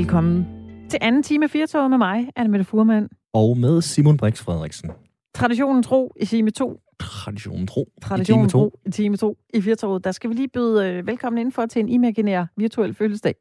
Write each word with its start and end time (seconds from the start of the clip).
Velkommen 0.00 0.46
til 0.90 0.98
anden 1.02 1.22
time 1.22 1.44
af 1.44 1.50
Firtoget 1.50 1.90
med 1.90 1.98
mig, 1.98 2.28
Anne 2.36 2.50
Mette 2.50 2.64
Furman. 2.64 3.08
Og 3.32 3.58
med 3.58 3.82
Simon 3.82 4.16
Brix 4.16 4.42
Frederiksen. 4.42 4.90
Traditionen 5.34 5.82
tro 5.82 6.12
i 6.20 6.24
time 6.24 6.50
2. 6.50 6.80
Traditionen 7.00 7.66
tro. 7.66 7.92
Traditionen 8.02 8.46
I 8.46 8.48
time 8.48 8.60
tro 8.60 8.78
i 8.86 8.90
time 8.90 9.16
2 9.16 9.38
i 9.54 9.60
Firtoget. 9.60 10.04
Der 10.04 10.12
skal 10.12 10.30
vi 10.30 10.34
lige 10.34 10.48
byde 10.48 10.86
øh, 10.86 11.06
velkommen 11.06 11.38
indenfor 11.38 11.66
til 11.66 11.80
en 11.80 11.88
imaginær 11.88 12.46
virtuel 12.56 12.94
fødselsdag. 12.94 13.34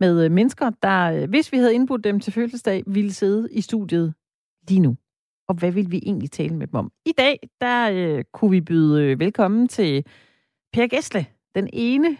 Med 0.00 0.24
øh, 0.24 0.30
mennesker, 0.30 0.70
der, 0.82 1.12
øh, 1.12 1.28
hvis 1.28 1.52
vi 1.52 1.56
havde 1.56 1.74
indbudt 1.74 2.04
dem 2.04 2.20
til 2.20 2.32
fødselsdag, 2.32 2.82
ville 2.86 3.12
sidde 3.12 3.48
i 3.52 3.60
studiet 3.60 4.14
lige 4.68 4.80
nu. 4.80 4.96
Og 5.48 5.54
hvad 5.54 5.72
vil 5.72 5.90
vi 5.90 6.00
egentlig 6.02 6.30
tale 6.30 6.56
med 6.56 6.66
dem 6.66 6.74
om? 6.74 6.92
I 7.06 7.12
dag, 7.18 7.38
der 7.60 7.90
øh, 7.92 8.24
kunne 8.32 8.50
vi 8.50 8.60
byde 8.60 9.02
øh, 9.04 9.20
velkommen 9.20 9.68
til 9.68 10.04
Per 10.72 10.86
Gessle, 10.86 11.26
den 11.54 11.68
ene 11.72 12.16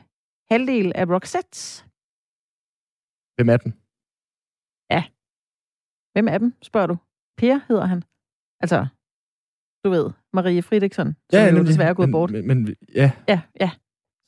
halvdel 0.50 0.92
af 0.94 1.08
Roxette. 1.08 1.87
Hvem 3.38 3.48
er 3.48 3.56
den? 3.56 3.74
Hvem 6.18 6.28
er 6.28 6.38
dem, 6.38 6.54
spørger 6.62 6.86
du? 6.86 6.96
Per 7.36 7.60
hedder 7.68 7.86
han. 7.86 8.02
Altså, 8.60 8.86
du 9.84 9.90
ved, 9.90 10.10
Marie 10.32 10.62
Fridriksson, 10.62 11.06
som 11.06 11.40
ja, 11.40 11.50
nemlig. 11.50 11.66
desværre 11.66 11.88
er 11.88 11.94
gået 11.94 12.08
men, 12.08 12.12
bort. 12.12 12.30
Men, 12.30 12.46
men, 12.46 12.76
ja, 12.94 13.10
Ja, 13.28 13.40
ja. 13.60 13.70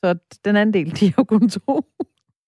Så 0.03 0.15
den 0.45 0.55
anden 0.55 0.73
del, 0.73 0.91
de 0.99 1.05
er 1.05 1.11
jo 1.17 1.23
kun 1.23 1.49
to. 1.49 1.85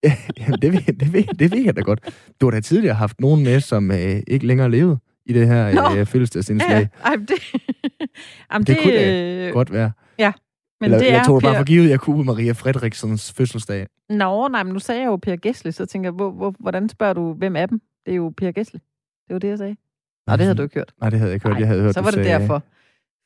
ja 0.03 0.15
det, 0.61 0.73
ved, 0.73 0.93
det, 0.99 1.13
ved, 1.13 1.23
det 1.23 1.51
ved 1.51 1.63
jeg 1.63 1.75
da 1.75 1.81
godt. 1.81 2.31
Du 2.41 2.45
har 2.45 2.51
da 2.51 2.59
tidligere 2.59 2.95
haft 2.95 3.19
nogen 3.19 3.43
med, 3.43 3.59
som 3.59 3.91
øh, 3.91 4.21
ikke 4.27 4.47
længere 4.47 4.71
levede 4.71 4.97
i 5.25 5.33
det 5.33 5.47
her 5.47 5.73
Nå. 5.73 5.99
øh, 5.99 6.05
fødselsdagsindslag. 6.05 6.79
Ja, 6.81 6.87
ej, 7.09 7.15
det, 7.15 7.29
Jamen, 8.51 8.65
Det 8.65 8.67
det, 8.67 8.83
kunne 8.83 8.93
da 8.93 9.47
øh, 9.47 9.53
Godt 9.53 9.71
være. 9.71 9.91
Men 10.83 10.93
Eller, 10.93 10.97
det 11.05 11.11
jeg 11.13 11.23
tog 11.25 11.41
det 11.41 11.45
bare 11.45 11.53
Per... 11.53 11.59
for 11.59 11.65
givet, 11.65 11.99
kunne 11.99 12.23
Maria 12.23 12.51
Frederiksons 12.51 13.33
fødselsdag. 13.33 13.87
Nå, 14.09 14.47
nej, 14.47 14.63
men 14.63 14.73
nu 14.73 14.79
sagde 14.79 15.01
jeg 15.01 15.07
jo 15.07 15.15
Per 15.15 15.35
Gessle, 15.41 15.71
så 15.71 15.85
tænker 15.85 16.07
jeg, 16.07 16.13
hvor, 16.13 16.31
hvor, 16.31 16.53
hvordan 16.59 16.89
spørger 16.89 17.13
du, 17.13 17.33
hvem 17.33 17.55
er 17.55 17.65
dem? 17.65 17.81
Det 18.05 18.11
er 18.11 18.15
jo 18.15 18.33
Per 18.37 18.51
Gessle. 18.51 18.79
Det 19.27 19.33
var 19.33 19.39
det, 19.39 19.47
jeg 19.47 19.57
sagde. 19.57 19.75
Nå, 20.27 20.33
det 20.33 20.41
havde 20.41 20.55
du 20.55 20.63
ikke 20.63 20.75
hørt. 20.75 20.91
Nej, 21.01 21.09
det 21.09 21.19
havde 21.19 21.29
jeg 21.29 21.35
ikke 21.35 21.47
hørt. 21.47 21.53
Nej, 21.53 21.59
Jeg 21.59 21.67
havde 21.67 21.81
hørt, 21.81 21.93
så 21.93 22.01
var 22.01 22.11
det 22.11 22.25
derfor. 22.25 22.63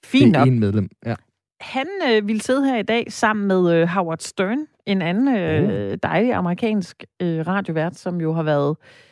Fint 0.06 0.26
Det 0.34 0.36
er 0.36 0.46
nok. 0.46 0.48
en 0.48 0.60
medlem. 0.60 0.90
Ja. 1.06 1.16
Han 1.62 1.88
øh, 2.12 2.28
ville 2.28 2.42
sidde 2.42 2.66
her 2.66 2.78
i 2.78 2.84
dag 2.84 3.12
sammen 3.12 3.48
med 3.48 3.74
øh, 3.74 3.88
Howard 3.88 4.20
Stern, 4.20 4.58
en 4.86 5.02
anden 5.02 5.38
øh, 5.38 5.98
dejlig 6.04 6.34
amerikansk 6.34 7.04
øh, 7.22 7.48
radiovært, 7.48 7.96
som 7.96 8.22
jo 8.22 8.34
har 8.34 8.44
været 8.44 8.76
øh, 8.82 9.07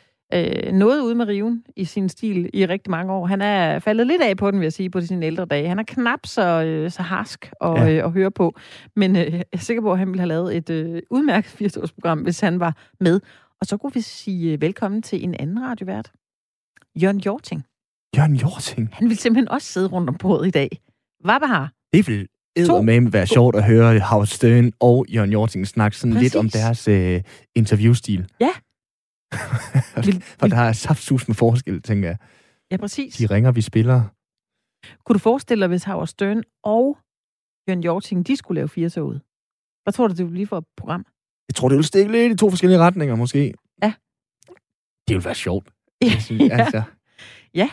noget 0.72 1.00
ude 1.00 1.14
med 1.14 1.26
riven 1.26 1.64
i 1.76 1.84
sin 1.84 2.08
stil 2.08 2.50
i 2.54 2.66
rigtig 2.66 2.90
mange 2.90 3.12
år. 3.12 3.26
Han 3.26 3.42
er 3.42 3.78
faldet 3.78 4.06
lidt 4.06 4.22
af 4.22 4.36
på 4.36 4.50
den, 4.50 4.60
vil 4.60 4.64
jeg 4.64 4.72
sige, 4.72 4.90
på 4.90 5.00
sine 5.00 5.26
ældre 5.26 5.44
dage. 5.44 5.68
Han 5.68 5.78
er 5.78 5.82
knap 5.88 6.20
så, 6.26 6.62
øh, 6.62 6.90
så 6.90 7.02
harsk 7.02 7.50
at, 7.60 7.70
Ja. 7.74 7.92
øh, 7.92 8.04
at 8.04 8.12
høre 8.12 8.30
på, 8.30 8.54
men 8.96 9.16
øh, 9.16 9.32
jeg 9.32 9.44
er 9.52 9.58
sikker 9.58 9.80
på, 9.82 9.92
at 9.92 9.98
han 9.98 10.08
ville 10.08 10.20
have 10.20 10.28
lavet 10.28 10.56
et 10.56 10.70
øh, 10.70 11.02
udmærket 11.10 11.48
80-årsprogram, 11.62 12.22
hvis 12.22 12.40
han 12.40 12.60
var 12.60 12.76
med. 13.00 13.20
Og 13.60 13.66
så 13.66 13.76
kunne 13.76 13.94
vi 13.94 14.00
sige 14.00 14.52
øh, 14.52 14.60
velkommen 14.60 15.02
til 15.02 15.24
en 15.24 15.34
anden 15.34 15.62
radiovært. 15.62 16.12
Jørgen 17.02 17.18
Jorting. 17.20 17.64
Jørgen 18.16 18.34
Jorting. 18.36 18.88
Han 18.92 19.08
vil 19.08 19.16
simpelthen 19.16 19.48
også 19.48 19.66
sidde 19.72 19.88
rundt 19.88 20.08
om 20.08 20.14
bordet 20.14 20.46
i 20.46 20.50
dag. 20.50 20.68
Hvad 21.24 21.46
har? 21.48 21.72
Det 21.92 22.08
vil 22.08 22.28
eddermame 22.56 23.12
være 23.12 23.26
sjovt 23.26 23.56
at 23.56 23.64
høre 23.64 24.00
Howard 24.00 24.26
Stern 24.26 24.72
og 24.80 25.06
Jørgen 25.08 25.32
Jorting 25.32 25.66
snakke 25.66 25.96
sådan 25.96 26.16
lidt 26.16 26.36
om 26.36 26.44
Præcis. 26.44 26.60
deres 26.62 26.88
øh, 26.88 27.22
interviewstil. 27.54 28.26
Ja. 28.40 28.50
Vil, 30.06 30.22
For 30.22 30.46
der 30.46 30.56
er 30.56 30.72
saftsus 30.72 31.28
med 31.28 31.34
forskel, 31.34 31.82
tænker 31.82 32.08
jeg. 32.08 32.18
Ja, 32.70 32.76
præcis. 32.76 33.16
De 33.16 33.26
ringer, 33.26 33.52
vi 33.52 33.60
spiller. 33.60 34.02
Kunne 35.04 35.14
du 35.14 35.18
forestille 35.18 35.60
dig, 35.60 35.68
hvis 35.68 35.84
Howard 35.84 36.06
Stern 36.06 36.42
og 36.64 36.98
Jørgen 37.68 37.82
Jorting, 37.82 38.26
de 38.26 38.36
skulle 38.36 38.58
lave 38.58 38.68
fire 38.68 38.90
så 38.90 39.00
ud? 39.00 39.18
Hvad 39.82 39.92
tror 39.92 40.08
du, 40.08 40.10
det 40.10 40.18
ville 40.18 40.32
blive 40.32 40.46
for 40.46 40.58
et 40.58 40.64
program? 40.76 41.06
Jeg 41.48 41.54
tror, 41.54 41.68
det 41.68 41.76
vil 41.76 41.84
stikke 41.84 42.12
lidt 42.12 42.32
i 42.32 42.36
to 42.36 42.50
forskellige 42.50 42.78
retninger, 42.78 43.16
måske. 43.16 43.54
Ja. 43.82 43.92
Det 45.08 45.16
vil 45.16 45.24
være 45.24 45.34
sjovt. 45.34 45.68
Ja, 46.02 46.20
synes, 46.20 46.52
altså, 46.52 46.82
Ja. 47.54 47.70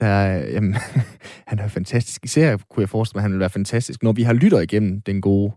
Er, 0.00 0.36
jamen, 0.54 0.74
han 1.50 1.58
er 1.58 1.68
fantastisk. 1.68 2.24
Især 2.24 2.56
kunne 2.56 2.80
jeg 2.80 2.88
forestille 2.88 3.16
mig, 3.16 3.20
at 3.20 3.22
han 3.22 3.32
vil 3.32 3.40
være 3.40 3.50
fantastisk, 3.50 4.02
når 4.02 4.12
vi 4.12 4.22
har 4.22 4.32
lytter 4.32 4.60
igennem 4.60 5.00
den 5.00 5.20
gode 5.20 5.52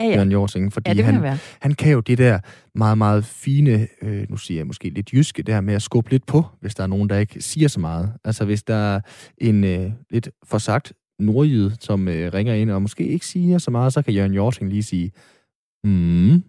ja, 0.00 0.06
ja. 0.06 0.14
Jørgen 0.14 0.32
Jorting. 0.32 0.72
Fordi 0.72 0.90
ja 0.90 0.94
det 0.94 1.04
han, 1.04 1.14
han 1.14 1.22
være. 1.22 1.38
han 1.60 1.74
kan 1.74 1.92
jo 1.92 2.00
det 2.00 2.18
der 2.18 2.38
meget, 2.74 2.98
meget 2.98 3.24
fine, 3.24 3.88
øh, 4.02 4.26
nu 4.30 4.36
siger 4.36 4.60
jeg 4.60 4.66
måske 4.66 4.88
lidt 4.90 5.12
jyske, 5.12 5.42
der 5.42 5.60
med 5.60 5.74
at 5.74 5.82
skubbe 5.82 6.10
lidt 6.10 6.26
på, 6.26 6.44
hvis 6.60 6.74
der 6.74 6.82
er 6.82 6.86
nogen, 6.86 7.08
der 7.08 7.18
ikke 7.18 7.42
siger 7.42 7.68
så 7.68 7.80
meget. 7.80 8.12
Altså 8.24 8.44
hvis 8.44 8.62
der 8.62 8.74
er 8.74 9.00
en 9.38 9.64
øh, 9.64 9.90
lidt 10.10 10.30
forsagt 10.44 10.92
nordjyd, 11.18 11.70
som 11.80 12.08
øh, 12.08 12.32
ringer 12.34 12.54
ind 12.54 12.70
og 12.70 12.82
måske 12.82 13.06
ikke 13.06 13.26
siger 13.26 13.58
så 13.58 13.70
meget, 13.70 13.92
så 13.92 14.02
kan 14.02 14.14
Jørgen 14.14 14.34
Jorting 14.34 14.70
lige 14.70 14.82
sige, 14.82 15.12
mm, 15.84 16.42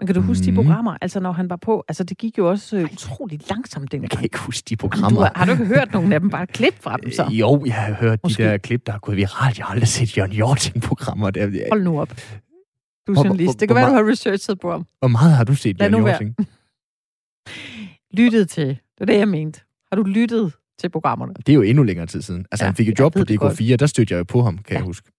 Men 0.00 0.06
kan 0.06 0.14
du 0.14 0.20
huske 0.20 0.44
de 0.44 0.50
Mhm. 0.50 0.56
programmer, 0.64 0.96
altså 1.00 1.20
når 1.20 1.32
han 1.32 1.50
var 1.50 1.56
på, 1.56 1.84
altså 1.88 2.04
det 2.04 2.18
gik 2.18 2.38
jo 2.38 2.50
også 2.50 2.76
øh, 2.76 2.84
utroligt 2.92 3.50
langsomt 3.50 3.82
jeg 3.84 3.90
dengang. 3.92 4.10
kan 4.10 4.24
ikke 4.24 4.38
huske 4.38 4.66
de 4.68 4.76
Du, 4.76 4.80
programmer. 4.80 5.20
har, 5.20 5.32
har 5.36 5.44
du 5.44 5.52
ikke 5.52 5.66
hørt 5.66 5.92
nogen 5.92 6.12
af 6.12 6.20
dem? 6.20 6.30
Bare 6.30 6.42
et 6.42 6.48
klip 6.52 6.74
fra 6.82 6.96
dem 6.96 7.10
så. 7.12 7.24
Øh, 7.24 7.40
Jo, 7.40 7.62
jeg 7.66 7.74
har 7.74 7.92
hørt 7.94 8.20
Måske. 8.22 8.42
de 8.42 8.48
der 8.48 8.56
klip, 8.58 8.86
der 8.86 8.92
er 8.92 8.98
gået 8.98 9.16
viralt. 9.16 9.58
Jeg 9.58 9.66
har 9.66 9.72
aldrig 9.72 9.88
set 9.88 10.18
Jørgen 10.18 10.32
Jorting-programmer. 10.32 11.30
Der. 11.30 11.68
Hold 11.72 11.82
nu 11.82 12.00
op. 12.00 12.08
Du 12.08 12.14
er 12.16 13.14
Hvor- 13.14 13.24
journalist. 13.24 13.46
hvor- 13.46 13.52
Det 13.52 13.68
kan 13.68 13.74
hvor 13.74 13.74
være, 13.86 13.90
du 14.00 14.04
har 14.04 14.10
researchet 14.12 14.60
på 14.60 14.70
ham. 14.70 14.86
Hvor 14.98 15.08
meget 15.08 15.32
har 15.32 15.44
du 15.44 15.54
set 15.54 15.78
Lad 15.78 15.90
Jørgen. 15.90 16.06
Jorting? 16.06 16.34
Lyttet 18.18 18.48
til. 18.48 18.66
Det 18.66 18.78
var 19.00 19.06
det, 19.06 19.18
jeg 19.18 19.28
mente. 19.28 19.60
Har 19.92 19.96
du 19.96 20.02
lyttet 20.02 20.52
til 20.80 20.88
programmerne? 20.90 21.34
Det 21.34 21.48
er 21.48 21.54
jo 21.54 21.62
endnu 21.62 21.82
længere 21.82 22.06
tid 22.06 22.22
siden. 22.22 22.46
Altså, 22.52 22.64
Ja, 22.64 22.68
han 22.68 22.74
fik 22.76 22.86
jo 22.86 22.90
jeg 22.90 22.98
job 23.00 23.12
på 23.12 23.18
ved 23.18 23.26
det 23.26 23.38
godt. 23.38 23.60
DK4, 23.60 23.76
der 23.76 23.86
stødte 23.86 24.12
jeg 24.14 24.18
jo 24.18 24.24
på 24.24 24.42
ham, 24.42 24.58
kan 24.58 24.64
Ja. 24.70 24.74
jeg 24.76 24.84
huske. 24.84 25.10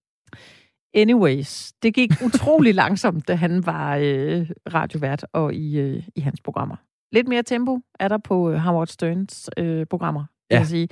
Anyways, 0.94 1.74
det 1.84 1.94
gik 1.94 2.12
utrolig 2.26 2.76
langsomt, 2.84 3.28
da 3.28 3.36
han 3.36 3.66
var 3.66 3.96
øh, 3.96 4.50
radiovært 4.74 5.26
og 5.34 5.54
i, 5.54 5.80
øh, 5.80 6.04
i 6.16 6.20
hans 6.20 6.42
programmer. 6.42 6.76
Lidt 7.12 7.28
mere 7.28 7.44
tempo 7.44 7.80
er 8.00 8.08
der 8.08 8.18
på 8.18 8.52
øh, 8.52 8.58
Howard 8.58 8.88
Sterns 8.88 9.50
øh, 9.58 9.86
programmer, 9.86 10.20
vil 10.50 10.56
Ja. 10.56 10.60
jeg 10.60 10.68
sige. 10.68 10.88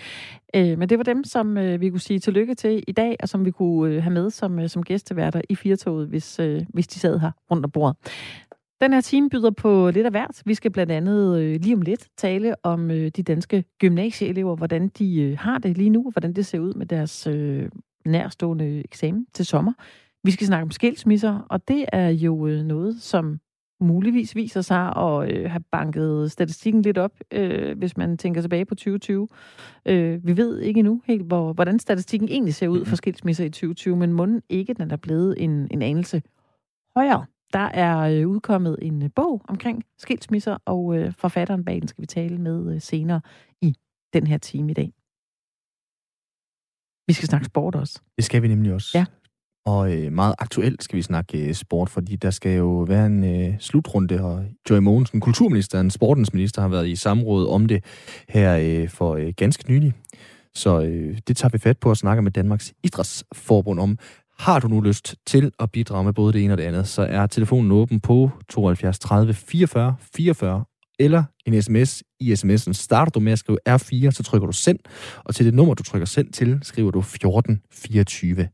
Øh, 0.55 0.77
men 0.77 0.89
det 0.89 0.97
var 0.97 1.03
dem, 1.03 1.23
som 1.23 1.57
øh, 1.57 1.81
vi 1.81 1.89
kunne 1.89 1.99
sige 1.99 2.19
tillykke 2.19 2.55
til 2.55 2.83
i 2.87 2.91
dag, 2.91 3.15
og 3.19 3.29
som 3.29 3.45
vi 3.45 3.51
kunne 3.51 3.93
øh, 3.95 4.03
have 4.03 4.13
med 4.13 4.29
som, 4.29 4.59
øh, 4.59 4.69
som 4.69 4.83
gæsteværter 4.83 5.41
i 5.49 5.55
Firtoget, 5.55 6.07
hvis, 6.07 6.39
øh, 6.39 6.61
hvis 6.73 6.87
de 6.87 6.99
sad 6.99 7.19
her 7.19 7.31
rundt 7.51 7.65
om 7.65 7.71
bordet. 7.71 7.95
Den 8.81 8.93
her 8.93 9.01
time 9.01 9.29
byder 9.29 9.51
på 9.51 9.89
lidt 9.93 10.05
af 10.05 10.11
hvert. 10.11 10.41
Vi 10.45 10.53
skal 10.53 10.71
blandt 10.71 10.91
andet 10.91 11.39
øh, 11.39 11.59
lige 11.61 11.75
om 11.75 11.81
lidt 11.81 12.07
tale 12.17 12.55
om 12.65 12.91
øh, 12.91 13.11
de 13.15 13.23
danske 13.23 13.63
gymnasieelever, 13.79 14.55
hvordan 14.55 14.87
de 14.87 15.21
øh, 15.21 15.37
har 15.39 15.57
det 15.57 15.77
lige 15.77 15.89
nu, 15.89 16.05
og 16.05 16.11
hvordan 16.11 16.33
det 16.33 16.45
ser 16.45 16.59
ud 16.59 16.73
med 16.73 16.85
deres 16.85 17.27
øh, 17.27 17.69
nærstående 18.05 18.79
eksamen 18.79 19.25
til 19.33 19.45
sommer. 19.45 19.73
Vi 20.23 20.31
skal 20.31 20.47
snakke 20.47 20.63
om 20.63 20.71
skilsmisser, 20.71 21.39
og 21.49 21.67
det 21.67 21.85
er 21.93 22.09
jo 22.09 22.47
øh, 22.47 22.63
noget, 22.63 23.01
som 23.01 23.39
muligvis 23.79 24.35
viser 24.35 24.61
sig 24.61 24.97
at 24.97 25.31
øh, 25.31 25.51
have 25.51 25.63
banket 25.71 26.31
statistikken 26.31 26.81
lidt 26.81 26.97
op, 26.97 27.11
øh, 27.33 27.77
hvis 27.77 27.97
man 27.97 28.17
tænker 28.17 28.41
tilbage 28.41 28.65
på 28.65 28.75
2020. 28.75 29.27
Øh, 29.85 30.27
vi 30.27 30.37
ved 30.37 30.59
ikke 30.59 30.79
endnu 30.79 31.01
helt, 31.05 31.23
hvor, 31.23 31.53
hvordan 31.53 31.79
statistikken 31.79 32.29
egentlig 32.29 32.55
ser 32.55 32.67
ud 32.67 32.85
for 32.85 32.95
skilsmisser 32.95 33.45
i 33.45 33.49
2020, 33.49 33.95
men 33.95 34.13
munden 34.13 34.41
ikke, 34.49 34.73
den 34.73 34.91
er 34.91 34.97
blevet 34.97 35.43
en, 35.43 35.67
en 35.71 35.81
anelse 35.81 36.21
højere. 36.95 37.25
Der 37.53 37.59
er 37.59 37.97
øh, 37.99 38.27
udkommet 38.27 38.77
en 38.81 39.03
øh, 39.03 39.09
bog 39.15 39.41
omkring 39.47 39.83
skilsmisser, 39.97 40.57
og 40.65 40.97
øh, 40.97 41.13
forfatteren 41.13 41.65
bag 41.65 41.79
den 41.81 41.87
skal 41.87 42.01
vi 42.01 42.07
tale 42.07 42.37
med 42.37 42.73
øh, 42.75 42.81
senere 42.81 43.21
i 43.61 43.75
den 44.13 44.27
her 44.27 44.37
time 44.37 44.71
i 44.71 44.73
dag. 44.73 44.93
Vi 47.07 47.13
skal 47.13 47.27
snakke 47.27 47.45
sport 47.45 47.75
også. 47.75 48.01
Det 48.15 48.25
skal 48.25 48.41
vi 48.41 48.47
nemlig 48.47 48.73
også. 48.73 48.91
Ja. 48.97 49.05
Og 49.65 49.93
øh, 49.93 50.11
meget 50.11 50.35
aktuelt 50.39 50.83
skal 50.83 50.97
vi 50.97 51.01
snakke 51.01 51.47
øh, 51.47 51.53
sport, 51.53 51.89
fordi 51.89 52.15
der 52.15 52.29
skal 52.29 52.57
jo 52.57 52.85
være 52.87 53.05
en 53.05 53.23
øh, 53.23 53.59
slutrunde, 53.59 54.23
og 54.23 54.45
Joy 54.69 54.77
Mogensen, 54.77 55.19
kulturministeren, 55.19 55.91
sportens 55.91 56.33
minister, 56.33 56.61
har 56.61 56.69
været 56.69 56.87
i 56.87 56.95
samråd 56.95 57.47
om 57.49 57.65
det 57.65 57.83
her 58.29 58.57
øh, 58.61 58.89
for 58.89 59.15
øh, 59.15 59.33
ganske 59.37 59.71
nylig. 59.71 59.93
Så 60.55 60.81
øh, 60.81 61.17
det 61.27 61.37
tager 61.37 61.49
vi 61.49 61.57
fat 61.57 61.79
på 61.79 61.91
at 61.91 61.97
snakke 61.97 62.21
med 62.21 62.31
Danmarks 62.31 62.73
Idrætsforbund 62.83 63.79
om. 63.79 63.97
Har 64.39 64.59
du 64.59 64.67
nu 64.67 64.81
lyst 64.81 65.15
til 65.25 65.51
at 65.59 65.71
bidrage 65.71 66.03
med 66.03 66.13
både 66.13 66.33
det 66.33 66.43
ene 66.43 66.53
og 66.53 66.57
det 66.57 66.63
andet, 66.63 66.87
så 66.87 67.01
er 67.01 67.27
telefonen 67.27 67.71
åben 67.71 67.99
på 67.99 68.31
72 68.49 68.99
30 68.99 69.33
44 69.33 69.95
44 70.15 70.63
eller 70.99 71.23
en 71.45 71.61
sms. 71.61 72.03
I 72.19 72.33
sms'en 72.33 72.73
starter 72.73 73.11
du 73.11 73.19
med 73.19 73.31
at 73.31 73.39
skrive 73.39 73.59
R4, 73.69 74.11
så 74.11 74.23
trykker 74.23 74.45
du 74.45 74.53
send, 74.53 74.79
og 75.23 75.35
til 75.35 75.45
det 75.45 75.53
nummer, 75.53 75.73
du 75.73 75.83
trykker 75.83 76.05
send 76.05 76.33
til, 76.33 76.59
skriver 76.61 76.91
du 76.91 76.99
1424. 76.99 78.49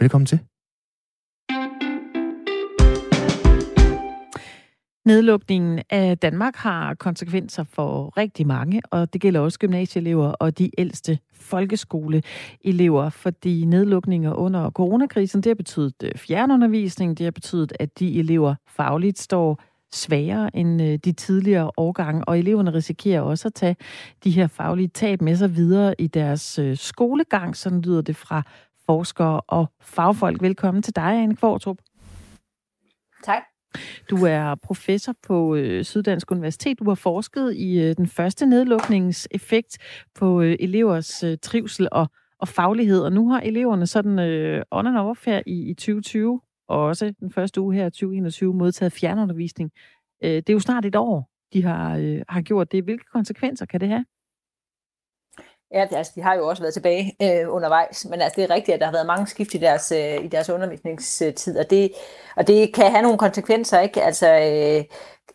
Velkommen 0.00 0.26
til. 0.26 0.40
Nedlukningen 5.04 5.82
af 5.90 6.18
Danmark 6.18 6.56
har 6.56 6.94
konsekvenser 6.94 7.64
for 7.64 8.16
rigtig 8.16 8.46
mange, 8.46 8.82
og 8.90 9.12
det 9.12 9.20
gælder 9.20 9.40
også 9.40 9.58
gymnasieelever 9.58 10.26
og 10.28 10.58
de 10.58 10.70
ældste 10.78 11.18
folkeskoleelever, 11.32 13.10
fordi 13.10 13.64
nedlukninger 13.64 14.32
under 14.32 14.70
coronakrisen, 14.70 15.40
det 15.40 15.50
har 15.50 15.54
betydet 15.54 15.94
øh, 16.02 16.12
fjernundervisning, 16.16 17.18
det 17.18 17.24
har 17.24 17.30
betydet, 17.30 17.72
at 17.80 17.98
de 17.98 18.18
elever 18.18 18.54
fagligt 18.68 19.18
står 19.18 19.62
sværere 19.92 20.56
end 20.56 20.82
øh, 20.82 20.98
de 21.04 21.12
tidligere 21.12 21.70
årgange, 21.76 22.24
og 22.24 22.38
eleverne 22.38 22.74
risikerer 22.74 23.20
også 23.20 23.48
at 23.48 23.54
tage 23.54 23.76
de 24.24 24.30
her 24.30 24.46
faglige 24.46 24.88
tab 24.88 25.20
med 25.20 25.36
sig 25.36 25.56
videre 25.56 25.94
i 25.98 26.06
deres 26.06 26.58
øh, 26.58 26.76
skolegang, 26.76 27.56
sådan 27.56 27.80
lyder 27.80 28.02
det 28.02 28.16
fra 28.16 28.42
forskere 28.86 29.40
og 29.40 29.72
fagfolk. 29.80 30.42
Velkommen 30.42 30.82
til 30.82 30.96
dig, 30.96 31.22
Anne 31.22 31.36
Kvartrup. 31.36 31.78
Tak. 33.24 33.42
Du 34.10 34.16
er 34.26 34.54
professor 34.54 35.14
på 35.26 35.54
øh, 35.54 35.84
Syddansk 35.84 36.30
Universitet. 36.30 36.78
Du 36.78 36.84
har 36.84 36.94
forsket 36.94 37.56
i 37.56 37.94
den 37.96 38.06
første 38.06 38.46
nedlukningseffekt 38.46 39.78
på 40.14 40.40
elevers 40.40 41.24
trivsel 41.42 41.88
og, 41.92 42.06
og 42.38 42.48
faglighed, 42.48 43.00
og 43.00 43.12
nu 43.12 43.30
har 43.30 43.40
eleverne 43.40 43.86
sådan 43.86 44.18
øh, 44.18 44.62
on 44.70 44.86
and 44.86 44.96
off 44.96 45.26
her 45.26 45.42
i, 45.46 45.70
i 45.70 45.74
2020, 45.74 46.40
og 46.70 46.84
også 46.84 47.14
den 47.20 47.32
første 47.32 47.60
uge 47.60 47.74
her 47.74 47.84
2021, 47.84 48.54
modtaget 48.54 48.92
fjernundervisning. 48.92 49.70
Øh, 50.24 50.30
det 50.30 50.48
er 50.48 50.52
jo 50.52 50.60
snart 50.60 50.84
et 50.84 50.96
år, 50.96 51.30
de 51.52 51.62
har, 51.62 51.96
øh, 51.96 52.22
har 52.28 52.40
gjort 52.40 52.72
det. 52.72 52.84
Hvilke 52.84 53.04
konsekvenser 53.12 53.66
kan 53.66 53.80
det 53.80 53.88
have? 53.88 54.04
Ja, 55.74 55.86
altså, 55.92 56.12
de 56.14 56.22
har 56.22 56.34
jo 56.34 56.48
også 56.48 56.62
været 56.62 56.74
tilbage 56.74 57.16
øh, 57.22 57.54
undervejs, 57.54 58.06
men 58.10 58.20
altså, 58.20 58.40
det 58.40 58.50
er 58.50 58.54
rigtigt, 58.54 58.74
at 58.74 58.80
der 58.80 58.86
har 58.86 58.92
været 58.92 59.06
mange 59.06 59.26
skift 59.26 59.54
i 59.54 59.58
deres, 59.58 59.92
øh, 59.92 60.24
i 60.24 60.28
deres 60.28 60.50
undervisningstid, 60.50 61.58
og 61.58 61.70
det, 61.70 61.92
og 62.36 62.46
det 62.46 62.74
kan 62.74 62.90
have 62.90 63.02
nogle 63.02 63.18
konsekvenser, 63.18 63.80
ikke? 63.80 64.02
Altså, 64.02 64.26
øh, 64.26 64.84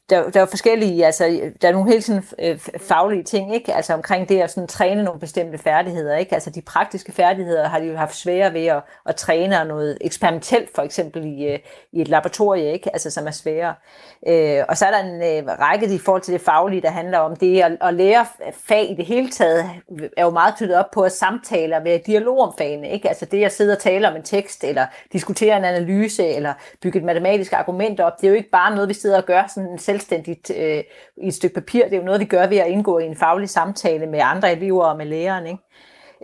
der, 0.09 0.29
der 0.29 0.41
er 0.41 0.45
forskellige, 0.45 1.05
altså, 1.05 1.51
der 1.61 1.67
er 1.67 1.71
nogle 1.71 1.91
helt 1.91 2.03
sådan, 2.03 2.23
øh, 2.39 2.59
faglige 2.81 3.23
ting, 3.23 3.55
ikke? 3.55 3.73
Altså 3.73 3.93
omkring 3.93 4.29
det 4.29 4.39
at 4.39 4.51
sådan, 4.51 4.67
træne 4.67 5.03
nogle 5.03 5.19
bestemte 5.19 5.57
færdigheder, 5.57 6.15
ikke? 6.15 6.33
Altså 6.33 6.49
de 6.49 6.61
praktiske 6.61 7.11
færdigheder 7.11 7.67
har 7.67 7.79
de 7.79 7.85
jo 7.85 7.95
haft 7.95 8.15
svære 8.15 8.53
ved 8.53 8.65
at, 8.65 8.83
at 9.05 9.15
træne 9.15 9.65
noget 9.65 9.97
eksperimentelt, 10.01 10.69
for 10.75 10.81
eksempel 10.81 11.25
i, 11.25 11.43
øh, 11.45 11.59
i 11.91 12.01
et 12.01 12.07
laboratorie, 12.07 12.73
ikke? 12.73 12.89
Altså 12.93 13.09
som 13.09 13.27
er 13.27 13.31
svære. 13.31 13.75
Øh, 14.27 14.63
og 14.69 14.77
så 14.77 14.85
er 14.85 14.91
der 14.91 14.99
en 14.99 15.45
øh, 15.47 15.59
række 15.59 15.95
i 15.95 15.97
forhold 15.97 16.21
til 16.21 16.33
det 16.33 16.41
faglige, 16.41 16.81
der 16.81 16.89
handler 16.89 17.17
om 17.17 17.35
det 17.35 17.61
at, 17.61 17.77
at 17.81 17.93
lære 17.93 18.25
fag 18.67 18.91
i 18.91 18.95
det 18.95 19.05
hele 19.05 19.29
taget, 19.29 19.69
er 20.17 20.23
jo 20.23 20.29
meget 20.29 20.55
knyttet 20.57 20.77
op 20.77 20.91
på 20.91 21.01
at 21.01 21.11
samtale 21.11 21.77
og 21.77 21.83
være 21.83 21.99
dialog 22.05 22.39
om 22.39 22.53
fagene, 22.57 22.89
ikke? 22.89 23.07
Altså 23.07 23.25
det 23.25 23.43
at 23.43 23.51
sidde 23.51 23.71
og 23.71 23.79
tale 23.79 24.07
om 24.09 24.15
en 24.15 24.23
tekst, 24.23 24.63
eller 24.63 24.85
diskutere 25.13 25.57
en 25.57 25.65
analyse, 25.65 26.27
eller 26.27 26.53
bygge 26.81 26.99
et 26.99 27.05
matematisk 27.05 27.53
argument 27.53 27.99
op, 27.99 28.21
det 28.21 28.27
er 28.27 28.31
jo 28.31 28.35
ikke 28.35 28.49
bare 28.49 28.75
noget, 28.75 28.89
vi 28.89 28.93
sidder 28.93 29.17
og 29.17 29.25
gør 29.25 29.43
sådan 29.55 29.77
selvstændigt 29.85 30.51
øh, 30.51 30.83
i 31.23 31.27
et 31.27 31.33
stykke 31.33 31.53
papir. 31.53 31.83
Det 31.83 31.93
er 31.93 31.97
jo 31.97 32.03
noget, 32.03 32.19
vi 32.19 32.25
gør 32.25 32.47
ved 32.47 32.57
at 32.57 32.67
indgå 32.67 32.99
i 32.99 33.05
en 33.05 33.15
faglig 33.15 33.49
samtale 33.49 34.07
med 34.07 34.19
andre 34.23 34.51
elever 34.51 34.85
og 34.85 34.97
med 34.97 35.05
læreren. 35.05 35.47
Ikke? 35.47 35.63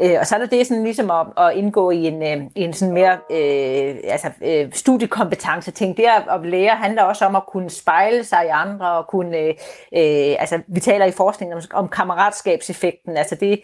Øh, 0.02 0.18
og 0.20 0.28
så 0.28 0.36
er 0.36 0.40
der 0.40 0.46
det 0.46 0.68
sådan 0.68 0.84
ligesom 0.84 1.12
at, 1.12 1.28
at 1.38 1.54
indgå 1.58 1.92
i 1.92 2.08
en, 2.08 2.24
øh, 2.24 2.48
en 2.56 2.74
sådan 2.74 2.94
mere 2.94 3.12
øh, 3.12 3.96
altså, 4.04 4.28
øh, 4.44 4.74
studiekompetence 4.74 5.72
ting. 5.72 5.98
Det 5.98 6.06
at, 6.30 6.46
lære 6.46 6.76
handler 6.76 7.04
også 7.04 7.26
om 7.26 7.36
at 7.36 7.46
kunne 7.46 7.70
spejle 7.70 8.24
sig 8.24 8.46
i 8.46 8.50
andre 8.50 8.92
og 8.92 9.08
kunne, 9.08 9.38
øh, 9.38 9.50
øh, 9.98 10.36
altså 10.40 10.60
vi 10.68 10.80
taler 10.80 11.06
i 11.06 11.12
forskningen 11.12 11.58
om, 11.58 11.64
om 11.74 11.90
kammeratskabseffekten, 11.90 13.18
altså 13.18 13.36
det 13.36 13.62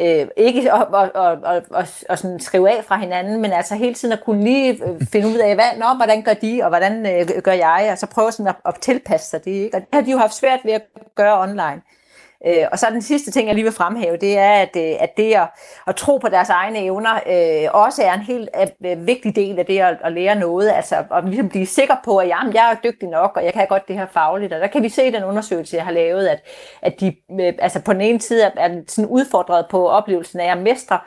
øh, 0.00 0.26
ikke 0.36 0.72
at, 0.72 0.86
at, 0.94 1.10
at, 1.14 1.38
at, 1.44 1.64
at, 1.74 2.04
at 2.08 2.18
sådan 2.18 2.40
skrive 2.40 2.70
af 2.70 2.84
fra 2.84 2.96
hinanden, 2.96 3.42
men 3.42 3.52
altså 3.52 3.74
hele 3.74 3.94
tiden 3.94 4.12
at 4.12 4.24
kunne 4.24 4.44
lige 4.44 4.72
øh, 4.72 5.06
finde 5.12 5.28
ud 5.28 5.38
af, 5.38 5.54
hvad, 5.54 5.78
nå, 5.78 5.86
hvordan 5.96 6.22
gør 6.22 6.34
de, 6.34 6.60
og 6.62 6.68
hvordan 6.68 7.06
øh, 7.06 7.42
gør 7.42 7.52
jeg, 7.52 7.88
og 7.92 7.98
så 7.98 8.06
prøve 8.06 8.32
sådan 8.32 8.46
at, 8.46 8.56
at 8.64 8.74
tilpasse 8.80 9.30
sig 9.30 9.44
det. 9.44 9.50
Ikke? 9.50 9.76
Og 9.76 9.80
det 9.80 9.88
har 9.92 10.00
de 10.00 10.10
jo 10.10 10.18
haft 10.18 10.34
svært 10.34 10.60
ved 10.64 10.72
at 10.72 10.82
gøre 11.14 11.40
online. 11.40 11.82
Øh, 12.46 12.66
og 12.72 12.78
så 12.78 12.86
den 12.92 13.02
sidste 13.02 13.30
ting, 13.30 13.46
jeg 13.46 13.54
lige 13.54 13.64
vil 13.64 13.72
fremhæve, 13.72 14.16
det 14.16 14.38
er, 14.38 14.52
at, 14.52 14.76
øh, 14.76 14.92
at 15.00 15.16
det 15.16 15.34
at, 15.34 15.48
at 15.86 15.96
tro 15.96 16.18
på 16.18 16.28
deres 16.28 16.48
egne 16.48 16.78
evner 16.78 17.14
øh, 17.14 17.68
også 17.72 18.02
er 18.02 18.12
en 18.12 18.20
helt 18.20 18.48
øh, 18.86 19.06
vigtig 19.06 19.36
del 19.36 19.58
af 19.58 19.66
det 19.66 19.78
at, 19.78 19.96
at 20.04 20.12
lære 20.12 20.34
noget. 20.34 20.70
Altså 20.70 21.04
at 21.14 21.24
ligesom 21.24 21.48
blive 21.48 21.66
sikker 21.66 21.94
på, 22.04 22.16
at 22.16 22.28
jamen, 22.28 22.54
jeg 22.54 22.70
er 22.70 22.90
dygtig 22.90 23.08
nok, 23.08 23.32
og 23.36 23.44
jeg 23.44 23.52
kan 23.52 23.66
godt 23.68 23.88
det 23.88 23.96
her 23.96 24.06
fagligt. 24.12 24.52
Og 24.52 24.60
der 24.60 24.66
kan 24.66 24.82
vi 24.82 24.88
se 24.88 25.06
i 25.06 25.10
den 25.10 25.24
undersøgelse, 25.24 25.76
jeg 25.76 25.84
har 25.84 25.92
lavet, 25.92 26.26
at, 26.26 26.42
at 26.82 27.00
de 27.00 27.16
øh, 27.40 27.52
altså 27.58 27.82
på 27.82 27.92
den 27.92 28.00
ene 28.00 28.20
side 28.20 28.42
er, 28.42 28.50
er 28.56 28.80
sådan 28.88 29.10
udfordret 29.10 29.66
på 29.70 29.88
oplevelsen 29.88 30.40
af 30.40 30.52
at 30.52 30.58
mestre 30.58 30.98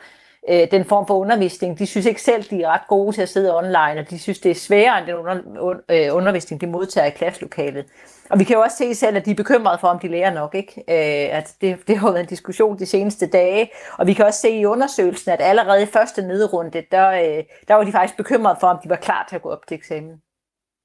øh, 0.50 0.68
den 0.72 0.86
form 0.86 1.08
for 1.08 1.14
undervisning. 1.14 1.80
De 1.80 1.86
synes 1.86 2.06
ikke 2.06 2.22
selv, 2.22 2.44
de 2.44 2.64
er 2.64 2.68
ret 2.68 2.88
gode 2.88 3.16
til 3.16 3.22
at 3.22 3.30
sidde 3.30 3.58
online, 3.58 4.00
og 4.00 4.10
de 4.10 4.20
synes, 4.20 4.40
det 4.40 4.52
er 4.52 4.56
sværere 4.56 5.00
end 5.00 5.08
den 5.08 5.16
under, 5.16 5.80
øh, 5.90 6.16
undervisning, 6.16 6.62
de 6.62 6.68
modtager 6.68 7.08
i 7.08 7.10
klasselokalet. 7.10 7.86
Og 8.30 8.40
vi 8.40 8.44
kan 8.44 8.56
jo 8.56 8.62
også 8.62 8.78
se 8.78 8.96
selv, 8.96 9.18
at 9.18 9.26
de 9.26 9.32
er 9.32 9.36
bekymrede 9.36 9.78
for, 9.78 9.88
om 9.88 10.00
de 10.00 10.08
lærer 10.08 10.34
nok. 10.34 10.56
Ikke? 10.56 10.84
Øh, 10.90 11.38
at 11.38 11.56
det, 11.62 11.88
det 11.88 11.98
har 11.98 12.12
været 12.12 12.22
en 12.22 12.28
diskussion 12.28 12.80
de 12.80 12.86
seneste 12.86 13.28
dage. 13.28 13.70
Og 13.98 14.08
vi 14.08 14.14
kan 14.14 14.26
også 14.26 14.40
se 14.40 14.50
i 14.50 14.66
undersøgelsen, 14.66 15.32
at 15.32 15.42
allerede 15.42 15.84
i 15.84 15.86
første 15.86 16.22
nedrunde, 16.22 16.84
der, 16.92 17.10
øh, 17.10 17.44
der 17.68 17.74
var 17.74 17.84
de 17.84 17.92
faktisk 17.92 18.18
bekymrede 18.18 18.58
for, 18.60 18.68
om 18.68 18.80
de 18.84 18.90
var 18.90 18.96
klar 18.96 19.26
til 19.30 19.36
at 19.36 19.42
gå 19.42 19.50
op 19.50 19.68
til 19.68 19.76
eksamen 19.76 20.23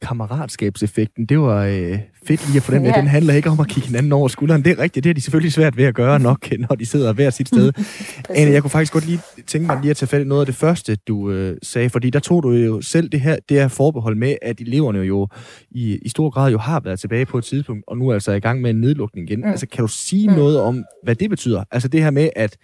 kammeratskabseffekten, 0.03 1.27
det 1.27 1.41
var 1.41 1.65
øh, 1.65 1.99
fedt 2.27 2.47
lige 2.47 2.57
at 2.57 2.63
få 2.63 2.73
den 2.73 2.83
med. 2.83 2.91
Ja. 2.91 3.01
Den 3.01 3.07
handler 3.07 3.35
ikke 3.35 3.51
om 3.51 3.61
at 3.61 3.69
kigge 3.69 3.87
hinanden 3.87 4.13
over 4.13 4.29
skulderen. 4.29 4.65
Det 4.65 4.79
er 4.79 4.83
rigtigt, 4.83 5.05
det 5.05 5.11
er 5.11 5.15
de 5.15 5.21
selvfølgelig 5.21 5.53
svært 5.53 5.77
ved 5.77 5.85
at 5.85 5.95
gøre 5.95 6.21
nok, 6.21 6.49
når 6.69 6.75
de 6.75 6.87
sidder 6.87 7.13
hver 7.13 7.31
sit 7.31 7.49
sted. 7.49 7.73
Anne, 8.37 8.53
jeg 8.53 8.63
kunne 8.63 8.71
faktisk 8.71 8.93
godt 8.93 9.07
lige 9.07 9.21
tænke 9.47 9.67
mig 9.67 9.79
lige 9.81 9.91
at 9.91 9.97
tage 9.97 10.09
fat 10.09 10.21
i 10.21 10.25
noget 10.25 10.43
af 10.43 10.47
det 10.47 10.55
første, 10.55 10.97
du 10.97 11.31
øh, 11.31 11.57
sagde, 11.63 11.91
fordi 11.91 12.11
der 12.11 12.19
tog 12.19 12.43
du 12.43 12.51
jo 12.51 12.81
selv 12.81 13.09
det 13.09 13.21
her, 13.21 13.37
det 13.49 13.57
her 13.57 13.69
forbehold 13.69 14.17
med, 14.17 14.37
at 14.43 14.61
eleverne 14.61 14.99
jo 14.99 15.29
i, 15.71 15.99
i 16.03 16.09
stor 16.09 16.31
grad 16.31 16.53
jo 16.53 16.59
har 16.59 16.81
været 16.81 17.01
tilbage 17.01 17.27
på 17.27 17.39
et 17.39 17.45
tidspunkt, 17.45 17.85
og 17.87 17.99
nu 17.99 18.09
er 18.09 18.15
altså 18.15 18.33
i 18.33 18.41
gang 18.41 18.61
med 18.61 18.71
en 18.71 18.81
nedlukning 18.81 19.31
igen. 19.31 19.41
Mm. 19.41 19.51
Altså, 19.51 19.67
kan 19.67 19.83
du 19.83 19.89
sige 19.89 20.29
mm. 20.29 20.35
noget 20.35 20.61
om, 20.61 20.85
hvad 21.03 21.15
det 21.15 21.31
betyder? 21.31 21.65
Altså 21.71 21.89
det 21.89 22.03
her 22.03 22.11
med, 22.11 22.31
at 22.37 22.57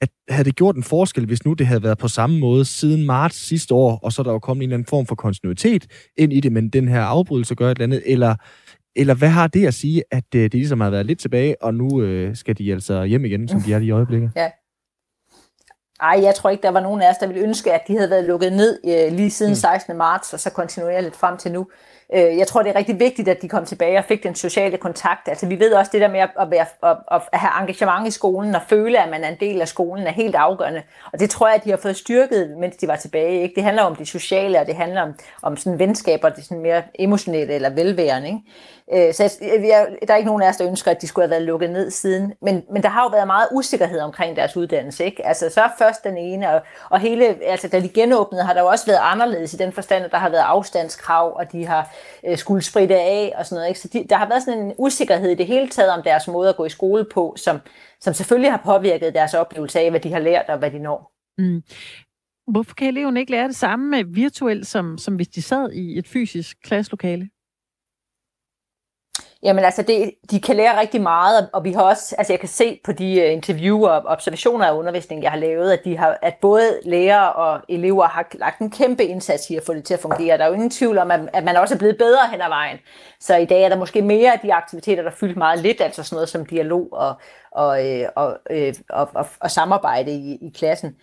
at 0.00 0.08
havde 0.28 0.44
det 0.44 0.56
gjort 0.56 0.76
en 0.76 0.82
forskel, 0.82 1.26
hvis 1.26 1.44
nu 1.44 1.52
det 1.52 1.66
havde 1.66 1.82
været 1.82 1.98
på 1.98 2.08
samme 2.08 2.38
måde 2.38 2.64
siden 2.64 3.06
marts 3.06 3.46
sidste 3.46 3.74
år, 3.74 3.98
og 4.02 4.12
så 4.12 4.22
der 4.22 4.30
var 4.30 4.38
kommet 4.38 4.62
en 4.62 4.68
eller 4.68 4.76
anden 4.76 4.86
form 4.86 5.06
for 5.06 5.14
kontinuitet 5.14 5.86
ind 6.16 6.32
i 6.32 6.40
det, 6.40 6.52
men 6.52 6.68
den 6.68 6.88
her 6.88 7.02
afbrydelse 7.02 7.54
gør 7.54 7.66
et 7.66 7.70
eller 7.70 7.84
andet, 7.84 8.02
eller, 8.06 8.34
eller 8.96 9.14
hvad 9.14 9.28
har 9.28 9.46
det 9.46 9.66
at 9.66 9.74
sige, 9.74 10.02
at 10.10 10.34
øh, 10.34 10.42
det 10.42 10.54
ligesom 10.54 10.80
har 10.80 10.90
været 10.90 11.06
lidt 11.06 11.20
tilbage, 11.20 11.62
og 11.62 11.74
nu 11.74 12.02
øh, 12.02 12.36
skal 12.36 12.58
de 12.58 12.72
altså 12.72 13.04
hjem 13.04 13.24
igen, 13.24 13.48
som 13.48 13.60
de 13.60 13.72
er 13.72 13.78
i 13.78 13.90
øjeblikket? 13.90 14.32
Ja. 14.36 14.50
Ej, 16.02 16.20
jeg 16.22 16.34
tror 16.34 16.50
ikke, 16.50 16.62
der 16.62 16.70
var 16.70 16.80
nogen 16.80 17.02
af 17.02 17.10
os, 17.10 17.16
der 17.18 17.26
ville 17.26 17.42
ønske, 17.42 17.72
at 17.72 17.80
de 17.88 17.96
havde 17.96 18.10
været 18.10 18.24
lukket 18.24 18.52
ned 18.52 18.78
øh, 18.84 19.16
lige 19.16 19.30
siden 19.30 19.56
16. 19.56 19.92
Mm. 19.92 19.98
marts, 19.98 20.32
og 20.32 20.40
så 20.40 20.50
kontinuerer 20.50 21.00
lidt 21.00 21.16
frem 21.16 21.36
til 21.36 21.52
nu. 21.52 21.66
Øh, 22.14 22.38
jeg 22.38 22.46
tror, 22.46 22.62
det 22.62 22.70
er 22.70 22.76
rigtig 22.76 23.00
vigtigt, 23.00 23.28
at 23.28 23.42
de 23.42 23.48
kom 23.48 23.64
tilbage 23.64 23.98
og 23.98 24.04
fik 24.04 24.22
den 24.22 24.34
sociale 24.34 24.76
kontakt. 24.76 25.28
Altså, 25.28 25.46
vi 25.46 25.58
ved 25.58 25.72
også 25.72 25.90
det 25.92 26.00
der 26.00 26.08
med 26.08 26.20
at, 26.20 26.50
være, 26.50 26.66
at, 26.82 26.96
at 27.32 27.38
have 27.40 27.60
engagement 27.60 28.08
i 28.08 28.10
skolen 28.10 28.54
og 28.54 28.62
føle, 28.68 29.02
at 29.02 29.10
man 29.10 29.24
er 29.24 29.28
en 29.28 29.36
del 29.40 29.60
af 29.60 29.68
skolen, 29.68 30.06
er 30.06 30.12
helt 30.12 30.34
afgørende. 30.34 30.82
Og 31.12 31.20
det 31.20 31.30
tror 31.30 31.48
jeg, 31.48 31.56
at 31.56 31.64
de 31.64 31.70
har 31.70 31.76
fået 31.76 31.96
styrket, 31.96 32.56
mens 32.58 32.76
de 32.76 32.88
var 32.88 32.96
tilbage. 32.96 33.42
Ikke? 33.42 33.54
Det 33.54 33.64
handler 33.64 33.82
om 33.82 33.96
det 33.96 34.08
sociale, 34.08 34.60
og 34.60 34.66
det 34.66 34.76
handler 34.76 35.02
om, 35.02 35.14
om 35.42 35.56
sådan 35.56 35.78
venskaber, 35.78 36.28
det 36.28 36.44
sådan 36.44 36.62
mere 36.62 36.82
emotionelle 36.98 37.54
eller 37.54 37.70
velværende. 37.70 38.28
Ikke? 38.28 38.40
Øh, 38.92 39.14
så 39.14 39.38
jeg, 39.40 39.64
jeg, 39.64 39.96
der 40.08 40.14
er 40.14 40.16
ikke 40.16 40.28
nogen 40.28 40.42
af 40.42 40.48
os, 40.48 40.56
der 40.56 40.68
ønsker, 40.68 40.90
at 40.90 41.02
de 41.02 41.06
skulle 41.06 41.24
have 41.24 41.30
været 41.30 41.42
lukket 41.42 41.70
ned 41.70 41.90
siden. 41.90 42.32
Men, 42.42 42.64
men 42.72 42.82
der 42.82 42.88
har 42.88 43.02
jo 43.02 43.08
været 43.08 43.26
meget 43.26 43.48
usikkerhed 43.52 44.00
omkring 44.00 44.36
deres 44.36 44.56
uddannelse. 44.56 45.04
Ikke? 45.04 45.26
Altså 45.26 45.48
så 45.48 45.68
først 45.78 46.04
den 46.04 46.16
ene, 46.16 46.50
og, 46.54 46.62
og 46.90 47.00
hele, 47.00 47.24
altså 47.44 47.68
da 47.68 47.80
de 47.80 47.88
genåbnede, 47.88 48.44
har 48.44 48.52
der 48.52 48.60
jo 48.60 48.66
også 48.66 48.86
været 48.86 49.00
anderledes 49.02 49.54
i 49.54 49.56
den 49.56 49.72
forstand, 49.72 50.04
at 50.04 50.10
der 50.10 50.18
har 50.18 50.30
været 50.30 50.42
afstandskrav, 50.42 51.36
og 51.36 51.52
de 51.52 51.66
har 51.66 51.94
øh, 52.26 52.38
skulle 52.38 52.62
spritte 52.62 52.94
af 52.94 53.32
og 53.36 53.46
sådan 53.46 53.56
noget. 53.56 53.68
Ikke? 53.68 53.80
Så 53.80 53.88
de, 53.92 54.06
der 54.10 54.16
har 54.16 54.28
været 54.28 54.42
sådan 54.42 54.60
en 54.60 54.74
usikkerhed 54.78 55.30
i 55.30 55.34
det 55.34 55.46
hele 55.46 55.68
taget 55.68 55.90
om 55.90 56.02
deres 56.02 56.28
måde 56.28 56.48
at 56.48 56.56
gå 56.56 56.64
i 56.64 56.70
skole 56.70 57.04
på, 57.14 57.34
som, 57.36 57.58
som 58.00 58.14
selvfølgelig 58.14 58.50
har 58.50 58.62
påvirket 58.64 59.14
deres 59.14 59.34
oplevelse 59.34 59.80
af, 59.80 59.90
hvad 59.90 60.00
de 60.00 60.12
har 60.12 60.20
lært 60.20 60.44
og 60.48 60.58
hvad 60.58 60.70
de 60.70 60.78
når. 60.78 61.12
Mm. 61.38 61.62
Hvorfor 62.52 62.74
kan 62.74 62.88
eleverne 62.88 63.20
ikke 63.20 63.32
lære 63.32 63.48
det 63.48 63.56
samme 63.56 64.04
virtuelt, 64.06 64.66
som, 64.66 64.98
som 64.98 65.14
hvis 65.14 65.28
de 65.28 65.42
sad 65.42 65.72
i 65.72 65.98
et 65.98 66.08
fysisk 66.08 66.56
klasselokale? 66.64 67.28
Jamen 69.42 69.64
altså, 69.64 69.82
det, 69.82 70.14
de 70.30 70.40
kan 70.40 70.56
lære 70.56 70.80
rigtig 70.80 71.00
meget, 71.00 71.50
og 71.52 71.64
vi 71.64 71.72
har 71.72 71.82
også, 71.82 72.14
altså 72.18 72.32
jeg 72.32 72.40
kan 72.40 72.48
se 72.48 72.80
på 72.84 72.92
de 72.92 73.14
interviewer 73.14 73.32
interview 73.32 73.86
og 73.86 74.02
observationer 74.04 74.66
af 74.66 74.72
undervisning, 74.72 75.22
jeg 75.22 75.30
har 75.30 75.38
lavet, 75.38 75.72
at, 75.72 75.84
de 75.84 75.96
har, 75.96 76.18
at 76.22 76.34
både 76.40 76.80
lærere 76.84 77.32
og 77.32 77.60
elever 77.68 78.04
har 78.04 78.26
lagt 78.32 78.58
en 78.58 78.70
kæmpe 78.70 79.04
indsats 79.04 79.50
i 79.50 79.56
at 79.56 79.62
få 79.66 79.74
det 79.74 79.84
til 79.84 79.94
at 79.94 80.00
fungere. 80.00 80.38
Der 80.38 80.44
er 80.44 80.48
jo 80.48 80.54
ingen 80.54 80.70
tvivl 80.70 80.98
om, 80.98 81.10
at, 81.10 81.20
at 81.32 81.44
man 81.44 81.56
også 81.56 81.74
er 81.74 81.78
blevet 81.78 81.98
bedre 81.98 82.28
hen 82.30 82.40
ad 82.40 82.48
vejen. 82.48 82.78
Så 83.20 83.36
i 83.36 83.44
dag 83.44 83.62
er 83.62 83.68
der 83.68 83.76
måske 83.76 84.02
mere 84.02 84.32
af 84.32 84.40
de 84.40 84.54
aktiviteter, 84.54 85.02
der 85.02 85.10
fyldt 85.10 85.36
meget 85.36 85.58
lidt, 85.58 85.80
altså 85.80 86.02
sådan 86.02 86.16
noget 86.16 86.28
som 86.28 86.46
dialog 86.46 86.88
og, 86.92 87.14
og, 87.52 87.88
øh, 87.88 88.08
og, 88.16 88.26
og, 88.26 88.72
og, 88.90 89.08
og, 89.14 89.26
og 89.40 89.50
samarbejde 89.50 90.12
i, 90.12 90.38
i 90.42 90.52
klassen. 90.54 90.96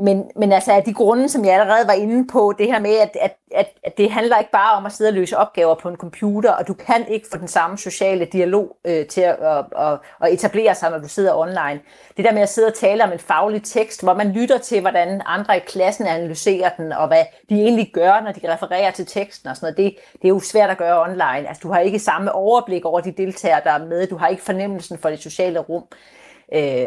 Men, 0.00 0.30
men 0.36 0.52
altså 0.52 0.72
af 0.72 0.82
de 0.82 0.94
grunde, 0.94 1.28
som 1.28 1.44
jeg 1.44 1.54
allerede 1.54 1.86
var 1.86 1.92
inde 1.92 2.26
på, 2.26 2.54
det 2.58 2.66
her 2.66 2.80
med, 2.80 2.96
at, 2.96 3.16
at, 3.20 3.36
at, 3.54 3.66
at 3.84 3.98
det 3.98 4.10
handler 4.10 4.38
ikke 4.38 4.50
bare 4.50 4.76
om 4.76 4.86
at 4.86 4.92
sidde 4.92 5.08
og 5.08 5.14
løse 5.14 5.38
opgaver 5.38 5.74
på 5.74 5.88
en 5.88 5.96
computer, 5.96 6.52
og 6.52 6.68
du 6.68 6.74
kan 6.74 7.08
ikke 7.08 7.26
få 7.32 7.38
den 7.38 7.48
samme 7.48 7.78
sociale 7.78 8.24
dialog 8.24 8.76
øh, 8.84 9.06
til 9.06 9.20
at, 9.20 9.36
at, 9.42 9.64
at, 9.78 9.98
at 10.22 10.32
etablere 10.32 10.74
sig, 10.74 10.90
når 10.90 10.98
du 10.98 11.08
sidder 11.08 11.34
online. 11.34 11.80
Det 12.16 12.24
der 12.24 12.32
med 12.32 12.42
at 12.42 12.48
sidde 12.48 12.68
og 12.68 12.74
tale 12.74 13.04
om 13.04 13.12
en 13.12 13.18
faglig 13.18 13.62
tekst, 13.62 14.02
hvor 14.02 14.14
man 14.14 14.32
lytter 14.32 14.58
til, 14.58 14.80
hvordan 14.80 15.22
andre 15.26 15.56
i 15.56 15.60
klassen 15.60 16.06
analyserer 16.06 16.70
den, 16.76 16.92
og 16.92 17.06
hvad 17.06 17.24
de 17.48 17.54
egentlig 17.54 17.90
gør, 17.94 18.20
når 18.20 18.32
de 18.32 18.52
refererer 18.52 18.90
til 18.90 19.06
teksten 19.06 19.48
og 19.48 19.56
sådan 19.56 19.74
noget, 19.76 19.76
det, 19.76 20.02
det 20.12 20.24
er 20.24 20.28
jo 20.28 20.40
svært 20.40 20.70
at 20.70 20.78
gøre 20.78 21.02
online. 21.02 21.48
Altså 21.48 21.60
du 21.62 21.72
har 21.72 21.80
ikke 21.80 21.98
samme 21.98 22.32
overblik 22.32 22.84
over 22.84 23.00
de 23.00 23.12
deltagere, 23.12 23.60
der 23.64 23.70
er 23.70 23.86
med, 23.86 24.06
du 24.06 24.16
har 24.16 24.28
ikke 24.28 24.42
fornemmelsen 24.42 24.98
for 24.98 25.10
det 25.10 25.22
sociale 25.22 25.58
rum. 25.58 25.84
Øh, 25.92 26.19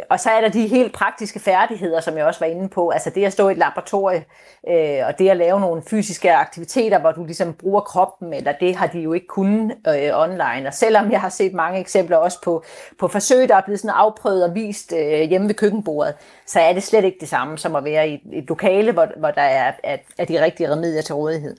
og 0.09 0.19
så 0.19 0.29
er 0.29 0.41
der 0.41 0.49
de 0.49 0.67
helt 0.67 0.93
praktiske 0.93 1.39
færdigheder, 1.39 2.01
som 2.01 2.17
jeg 2.17 2.25
også 2.25 2.39
var 2.39 2.47
inde 2.47 2.69
på. 2.69 2.89
Altså 2.89 3.09
det 3.09 3.25
at 3.25 3.33
stå 3.33 3.49
i 3.49 3.51
et 3.51 3.57
laboratorie, 3.57 4.23
øh, 4.69 5.07
og 5.07 5.19
det 5.19 5.29
at 5.29 5.37
lave 5.37 5.59
nogle 5.59 5.81
fysiske 5.89 6.33
aktiviteter, 6.33 6.99
hvor 6.99 7.11
du 7.11 7.25
ligesom 7.25 7.53
bruger 7.53 7.81
kroppen, 7.81 8.33
eller 8.33 8.53
det 8.59 8.75
har 8.75 8.87
de 8.87 8.99
jo 8.99 9.13
ikke 9.13 9.27
kunnet 9.27 9.75
øh, 9.87 10.09
online. 10.13 10.67
Og 10.67 10.73
selvom 10.73 11.11
jeg 11.11 11.21
har 11.21 11.29
set 11.29 11.53
mange 11.53 11.79
eksempler 11.79 12.17
også 12.17 12.41
på, 12.43 12.63
på 12.99 13.07
forsøg, 13.07 13.49
der 13.49 13.55
er 13.55 13.61
blevet 13.61 13.79
sådan 13.79 13.95
afprøvet 13.95 14.43
og 14.43 14.55
vist 14.55 14.93
øh, 14.93 15.29
hjemme 15.29 15.47
ved 15.47 15.55
køkkenbordet, 15.55 16.13
så 16.47 16.59
er 16.59 16.73
det 16.73 16.83
slet 16.83 17.03
ikke 17.03 17.17
det 17.19 17.29
samme 17.29 17.57
som 17.57 17.75
at 17.75 17.83
være 17.83 18.09
i 18.09 18.13
et, 18.13 18.21
et 18.33 18.45
lokale, 18.47 18.91
hvor, 18.91 19.07
hvor 19.19 19.31
der 19.31 19.41
er, 19.41 19.73
er, 19.83 19.97
er 20.17 20.25
de 20.25 20.43
rigtige 20.43 20.71
remedier 20.71 21.01
til 21.01 21.15
rådighed. 21.15 21.55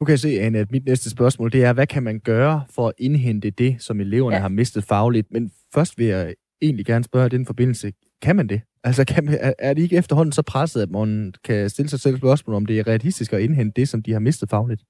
Du 0.00 0.04
kan 0.04 0.18
se, 0.18 0.40
Anne, 0.40 0.58
at 0.58 0.70
mit 0.70 0.86
næste 0.86 1.10
spørgsmål, 1.10 1.52
det 1.52 1.64
er, 1.64 1.72
hvad 1.72 1.86
kan 1.86 2.02
man 2.02 2.20
gøre 2.20 2.64
for 2.70 2.88
at 2.88 2.94
indhente 2.98 3.50
det, 3.50 3.76
som 3.78 4.00
eleverne 4.00 4.36
ja. 4.36 4.42
har 4.42 4.48
mistet 4.48 4.84
fagligt? 4.84 5.26
Men 5.30 5.50
først 5.74 5.98
vil 5.98 6.06
jeg 6.06 6.34
egentlig 6.62 6.86
gerne 6.86 7.04
spørge 7.04 7.26
i 7.26 7.28
den 7.28 7.46
forbindelse, 7.46 7.92
kan 8.22 8.36
man 8.36 8.46
det? 8.46 8.60
Altså, 8.84 9.04
kan 9.04 9.24
man, 9.24 9.38
er, 9.40 9.52
er 9.58 9.74
det 9.74 9.82
ikke 9.82 9.96
efterhånden 9.96 10.32
så 10.32 10.42
presset, 10.42 10.82
at 10.82 10.90
man 10.90 11.34
kan 11.44 11.70
stille 11.70 11.88
sig 11.88 12.00
selv 12.00 12.18
spørgsmål, 12.18 12.56
om 12.56 12.66
det 12.66 12.78
er 12.78 12.86
realistisk 12.86 13.32
at 13.32 13.40
indhente 13.40 13.80
det, 13.80 13.88
som 13.88 14.02
de 14.02 14.12
har 14.12 14.20
mistet 14.20 14.50
fagligt? 14.50 14.82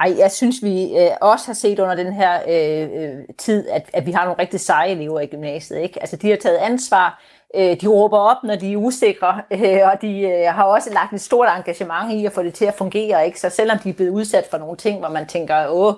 Ej, 0.00 0.14
jeg 0.18 0.32
synes, 0.32 0.56
vi 0.62 0.98
øh, 0.98 1.10
også 1.20 1.46
har 1.46 1.54
set 1.54 1.78
under 1.78 1.94
den 1.94 2.12
her 2.12 2.40
øh, 2.48 3.02
øh, 3.02 3.24
tid, 3.38 3.68
at, 3.68 3.90
at 3.92 4.06
vi 4.06 4.12
har 4.12 4.24
nogle 4.24 4.42
rigtig 4.42 4.60
seje 4.60 4.90
elever 4.90 5.20
i 5.20 5.26
gymnasiet. 5.26 5.78
Ikke? 5.78 6.00
Altså, 6.00 6.16
de 6.16 6.30
har 6.30 6.36
taget 6.36 6.56
ansvar, 6.56 7.22
øh, 7.54 7.80
de 7.80 7.86
råber 7.86 8.18
op, 8.18 8.36
når 8.44 8.56
de 8.56 8.72
er 8.72 8.76
usikre, 8.76 9.42
øh, 9.50 9.80
og 9.92 10.02
de 10.02 10.20
øh, 10.20 10.54
har 10.54 10.64
også 10.64 10.90
lagt 10.92 11.12
et 11.12 11.20
stort 11.20 11.48
engagement 11.56 12.12
i 12.12 12.26
at 12.26 12.32
få 12.32 12.42
det 12.42 12.54
til 12.54 12.64
at 12.64 12.74
fungere. 12.74 13.26
Ikke? 13.26 13.40
Så 13.40 13.50
selvom 13.50 13.78
de 13.78 13.88
er 13.88 13.92
blevet 13.92 14.10
udsat 14.10 14.46
for 14.50 14.58
nogle 14.58 14.76
ting, 14.76 14.98
hvor 14.98 15.08
man 15.08 15.26
tænker, 15.26 15.68
åh, 15.68 15.94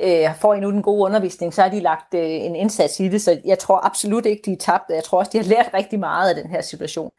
øh, 0.00 0.34
får 0.40 0.54
I 0.54 0.60
nu 0.60 0.70
den 0.70 0.82
gode 0.82 1.04
undervisning, 1.04 1.54
så 1.54 1.62
har 1.62 1.68
de 1.68 1.80
lagt 1.80 2.14
øh, 2.14 2.30
en 2.30 2.56
indsats 2.56 3.00
i 3.00 3.08
det. 3.08 3.22
Så 3.22 3.40
jeg 3.44 3.58
tror 3.58 3.86
absolut 3.86 4.26
ikke, 4.26 4.42
de 4.44 4.52
er 4.52 4.56
tabt. 4.56 4.84
Jeg 4.88 5.04
tror 5.04 5.18
også, 5.18 5.30
de 5.32 5.38
har 5.38 5.44
lært 5.44 5.70
rigtig 5.74 5.98
meget 5.98 6.28
af 6.28 6.42
den 6.42 6.50
her 6.50 6.60
situation. 6.60 7.10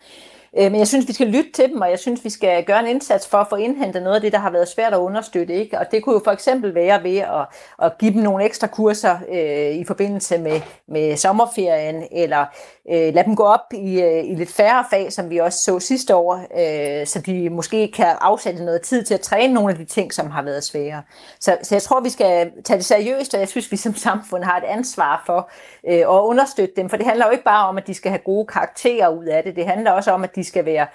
Øh, 0.58 0.72
men 0.72 0.80
jeg 0.80 0.88
synes, 0.88 1.08
vi 1.08 1.14
skal 1.14 1.28
lytte 1.28 1.52
til 1.52 1.70
dem, 1.70 1.82
og 1.82 1.90
jeg 1.90 2.00
synes, 2.00 2.24
vi 2.24 2.30
skal 2.30 2.64
gøre 2.64 2.80
en 2.80 2.88
indsats 2.88 3.28
for 3.28 3.38
at 3.38 3.48
få 3.50 3.56
indhentet 3.56 4.04
noget 4.04 4.16
af 4.16 4.22
det, 4.22 4.32
der 4.32 4.40
har 4.40 4.52
været 4.52 4.68
svært 4.68 4.94
at 4.94 4.98
understøtte. 4.98 5.54
Ikke? 5.54 5.80
Og 5.80 5.86
det 5.92 6.04
kunne 6.04 6.14
jo 6.14 6.22
for 6.24 6.32
eksempel 6.32 6.76
være 6.76 7.04
ved 7.04 7.18
at, 7.18 7.46
at 7.82 7.98
give 7.98 8.14
dem 8.14 8.22
nogle 8.22 8.46
ekstra 8.46 8.68
kurser 8.68 9.18
øh, 9.30 9.76
i 9.76 9.84
forbindelse 9.84 10.38
med, 10.38 10.62
med 10.88 11.18
sommerferien, 11.18 12.04
eller 12.12 12.46
øh, 12.92 13.14
lade 13.14 13.24
dem 13.26 13.36
gå 13.36 13.44
op 13.44 13.74
i, 13.74 14.02
øh, 14.02 14.24
i 14.26 14.36
lidt 14.36 14.52
færre 14.52 14.86
fag, 14.90 15.14
som 15.14 15.30
vi 15.30 15.38
også 15.38 15.60
så 15.60 15.80
sidste 15.80 16.16
år, 16.16 16.36
øh, 16.36 17.08
så 17.08 17.22
de 17.26 17.50
måske 17.50 17.92
kan 17.92 18.16
afsætte 18.22 18.66
noget 18.66 18.82
tid 18.82 19.04
til 19.04 19.14
at 19.14 19.22
træne 19.22 19.54
nogle 19.54 19.72
af 19.72 19.78
de 19.78 19.86
ting, 19.86 20.14
som 20.14 20.30
har 20.30 20.42
været 20.44 20.64
svære. 20.64 21.04
Så, 21.40 21.58
så 21.64 21.76
jeg 21.76 21.82
tror, 21.82 22.00
vi 22.00 22.10
skal 22.10 22.52
tage 22.64 22.78
det 22.78 22.86
seriøst, 22.86 23.34
og 23.34 23.40
jeg 23.40 23.48
synes, 23.48 23.72
vi 23.72 23.78
som 23.78 23.96
samfund 23.96 24.44
har 24.44 24.58
et 24.58 24.64
ansvar 24.64 25.24
for 25.26 25.52
øh, 25.88 26.00
at 26.00 26.06
understøtte 26.22 26.74
dem, 26.76 26.90
for 26.90 26.98
det 26.98 27.06
handler 27.06 27.26
jo 27.26 27.32
ikke 27.32 27.44
bare 27.44 27.68
om, 27.68 27.78
at 27.78 27.88
de 27.88 27.94
skal 27.94 28.12
have 28.12 28.22
gode 28.26 28.48
karakterer 28.48 29.10
ud 29.10 29.26
af 29.26 29.44
det, 29.44 29.56
det 29.56 29.66
handler 29.66 29.92
også 29.92 30.12
om, 30.12 30.24
at 30.24 30.36
de 30.36 30.41
de 30.42 30.48
skal 30.48 30.66
være 30.66 30.88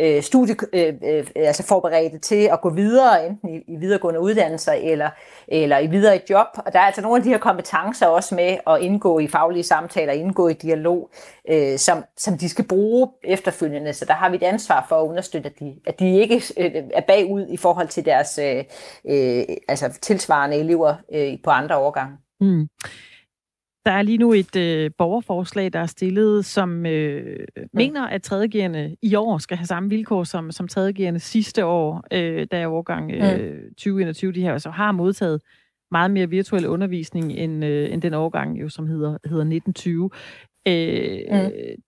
øh, 0.00 0.22
studie, 0.22 0.56
øh, 0.72 0.94
øh, 1.04 1.26
altså 1.36 1.62
forberedte 1.62 2.18
til 2.18 2.48
at 2.52 2.60
gå 2.60 2.70
videre, 2.70 3.26
enten 3.26 3.48
i, 3.48 3.58
i 3.68 3.76
videregående 3.76 4.20
uddannelser 4.20 4.72
eller, 4.72 5.10
eller 5.48 5.78
i 5.78 5.86
videre 5.86 6.16
i 6.16 6.20
job. 6.30 6.46
Og 6.56 6.72
der 6.72 6.78
er 6.78 6.84
altså 6.84 7.02
nogle 7.02 7.16
af 7.16 7.22
de 7.22 7.28
her 7.28 7.38
kompetencer 7.38 8.06
også 8.06 8.34
med 8.34 8.56
at 8.66 8.80
indgå 8.80 9.18
i 9.18 9.28
faglige 9.28 9.62
samtaler, 9.62 10.12
indgå 10.12 10.48
i 10.48 10.52
dialog, 10.52 11.10
øh, 11.50 11.78
som, 11.78 12.04
som 12.16 12.38
de 12.38 12.48
skal 12.48 12.64
bruge 12.64 13.08
efterfølgende. 13.24 13.92
Så 13.92 14.04
der 14.04 14.14
har 14.14 14.30
vi 14.30 14.36
et 14.36 14.42
ansvar 14.42 14.86
for 14.88 14.96
at 14.96 15.06
understøtte, 15.08 15.48
at 15.48 15.58
de, 15.60 15.74
at 15.86 16.00
de 16.00 16.20
ikke 16.20 16.42
øh, 16.58 16.72
er 16.94 17.00
bagud 17.00 17.46
i 17.48 17.56
forhold 17.56 17.88
til 17.88 18.04
deres 18.04 18.38
øh, 18.38 18.64
øh, 19.08 19.44
altså 19.68 19.98
tilsvarende 20.02 20.56
elever 20.56 20.94
øh, 21.14 21.32
på 21.44 21.50
andre 21.50 21.76
årgange. 21.76 22.16
Mm. 22.40 22.68
Der 23.86 23.90
er 23.92 24.02
lige 24.02 24.18
nu 24.18 24.32
et 24.32 24.56
øh, 24.56 24.90
borgerforslag, 24.98 25.72
der 25.72 25.78
er 25.78 25.86
stillet, 25.86 26.44
som 26.44 26.86
øh, 26.86 27.46
mm. 27.56 27.62
mener, 27.72 28.06
at 28.06 28.22
tredjegerne 28.22 28.96
i 29.02 29.14
år 29.14 29.38
skal 29.38 29.56
have 29.56 29.66
samme 29.66 29.88
vilkår 29.88 30.24
som, 30.24 30.50
som 30.50 30.68
tredjegerne 30.68 31.18
sidste 31.18 31.64
år, 31.64 32.04
øh, 32.12 32.46
da 32.50 32.68
årgang 32.68 33.12
øh, 33.12 33.70
2021, 33.70 34.32
de 34.32 34.40
her 34.42 34.58
så 34.58 34.70
har 34.70 34.92
modtaget 34.92 35.40
meget 35.90 36.10
mere 36.10 36.30
virtuel 36.30 36.66
undervisning 36.66 37.32
end, 37.32 37.64
øh, 37.64 37.92
end 37.92 38.02
den 38.02 38.14
årgang, 38.14 38.60
jo, 38.60 38.68
som 38.68 38.86
hedder, 38.86 39.18
hedder 39.24 39.44
1920. 39.44 40.10
Øh, 40.68 41.20
mm. 41.30 41.82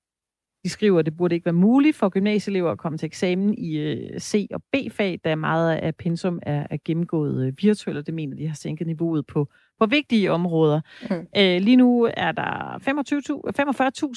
De 0.67 0.71
skriver, 0.71 0.99
at 0.99 1.07
det 1.07 1.17
burde 1.17 1.35
ikke 1.35 1.45
være 1.45 1.53
muligt 1.53 1.97
for 1.97 2.09
gymnasieelever 2.09 2.71
at 2.71 2.79
komme 2.79 2.99
til 2.99 3.07
eksamen 3.07 3.55
i 3.59 3.77
øh, 3.77 4.21
C- 4.21 4.47
og 4.55 4.63
B-fag, 4.73 5.21
da 5.25 5.35
meget 5.35 5.77
af 5.77 5.95
pensum 5.95 6.39
er, 6.43 6.67
er 6.71 6.77
gennemgået 6.85 7.47
øh, 7.47 7.53
virtuelt, 7.59 7.99
og 7.99 8.07
det 8.07 8.15
mener 8.15 8.37
de 8.37 8.49
har 8.49 8.55
sænket 8.55 8.87
niveauet 8.87 9.27
på, 9.27 9.49
på 9.81 9.87
vigtige 9.87 10.33
områder. 10.33 10.81
Mm. 11.11 11.27
Øh, 11.37 11.61
lige 11.61 11.77
nu 11.77 12.11
er 12.17 12.33
der 12.33 12.79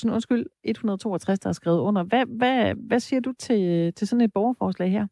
45.000, 0.07 0.13
undskyld, 0.13 0.45
162, 0.63 1.39
der 1.39 1.49
er 1.49 1.53
skrevet 1.53 1.79
under. 1.79 2.03
Hvad, 2.03 2.25
hvad, 2.25 2.73
hvad 2.87 2.99
siger 2.99 3.19
du 3.19 3.33
til, 3.39 3.93
til 3.93 4.07
sådan 4.07 4.21
et 4.21 4.33
borgerforslag 4.33 4.91
her? 4.91 5.07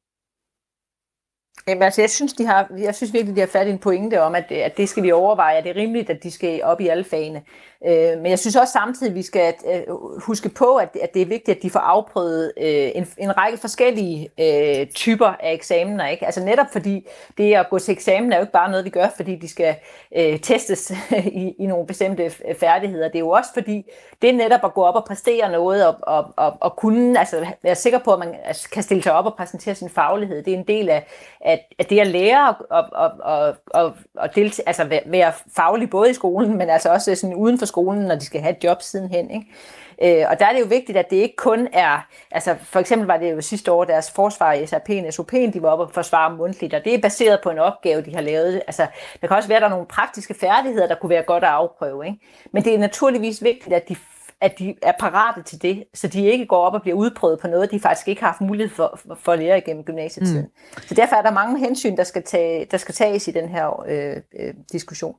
Jamen, 1.68 1.84
altså, 1.84 2.02
jeg 2.02 2.10
synes, 2.10 2.34
de 2.34 2.46
har, 2.46 2.72
jeg 2.78 2.96
synes 2.96 3.14
virkelig, 3.14 3.36
de 3.36 3.40
har 3.40 3.48
fat 3.48 3.68
i 3.68 3.70
en 3.70 3.80
pointe 3.80 4.22
om, 4.22 4.36
at, 4.36 4.52
at 4.52 4.78
det 4.78 4.90
skal 4.90 5.04
vi 5.04 5.12
overveje, 5.12 5.58
at 5.58 5.64
det 5.64 5.70
er 5.70 5.76
rimeligt, 5.76 6.10
at 6.10 6.24
de 6.24 6.32
skal 6.32 6.64
op 6.64 6.82
i 6.82 6.88
alle 6.88 7.04
fagene. 7.04 7.42
Øh, 7.86 8.18
men 8.18 8.26
jeg 8.26 8.40
synes 8.40 8.56
også 8.56 8.72
samtidig, 8.72 9.10
at 9.10 9.16
vi 9.16 9.22
skal 9.22 9.54
øh, 9.68 9.96
huske 10.22 10.50
på, 10.50 10.76
at, 10.76 10.98
at 11.02 11.14
det 11.14 11.22
er 11.22 11.26
vigtigt, 11.26 11.58
at 11.58 11.64
de 11.64 11.70
får 11.70 11.80
afprøvet 11.80 12.54
øh, 12.58 12.92
en, 12.96 13.08
en 13.18 13.38
række 13.38 13.58
forskellige 13.58 14.30
øh, 14.40 14.88
typer 14.88 15.26
af 15.26 15.54
eksamener. 15.54 16.08
Ikke? 16.08 16.26
Altså 16.26 16.44
netop 16.44 16.66
fordi 16.72 17.08
det 17.38 17.54
at 17.54 17.70
gå 17.70 17.80
til 17.80 17.92
eksamen 17.92 18.32
er 18.32 18.38
jo 18.38 18.42
ikke 18.42 18.54
bare 18.54 18.70
noget, 18.70 18.86
vi 18.86 18.90
gør, 18.90 19.08
fordi 19.16 19.36
de 19.36 19.48
skal 19.48 19.76
øh, 20.18 20.40
testes 20.40 20.92
i, 21.44 21.54
i 21.60 21.66
nogle 21.66 21.88
bestemte 21.88 22.24
øh, 22.24 22.56
færdigheder. 22.56 23.08
Det 23.08 23.16
er 23.16 23.20
jo 23.20 23.30
også 23.30 23.50
fordi, 23.54 23.86
det 24.22 24.30
er 24.30 24.34
netop 24.34 24.62
at 24.64 24.74
gå 24.74 24.84
op 24.84 24.96
og 24.96 25.06
præstere 25.06 25.52
noget, 25.52 25.88
og, 25.88 25.96
og, 26.02 26.34
og, 26.36 26.58
og 26.62 26.76
kunne 26.76 27.20
altså, 27.20 27.46
være 27.64 27.76
sikker 27.76 28.00
på, 28.00 28.14
at 28.14 28.20
man 28.20 28.36
altså, 28.46 28.70
kan 28.70 28.84
stille 28.84 29.04
sig 29.04 29.14
op 29.14 29.26
og 29.26 29.36
præsentere 29.38 29.76
sin 29.76 29.90
faglighed. 29.90 30.44
Det 30.44 30.54
er 30.54 30.58
en 30.58 30.68
del 30.68 30.90
af, 30.90 31.08
af, 31.42 31.68
af 31.80 31.86
det 31.86 32.00
at 32.00 32.08
lære 32.08 32.56
og, 32.70 32.86
og, 32.92 33.12
og, 33.20 33.56
og, 33.68 33.94
og 34.16 34.36
delte, 34.36 34.68
altså 34.68 35.00
være 35.06 35.34
faglig 35.56 35.90
både 35.90 36.10
i 36.10 36.14
skolen, 36.14 36.58
men 36.58 36.70
altså 36.70 36.90
også 36.90 37.16
sådan 37.16 37.36
uden 37.36 37.60
for 37.60 37.67
skolen, 37.68 38.02
når 38.02 38.16
de 38.16 38.26
skal 38.26 38.42
have 38.42 38.58
et 38.58 38.64
job 38.64 38.82
sidenhen. 38.82 39.32
Ikke? 39.32 40.22
Øh, 40.22 40.26
og 40.30 40.40
der 40.40 40.46
er 40.46 40.54
det 40.54 40.60
jo 40.60 40.66
vigtigt, 40.66 40.98
at 40.98 41.10
det 41.10 41.18
ikke 41.18 41.36
kun 41.36 41.68
er, 41.74 42.08
altså 42.32 42.56
for 42.64 42.80
eksempel 42.80 43.08
var 43.08 43.18
det 43.18 43.32
jo 43.32 43.42
sidste 43.42 43.72
år 43.72 43.84
deres 43.84 44.12
forsvar 44.12 44.54
i 44.54 44.64
SRP'en, 44.64 45.08
SOP'en, 45.08 45.52
de 45.52 45.62
var 45.62 45.70
oppe 45.70 45.84
og 45.84 45.92
forsvare 45.92 46.36
mundtligt, 46.36 46.74
og 46.74 46.82
det 46.86 46.94
er 46.94 47.02
baseret 47.02 47.40
på 47.44 47.50
en 47.50 47.60
opgave, 47.60 48.02
de 48.02 48.16
har 48.16 48.22
lavet. 48.22 48.62
Altså, 48.68 48.88
der 49.22 49.28
kan 49.28 49.38
også 49.38 49.50
være, 49.50 49.60
der 49.60 49.66
er 49.66 49.70
nogle 49.70 49.86
praktiske 49.86 50.34
færdigheder, 50.34 50.88
der 50.88 50.96
kunne 50.96 51.10
være 51.10 51.24
godt 51.24 51.44
at 51.44 51.50
afprøve. 51.50 52.06
Ikke? 52.06 52.20
Men 52.54 52.64
det 52.64 52.74
er 52.74 52.80
naturligvis 52.80 53.44
vigtigt, 53.44 53.76
at 53.76 53.90
de 53.90 53.96
at 54.42 54.60
de 54.60 54.76
er 54.82 54.92
parate 55.00 55.44
til 55.44 55.62
det, 55.62 55.84
så 55.94 56.08
de 56.08 56.26
ikke 56.26 56.46
går 56.46 56.58
op 56.58 56.74
og 56.74 56.82
bliver 56.82 56.98
udprøvet 56.98 57.40
på 57.40 57.48
noget, 57.48 57.72
de 57.72 57.80
faktisk 57.80 58.08
ikke 58.08 58.22
har 58.22 58.28
haft 58.28 58.42
mulighed 58.42 58.76
for, 58.76 59.00
for 59.20 59.32
at 59.32 59.40
lære 59.40 59.58
igennem 59.58 59.84
gymnasietiden. 59.84 60.42
Mm. 60.76 60.82
Så 60.82 60.94
derfor 60.94 61.16
er 61.16 61.22
der 61.22 61.32
mange 61.32 61.60
hensyn, 61.60 61.98
der 61.98 62.04
skal, 62.04 62.24
tage, 62.24 62.66
der 62.72 62.78
skal 62.78 62.96
tages 62.96 63.28
i 63.28 63.32
den 63.32 63.50
her 63.50 63.84
øh, 63.88 64.16
øh, 64.40 64.54
diskussion. 64.72 65.16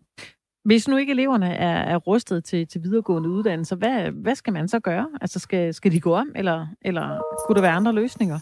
Hvis 0.69 0.89
nu 0.89 0.97
ikke 0.97 1.13
eleverne 1.13 1.55
er, 1.55 1.95
er 1.95 1.97
rustet 1.97 2.45
til, 2.45 2.69
til 2.69 2.83
videregående 2.83 3.29
uddannelse, 3.29 3.77
hvad, 3.77 4.11
hvad 4.23 4.35
skal 4.35 4.53
man 4.53 4.69
så 4.69 4.81
gøre? 4.81 5.09
Altså 5.21 5.39
skal, 5.39 5.75
skal 5.75 5.93
de 5.93 6.01
gå 6.01 6.15
om, 6.15 6.33
eller, 6.37 6.67
eller 6.83 7.21
kunne 7.47 7.57
der 7.57 7.61
være 7.61 7.73
andre 7.73 7.93
løsninger? 7.93 8.39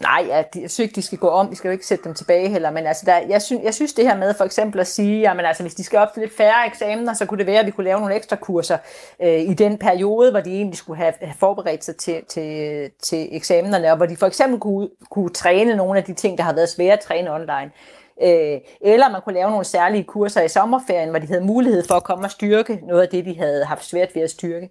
Nej, 0.00 0.24
ja, 0.28 0.36
jeg 0.36 0.70
synes 0.70 0.78
ikke, 0.78 0.94
de 0.94 1.02
skal 1.02 1.18
gå 1.18 1.28
om. 1.28 1.50
Vi 1.50 1.54
skal 1.54 1.68
jo 1.68 1.72
ikke 1.72 1.86
sætte 1.86 2.04
dem 2.04 2.14
tilbage 2.14 2.48
heller. 2.48 2.70
Men 2.70 2.86
altså, 2.86 3.02
der, 3.06 3.18
jeg, 3.28 3.42
synes, 3.42 3.64
jeg 3.64 3.74
synes 3.74 3.92
det 3.92 4.06
her 4.06 4.16
med 4.16 4.34
for 4.34 4.44
eksempel 4.44 4.80
at 4.80 4.86
sige, 4.86 5.30
at 5.30 5.46
altså, 5.46 5.62
hvis 5.62 5.74
de 5.74 5.84
skal 5.84 5.98
op 5.98 6.12
til 6.14 6.20
lidt 6.20 6.36
færre 6.36 6.66
eksamener, 6.66 7.14
så 7.14 7.26
kunne 7.26 7.38
det 7.38 7.46
være, 7.46 7.60
at 7.60 7.66
vi 7.66 7.70
kunne 7.70 7.84
lave 7.84 8.00
nogle 8.00 8.14
ekstra 8.14 8.36
kurser 8.36 8.78
øh, 9.22 9.40
i 9.40 9.54
den 9.54 9.78
periode, 9.78 10.30
hvor 10.30 10.40
de 10.40 10.50
egentlig 10.50 10.78
skulle 10.78 10.96
have, 10.96 11.12
have 11.20 11.36
forberedt 11.38 11.84
sig 11.84 11.96
til, 11.96 12.20
til, 12.28 12.90
til 13.02 13.36
eksamenerne, 13.36 13.90
og 13.90 13.96
hvor 13.96 14.06
de 14.06 14.16
for 14.16 14.26
eksempel 14.26 14.60
kunne, 14.60 14.88
kunne 15.10 15.30
træne 15.30 15.76
nogle 15.76 15.98
af 15.98 16.04
de 16.04 16.14
ting, 16.14 16.38
der 16.38 16.44
har 16.44 16.54
været 16.54 16.68
svære 16.68 16.92
at 16.92 17.00
træne 17.00 17.34
online. 17.34 17.70
Øh, 18.22 18.60
eller 18.80 19.10
man 19.10 19.20
kunne 19.24 19.34
lave 19.34 19.50
nogle 19.50 19.64
særlige 19.64 20.04
kurser 20.04 20.42
i 20.42 20.48
sommerferien, 20.48 21.10
hvor 21.10 21.18
de 21.18 21.26
havde 21.26 21.44
mulighed 21.44 21.84
for 21.88 21.94
at 21.94 22.04
komme 22.04 22.24
og 22.24 22.30
styrke 22.30 22.80
noget 22.82 23.02
af 23.02 23.08
det, 23.08 23.24
de 23.24 23.38
havde 23.38 23.64
haft 23.64 23.84
svært 23.84 24.14
ved 24.14 24.22
at 24.22 24.30
styrke. 24.30 24.70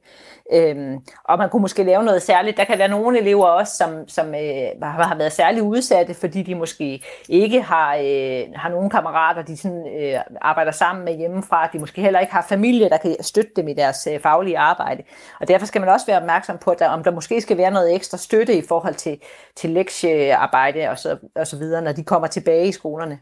Øh, 0.53 0.97
og 1.23 1.37
man 1.37 1.49
kunne 1.49 1.61
måske 1.61 1.83
lave 1.83 2.03
noget 2.03 2.21
særligt. 2.21 2.57
Der 2.57 2.63
kan 2.63 2.79
være 2.79 2.87
nogle 2.87 3.19
elever 3.19 3.45
også, 3.45 3.73
som, 3.77 4.07
som 4.07 4.27
øh, 4.27 4.81
har 4.81 5.15
været 5.17 5.31
særligt 5.31 5.65
udsatte, 5.65 6.13
fordi 6.13 6.43
de 6.43 6.55
måske 6.55 7.03
ikke 7.29 7.61
har, 7.61 7.95
øh, 7.95 8.43
har 8.55 8.69
nogen 8.69 8.89
kammerater, 8.89 9.41
de 9.41 9.57
sådan, 9.57 9.87
øh, 9.99 10.19
arbejder 10.41 10.71
sammen 10.71 11.05
med 11.05 11.17
hjemmefra. 11.17 11.69
De 11.73 11.79
måske 11.79 12.01
heller 12.01 12.19
ikke 12.19 12.33
har 12.33 12.45
familie, 12.49 12.89
der 12.89 12.97
kan 12.97 13.15
støtte 13.21 13.51
dem 13.55 13.67
i 13.67 13.73
deres 13.73 14.07
øh, 14.11 14.19
faglige 14.19 14.57
arbejde. 14.57 15.03
Og 15.39 15.47
derfor 15.47 15.65
skal 15.65 15.81
man 15.81 15.89
også 15.89 16.05
være 16.05 16.19
opmærksom 16.19 16.57
på, 16.57 16.71
at 16.71 16.79
der, 16.79 16.89
om 16.89 17.03
der 17.03 17.11
måske 17.11 17.41
skal 17.41 17.57
være 17.57 17.71
noget 17.71 17.95
ekstra 17.95 18.17
støtte 18.17 18.57
i 18.57 18.61
forhold 18.67 18.95
til, 18.95 19.21
til 19.55 19.69
lektiearbejde 19.69 20.89
og 20.89 20.97
så, 20.97 21.17
og 21.35 21.47
så 21.47 21.57
videre, 21.57 21.81
når 21.81 21.91
de 21.91 22.03
kommer 22.03 22.27
tilbage 22.27 22.67
i 22.67 22.71
skolerne. 22.71 23.19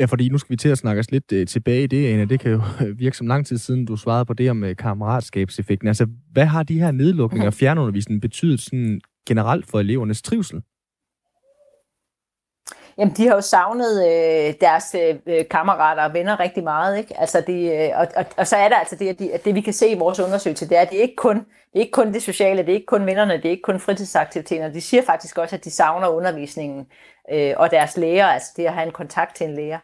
Ja, 0.00 0.04
fordi 0.04 0.28
nu 0.28 0.38
skal 0.38 0.50
vi 0.50 0.56
til 0.56 0.68
at 0.68 0.78
snakke 0.78 1.00
os 1.00 1.10
lidt 1.10 1.32
uh, 1.32 1.44
tilbage 1.44 1.84
i 1.84 1.86
det, 1.86 2.06
Anna. 2.06 2.24
Det 2.24 2.40
kan 2.40 2.50
jo 2.50 2.60
virke 2.96 3.16
som 3.16 3.26
lang 3.26 3.46
tid 3.46 3.58
siden, 3.58 3.84
du 3.84 3.96
svarede 3.96 4.24
på 4.24 4.34
det 4.34 4.50
om 4.50 4.62
uh, 4.62 4.76
kammeratskabseffekten. 4.78 5.88
Altså, 5.88 6.06
hvad 6.32 6.46
har 6.46 6.62
de 6.62 6.78
her 6.78 6.90
nedlukninger 6.90 7.46
og 7.46 7.54
fjernundervisning 7.54 8.20
betydet 8.22 8.60
sådan 8.60 9.00
generelt 9.28 9.66
for 9.66 9.80
elevernes 9.80 10.22
trivsel? 10.22 10.62
Jamen, 12.98 13.14
de 13.16 13.26
har 13.26 13.34
jo 13.34 13.40
savnet 13.40 14.06
øh, 14.06 14.54
deres 14.60 14.94
øh, 14.94 15.16
øh 15.26 15.48
kammerater 15.50 16.02
og 16.02 16.14
venner 16.14 16.40
rigtig 16.40 16.64
meget, 16.64 16.98
ikke? 16.98 17.20
Altså, 17.20 17.40
det, 17.46 17.72
øh, 17.72 17.90
og, 17.98 18.06
og, 18.16 18.24
og 18.36 18.46
så 18.46 18.56
er 18.56 18.68
der 18.68 18.76
altså 18.76 18.96
det, 18.96 19.08
at, 19.08 19.18
de, 19.18 19.32
at 19.32 19.44
det, 19.44 19.54
vi 19.54 19.60
kan 19.60 19.72
se 19.72 19.88
i 19.88 19.98
vores 19.98 20.20
undersøgelse, 20.20 20.68
det 20.68 20.76
er, 20.76 20.80
at 20.80 20.90
det 20.90 20.98
er 20.98 21.02
ikke 21.02 21.16
kun 21.16 21.36
det, 21.36 21.80
er 21.80 21.84
ikke 21.84 21.92
kun 21.92 22.12
det 22.12 22.22
sociale, 22.22 22.62
det 22.62 22.68
er 22.68 22.74
ikke 22.74 22.86
kun 22.86 23.06
vennerne, 23.06 23.36
det 23.36 23.44
er 23.44 23.50
ikke 23.50 23.62
kun 23.62 23.80
fritidsaktiviteterne. 23.80 24.74
De 24.74 24.80
siger 24.80 25.02
faktisk 25.02 25.38
også, 25.38 25.56
at 25.56 25.64
de 25.64 25.70
savner 25.70 26.08
undervisningen 26.08 26.86
øh, 27.32 27.54
og 27.56 27.70
deres 27.70 27.96
lærer, 27.96 28.26
altså 28.26 28.52
det 28.56 28.66
at 28.66 28.72
have 28.72 28.86
en 28.86 28.92
kontakt 28.92 29.36
til 29.36 29.46
en 29.46 29.54
lærer. 29.54 29.78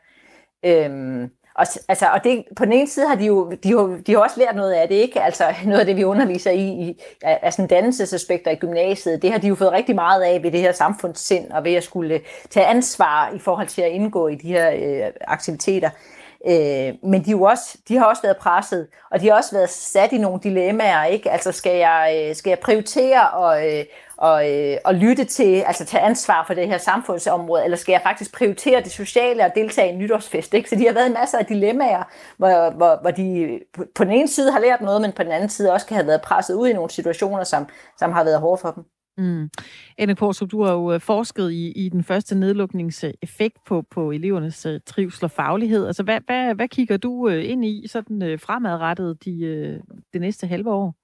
Øhm, 0.65 1.31
og, 1.55 1.67
altså, 1.89 2.07
og 2.07 2.25
det, 2.25 2.45
på 2.57 2.65
den 2.65 2.73
ene 2.73 2.89
side 2.89 3.09
har 3.09 3.15
de 3.15 3.25
jo, 3.25 3.51
de 3.51 3.69
jo, 3.69 3.97
de 3.97 4.13
har 4.13 4.19
også 4.19 4.41
lært 4.41 4.57
noget 4.57 4.73
af 4.73 4.89
det, 4.89 4.95
ikke? 4.95 5.23
Altså 5.23 5.45
noget 5.65 5.81
af 5.81 5.87
det, 5.87 5.97
vi 5.97 6.05
underviser 6.05 6.51
i, 6.51 6.69
i 6.69 7.01
af 7.23 7.53
sådan 7.53 7.69
dannelsesaspekter 7.69 8.51
i 8.51 8.55
gymnasiet, 8.55 9.23
det 9.23 9.33
har 9.33 9.39
de 9.39 9.49
jo 9.49 9.55
fået 9.55 9.73
rigtig 9.73 9.95
meget 9.95 10.23
af 10.23 10.43
ved 10.43 10.51
det 10.51 10.61
her 10.61 10.73
samfundssind, 10.73 11.51
og 11.51 11.65
ved 11.65 11.75
at 11.75 11.85
skulle 11.85 12.21
tage 12.51 12.67
ansvar 12.67 13.33
i 13.35 13.39
forhold 13.39 13.67
til 13.67 13.83
at 13.83 13.91
indgå 13.91 14.29
i 14.29 14.35
de 14.35 14.49
her 14.49 14.71
øh, 14.71 15.13
aktiviteter. 15.21 15.91
Øh, 16.47 16.95
men 17.03 17.25
de, 17.25 17.31
jo 17.31 17.43
også, 17.43 17.79
de 17.89 17.97
har 17.97 18.05
også 18.05 18.23
været 18.23 18.37
presset, 18.37 18.87
og 19.11 19.21
de 19.21 19.29
har 19.29 19.37
også 19.37 19.57
været 19.57 19.71
sat 19.71 20.13
i 20.13 20.19
nogle 20.19 20.41
dilemmaer, 20.43 21.05
ikke? 21.05 21.31
Altså 21.31 21.53
skal 21.53 21.77
jeg, 21.77 22.27
øh, 22.29 22.37
skal 22.37 22.51
jeg 22.51 22.59
prioritere 22.59 23.31
og, 23.31 23.69
øh, 23.69 23.85
og, 24.23 24.51
øh, 24.51 24.77
og 24.85 24.95
lytte 24.95 25.25
til, 25.25 25.63
altså 25.67 25.85
tage 25.85 26.03
ansvar 26.03 26.45
for 26.47 26.55
det 26.55 26.67
her 26.67 26.79
samfundsområde, 26.79 27.65
eller 27.65 27.77
skal 27.77 27.93
jeg 27.93 28.01
faktisk 28.03 28.35
prioritere 28.35 28.83
det 28.83 28.93
sociale 28.93 29.45
og 29.45 29.51
deltage 29.55 29.91
i 29.91 29.93
en 29.93 29.99
nytårsfest? 29.99 30.55
Ikke? 30.55 30.69
Så 30.71 30.77
de 30.77 30.87
har 30.87 30.95
været 30.95 31.07
en 31.07 31.13
masse 31.13 31.39
af 31.39 31.47
dilemmaer, 31.47 32.03
hvor, 32.37 32.77
hvor, 32.77 32.99
hvor 33.01 33.11
de 33.11 33.59
på 33.95 34.05
den 34.05 34.13
ene 34.13 34.29
side 34.29 34.53
har 34.53 34.61
lært 34.61 34.81
noget, 34.81 35.01
men 35.01 35.13
på 35.13 35.23
den 35.23 35.33
anden 35.33 35.49
side 35.49 35.73
også 35.73 35.87
kan 35.87 35.97
have 35.97 36.07
været 36.07 36.23
presset 36.23 36.55
ud 36.55 36.69
i 36.69 36.73
nogle 36.73 36.91
situationer, 36.91 37.45
som, 37.45 37.67
som 37.99 38.13
har 38.13 38.25
været 38.25 38.41
hårde 38.41 38.61
for 38.61 38.71
dem. 38.71 38.85
Mm. 39.19 39.51
Anne 39.99 40.17
Korsrup, 40.17 40.51
du 40.51 40.63
har 40.63 40.73
jo 40.73 40.93
øh, 40.93 41.01
forsket 41.01 41.53
i, 41.53 41.73
i 41.73 41.89
den 41.89 42.05
første 42.05 42.35
nedlukningseffekt 42.35 43.57
på, 43.67 43.83
på 43.91 44.11
elevernes 44.11 44.67
uh, 44.67 44.73
trivsel 44.87 45.25
og 45.25 45.31
faglighed. 45.31 45.87
Altså, 45.87 46.03
hvad, 46.03 46.21
hvad, 46.27 46.55
hvad 46.55 46.69
kigger 46.69 46.97
du 46.97 47.27
uh, 47.27 47.45
ind 47.45 47.65
i 47.65 47.87
sådan 47.89 48.23
uh, 48.23 48.41
fremadrettet 48.41 49.25
de, 49.25 49.33
uh, 49.33 49.97
det 50.13 50.21
næste 50.21 50.47
halve 50.47 50.71
år? 50.71 51.02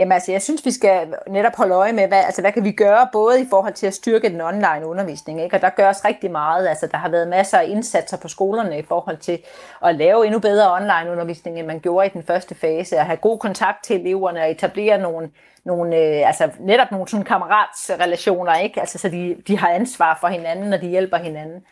Jamen 0.00 0.12
altså, 0.12 0.32
jeg 0.32 0.42
synes, 0.42 0.66
vi 0.66 0.70
skal 0.70 1.14
netop 1.28 1.56
holde 1.56 1.74
øje 1.74 1.92
med, 1.92 2.08
hvad, 2.08 2.24
altså, 2.24 2.40
hvad 2.40 2.52
kan 2.52 2.64
vi 2.64 2.72
gøre, 2.72 3.08
både 3.12 3.40
i 3.40 3.46
forhold 3.50 3.74
til 3.74 3.86
at 3.86 3.94
styrke 3.94 4.28
den 4.28 4.40
online 4.40 4.86
undervisning, 4.86 5.42
ikke? 5.42 5.56
og 5.56 5.62
der 5.62 5.70
gøres 5.70 6.04
rigtig 6.04 6.30
meget. 6.30 6.68
Altså, 6.68 6.86
der 6.86 6.96
har 6.96 7.08
været 7.08 7.28
masser 7.28 7.58
af 7.58 7.66
indsatser 7.68 8.16
på 8.16 8.28
skolerne 8.28 8.78
i 8.78 8.82
forhold 8.82 9.16
til 9.16 9.38
at 9.84 9.94
lave 9.94 10.26
endnu 10.26 10.40
bedre 10.40 10.72
online 10.72 11.12
undervisning, 11.12 11.58
end 11.58 11.66
man 11.66 11.80
gjorde 11.80 12.06
i 12.06 12.10
den 12.10 12.22
første 12.22 12.54
fase, 12.54 12.98
at 12.98 13.06
have 13.06 13.16
god 13.16 13.38
kontakt 13.38 13.84
til 13.84 14.00
eleverne 14.00 14.40
og 14.40 14.50
etablere 14.50 14.98
nogle, 14.98 15.30
nogle 15.64 15.96
øh, 15.96 16.26
altså 16.26 16.50
netop 16.60 16.90
nogle 16.90 17.08
sådan 17.08 17.24
kammeratsrelationer, 17.24 18.54
ikke? 18.54 18.80
Altså, 18.80 18.98
så 18.98 19.08
de, 19.08 19.36
de 19.46 19.58
har 19.58 19.68
ansvar 19.68 20.18
for 20.20 20.28
hinanden, 20.28 20.72
og 20.72 20.80
de 20.80 20.86
hjælper 20.88 21.16
hinanden. 21.16 21.62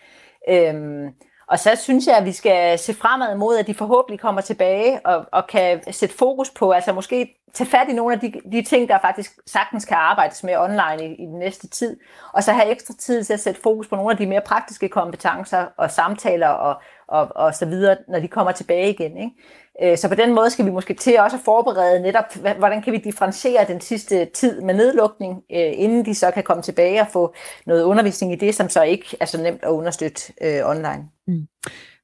Øhm, 0.49 1.15
og 1.51 1.59
så 1.59 1.77
synes 1.77 2.07
jeg, 2.07 2.17
at 2.17 2.25
vi 2.25 2.33
skal 2.33 2.79
se 2.79 2.95
fremad 2.95 3.35
mod, 3.37 3.57
at 3.57 3.67
de 3.67 3.75
forhåbentlig 3.75 4.21
kommer 4.21 4.41
tilbage 4.41 5.07
og, 5.07 5.27
og 5.33 5.47
kan 5.47 5.93
sætte 5.93 6.17
fokus 6.17 6.51
på, 6.51 6.71
altså 6.71 6.93
måske 6.93 7.35
tage 7.55 7.71
fat 7.71 7.89
i 7.89 7.93
nogle 7.93 8.15
af 8.15 8.21
de, 8.21 8.33
de 8.53 8.63
ting, 8.63 8.89
der 8.89 8.99
faktisk 8.99 9.39
sagtens 9.47 9.85
kan 9.85 9.97
arbejdes 9.97 10.45
med 10.45 10.57
online 10.57 11.05
i, 11.05 11.23
i 11.23 11.27
den 11.27 11.39
næste 11.39 11.69
tid, 11.69 11.97
og 12.33 12.45
så 12.45 12.53
have 12.53 12.71
ekstra 12.71 12.95
tid 12.99 13.25
til 13.25 13.33
at 13.33 13.41
sætte 13.41 13.61
fokus 13.63 13.89
på 13.89 13.97
nogle 13.97 14.11
af 14.11 14.17
de 14.17 14.27
mere 14.27 14.41
praktiske 14.47 14.89
kompetencer 14.89 15.67
og 15.77 15.91
samtaler 15.91 16.49
og, 16.49 16.77
og, 17.09 17.29
og 17.35 17.55
så 17.55 17.67
videre, 17.67 17.97
når 18.09 18.21
de 18.21 18.29
kommer 18.29 18.53
tilbage 18.53 18.91
igen. 18.91 19.17
Ikke? 19.17 19.93
Øh, 19.93 19.99
så 19.99 20.09
på 20.09 20.15
den 20.15 20.35
måde 20.35 20.51
skal 20.51 20.65
vi 20.65 20.71
måske 20.71 20.95
til 20.95 21.19
også 21.21 21.37
at 21.37 21.43
forberede 21.45 22.03
netop, 22.03 22.25
hvordan 22.59 22.83
kan 22.83 22.93
vi 22.93 22.99
differentiere 22.99 23.65
den 23.69 23.81
sidste 23.81 24.25
tid 24.25 24.61
med 24.61 24.75
nedlukning, 24.75 25.43
øh, 25.53 25.73
inden 25.73 26.05
de 26.05 26.15
så 26.15 26.31
kan 26.31 26.43
komme 26.43 26.63
tilbage 26.63 27.01
og 27.01 27.07
få 27.13 27.35
noget 27.67 27.83
undervisning 27.83 28.33
i 28.33 28.37
det, 28.37 28.55
som 28.55 28.69
så 28.69 28.83
ikke 28.83 29.17
er 29.21 29.25
så 29.25 29.43
nemt 29.43 29.65
at 29.65 29.71
understøtte 29.71 30.33
øh, 30.43 30.71
online. 30.71 31.09
Mm. 31.27 31.49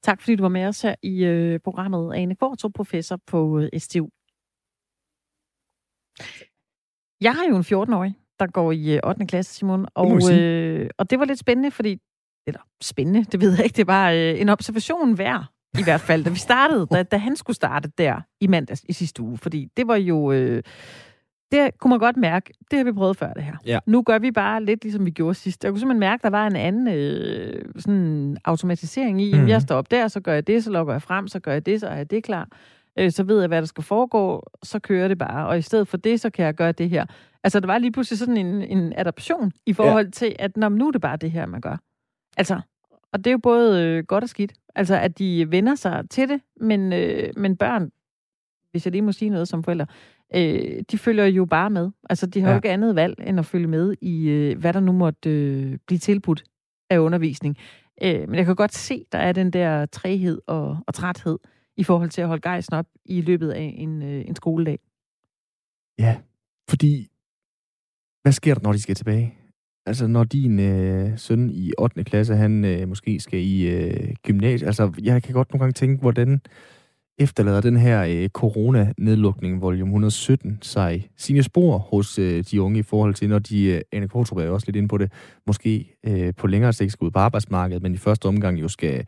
Tak 0.03 0.21
fordi 0.21 0.37
du 0.37 0.43
var 0.43 0.49
med 0.49 0.67
os 0.67 0.83
her 0.83 0.95
i 1.03 1.25
øh, 1.25 1.61
programmet. 1.65 2.15
Ane 2.15 2.37
Kvartrup, 2.37 2.73
professor 2.75 3.19
på 3.27 3.59
øh, 3.59 3.81
STU. 3.81 4.09
Jeg 7.21 7.33
har 7.35 7.45
jo 7.49 7.57
en 7.57 7.63
14-årig, 7.63 8.15
der 8.39 8.47
går 8.47 8.73
i 8.73 9.01
8. 9.05 9.23
Øh, 9.23 9.29
klasse, 9.29 9.55
Simon, 9.55 9.87
og, 9.95 10.33
øh, 10.33 10.91
og 10.99 11.11
det 11.11 11.19
var 11.19 11.25
lidt 11.25 11.39
spændende, 11.39 11.71
fordi, 11.71 11.99
eller 12.47 12.61
spændende, 12.83 13.25
det 13.25 13.41
ved 13.41 13.57
jeg 13.57 13.65
ikke, 13.65 13.77
det 13.77 13.87
var 13.87 14.11
øh, 14.11 14.41
en 14.41 14.49
observation 14.49 15.19
værd, 15.19 15.45
i 15.79 15.83
hvert 15.83 16.01
fald, 16.01 16.25
da 16.25 16.31
vi 16.31 16.39
startede, 16.39 16.87
da, 16.91 17.03
da 17.03 17.17
han 17.17 17.37
skulle 17.37 17.57
starte 17.57 17.91
der 17.99 18.21
i 18.41 18.47
mandags 18.47 18.85
i 18.89 18.93
sidste 18.93 19.23
uge, 19.23 19.39
fordi 19.39 19.69
det 19.77 19.89
var 19.89 19.97
jo... 19.97 20.33
Øh, 20.33 20.63
det 21.53 21.79
kunne 21.79 21.91
man 21.91 21.99
godt 21.99 22.17
mærke, 22.17 22.53
det 22.71 22.77
har 22.79 22.85
vi 22.85 22.93
prøvet 22.93 23.17
før 23.17 23.33
det 23.33 23.43
her. 23.43 23.57
Ja. 23.67 23.79
Nu 23.87 24.03
gør 24.03 24.19
vi 24.19 24.31
bare 24.31 24.65
lidt 24.65 24.85
ligesom 24.85 25.07
vi 25.07 25.11
gjorde 25.11 25.35
sidst. 25.35 25.65
Jeg 25.65 25.73
kunne 25.73 25.81
simpelthen 25.81 26.01
mærke, 26.01 26.21
at 26.21 26.23
der 26.23 26.39
var 26.39 26.47
en 26.47 26.57
anden 26.57 26.89
øh, 26.89 27.65
sådan 27.79 28.37
automatisering 28.45 29.23
i, 29.23 29.35
mm. 29.35 29.49
jeg 29.49 29.63
står 29.63 29.77
op 29.77 29.91
der, 29.91 30.09
så 30.09 30.21
gør 30.21 30.35
jeg 30.35 30.47
det, 30.47 30.65
så 30.65 30.71
logger 30.71 30.95
jeg 30.95 31.03
frem, 31.03 31.29
så 31.29 31.41
gør 31.41 31.53
jeg 31.53 31.67
det, 31.67 31.81
så 31.81 31.87
er 31.87 31.97
jeg 31.97 32.11
det 32.11 32.25
klar. 32.25 32.49
Øh, 32.99 33.11
så 33.11 33.23
ved 33.23 33.41
jeg, 33.41 33.49
hvad 33.49 33.63
der 33.63 33.67
skal 33.67 33.85
foregå, 33.85 34.43
så 34.63 34.79
kører 34.79 35.09
det 35.09 35.19
bare. 35.19 35.47
Og 35.47 35.59
i 35.59 35.63
stedet 35.63 35.89
for 35.89 35.97
det, 35.97 36.21
så 36.21 36.31
kan 36.31 36.45
jeg 36.45 36.55
gøre 36.55 36.73
det 36.73 36.91
her. 36.91 37.07
Altså, 37.45 37.61
der 37.61 37.67
var 37.67 37.79
lige 37.79 37.93
pludselig 37.93 38.19
sådan 38.19 38.37
en, 38.37 38.63
en 38.63 38.93
adaption 38.97 39.53
i 39.67 39.73
forhold 39.73 40.05
ja. 40.05 40.11
til, 40.11 40.37
at 40.39 40.57
når, 40.57 40.69
nu 40.69 40.87
er 40.89 40.93
det 40.93 41.01
bare 41.01 41.17
det 41.17 41.31
her, 41.31 41.47
man 41.47 41.61
gør. 41.61 41.77
Altså, 42.37 42.61
og 43.13 43.19
det 43.19 43.27
er 43.27 43.33
jo 43.33 43.39
både 43.39 43.83
øh, 43.83 44.05
godt 44.05 44.25
og 44.25 44.31
skidt. 44.31 44.53
Altså, 44.75 44.97
at 44.97 45.19
de 45.19 45.51
vender 45.51 45.75
sig 45.75 46.05
til 46.11 46.29
det, 46.29 46.41
men, 46.61 46.93
øh, 46.93 47.33
men 47.37 47.57
børn, 47.57 47.91
hvis 48.71 48.87
jeg 48.87 48.93
lige 48.93 49.03
må 49.03 49.13
sige 49.13 49.29
noget 49.29 49.49
som 49.49 49.65
forældre, 49.65 49.87
øh, 50.35 50.83
de 50.91 50.99
følger 50.99 51.25
jo 51.25 51.45
bare 51.45 51.71
med. 51.71 51.91
Altså, 52.11 52.27
de 52.27 52.41
har 52.41 52.49
ja. 52.49 52.55
jo 52.55 52.59
ikke 52.59 52.71
andet 52.71 52.95
valg, 52.95 53.15
end 53.27 53.39
at 53.39 53.47
følge 53.47 53.67
med 53.67 53.95
i, 54.01 54.29
øh, 54.29 54.59
hvad 54.59 54.73
der 54.73 54.81
nu 54.81 54.93
måtte 54.93 55.31
øh, 55.31 55.79
blive 55.87 55.99
tilbudt 55.99 56.45
af 56.91 56.99
undervisning. 56.99 57.57
Øh, 58.03 58.29
men 58.29 58.35
jeg 58.35 58.47
kan 58.47 58.57
godt 58.57 58.75
se, 58.75 59.05
der 59.13 59.19
er 59.19 59.33
den 59.33 59.51
der 59.51 59.87
træhed 59.87 60.41
og, 60.47 60.79
og 60.87 60.95
træthed 60.95 61.39
i 61.77 61.85
forhold 61.85 62.11
til 62.11 62.21
at 62.21 62.29
holde 62.29 62.43
gejsen 62.43 62.75
op 62.75 62.87
i 63.05 63.21
løbet 63.21 63.51
af 63.51 63.75
en, 63.79 64.03
øh, 64.03 64.25
en 64.29 64.37
skoledag. 64.37 64.79
Ja, 65.99 66.17
fordi 66.69 67.09
hvad 68.23 68.33
sker 68.33 68.55
der, 68.55 68.61
når 68.63 68.73
de 68.73 68.83
skal 68.83 68.95
tilbage? 68.95 69.35
Altså, 69.87 70.07
når 70.07 70.25
din 70.25 70.61
øh, 70.61 71.19
søn 71.19 71.51
i 71.51 71.73
8. 71.79 72.05
klasse, 72.05 72.35
han 72.35 72.65
øh, 72.65 72.89
måske 72.89 73.21
skal 73.21 73.41
i 73.41 73.69
øh, 73.69 74.15
gymnasiet, 74.23 74.67
altså, 74.67 74.93
jeg 75.03 75.23
kan 75.23 75.35
godt 75.35 75.53
nogle 75.53 75.61
gange 75.61 75.73
tænke, 75.73 76.01
hvordan 76.01 76.41
efterlader 77.19 77.61
den 77.61 77.77
her 77.77 78.05
øh, 78.05 78.29
corona-nedlukning, 78.29 79.61
volume 79.61 79.91
117, 79.91 80.59
sig 80.63 81.09
sine 81.17 81.43
spor 81.43 81.79
hos 81.79 82.19
øh, 82.19 82.45
de 82.51 82.63
unge 82.63 82.79
i 82.79 82.83
forhold 82.83 83.15
til, 83.15 83.29
når 83.29 83.39
de, 83.39 83.65
øh, 83.65 83.81
Anne 83.93 84.09
Kortrup 84.09 84.39
er 84.39 84.49
også 84.49 84.67
lidt 84.67 84.77
inde 84.77 84.89
på 84.89 84.99
det, 84.99 85.13
måske 85.47 85.97
øh, 86.07 86.35
på 86.35 86.47
længere 86.47 86.73
sigt 86.73 86.93
skal 86.93 87.05
ud 87.05 87.11
på 87.11 87.19
arbejdsmarkedet, 87.19 87.83
men 87.83 87.95
i 87.95 87.97
første 87.97 88.27
omgang 88.27 88.61
jo 88.61 88.69
skal 88.69 89.07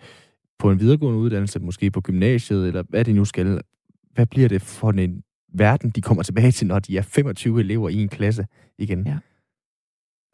på 0.59 0.71
en 0.71 0.81
videregående 0.81 1.19
uddannelse, 1.19 1.61
måske 1.61 1.91
på 1.91 2.01
gymnasiet, 2.01 2.67
eller 2.67 2.83
hvad 2.89 3.05
det 3.05 3.15
nu 3.15 3.25
skal. 3.25 3.61
Hvad 4.15 4.27
bliver 4.27 4.49
det 4.49 4.63
for 4.63 4.91
en 4.91 5.23
verden, 5.55 5.91
de 5.91 6.03
kommer 6.03 6.23
tilbage 6.23 6.51
til, 6.51 6.67
når 6.67 6.79
de 6.79 6.99
er 6.99 7.03
25 7.03 7.61
elever 7.61 7.89
i 7.89 8.03
en 8.03 8.09
klasse 8.09 8.47
igen? 8.79 9.07
Ja. 9.07 9.17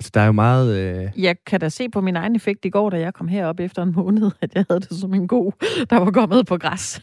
Altså, 0.03 0.11
der 0.15 0.21
er 0.21 0.27
jo 0.27 0.33
meget... 0.33 0.79
Øh... 0.79 1.23
Jeg 1.25 1.37
kan 1.47 1.61
da 1.61 1.69
se 1.69 1.89
på 1.89 2.01
min 2.01 2.17
egen 2.17 2.37
effekt 2.37 2.65
i 2.65 2.71
går, 2.71 2.91
da 2.91 3.01
jeg 3.01 3.15
kom 3.15 3.29
herop 3.29 3.61
efter 3.61 3.83
en 3.83 3.93
måned, 3.97 4.31
at 4.41 4.55
jeg 4.55 4.65
havde 4.71 4.81
det 4.81 4.99
som 4.99 5.15
en 5.15 5.29
god, 5.29 5.53
der 5.91 5.97
var 5.97 6.11
kommet 6.11 6.47
på 6.47 6.57
græs. 6.59 7.03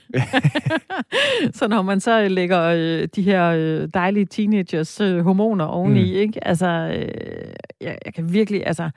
så 1.58 1.68
når 1.68 1.82
man 1.82 2.00
så 2.00 2.28
lægger 2.28 2.62
øh, 2.62 3.08
de 3.16 3.22
her 3.22 3.46
øh, 3.50 3.90
dejlige 3.94 4.26
teenagers 4.26 5.02
øh, 5.02 5.20
hormoner 5.20 5.66
oveni, 5.66 6.12
mm. 6.12 6.18
ikke? 6.18 6.48
Altså, 6.48 6.68
øh, 6.68 7.54
jeg, 7.82 7.98
jeg 8.06 8.14
kan 8.14 8.34
virkelig... 8.34 8.68
Altså, 8.68 8.90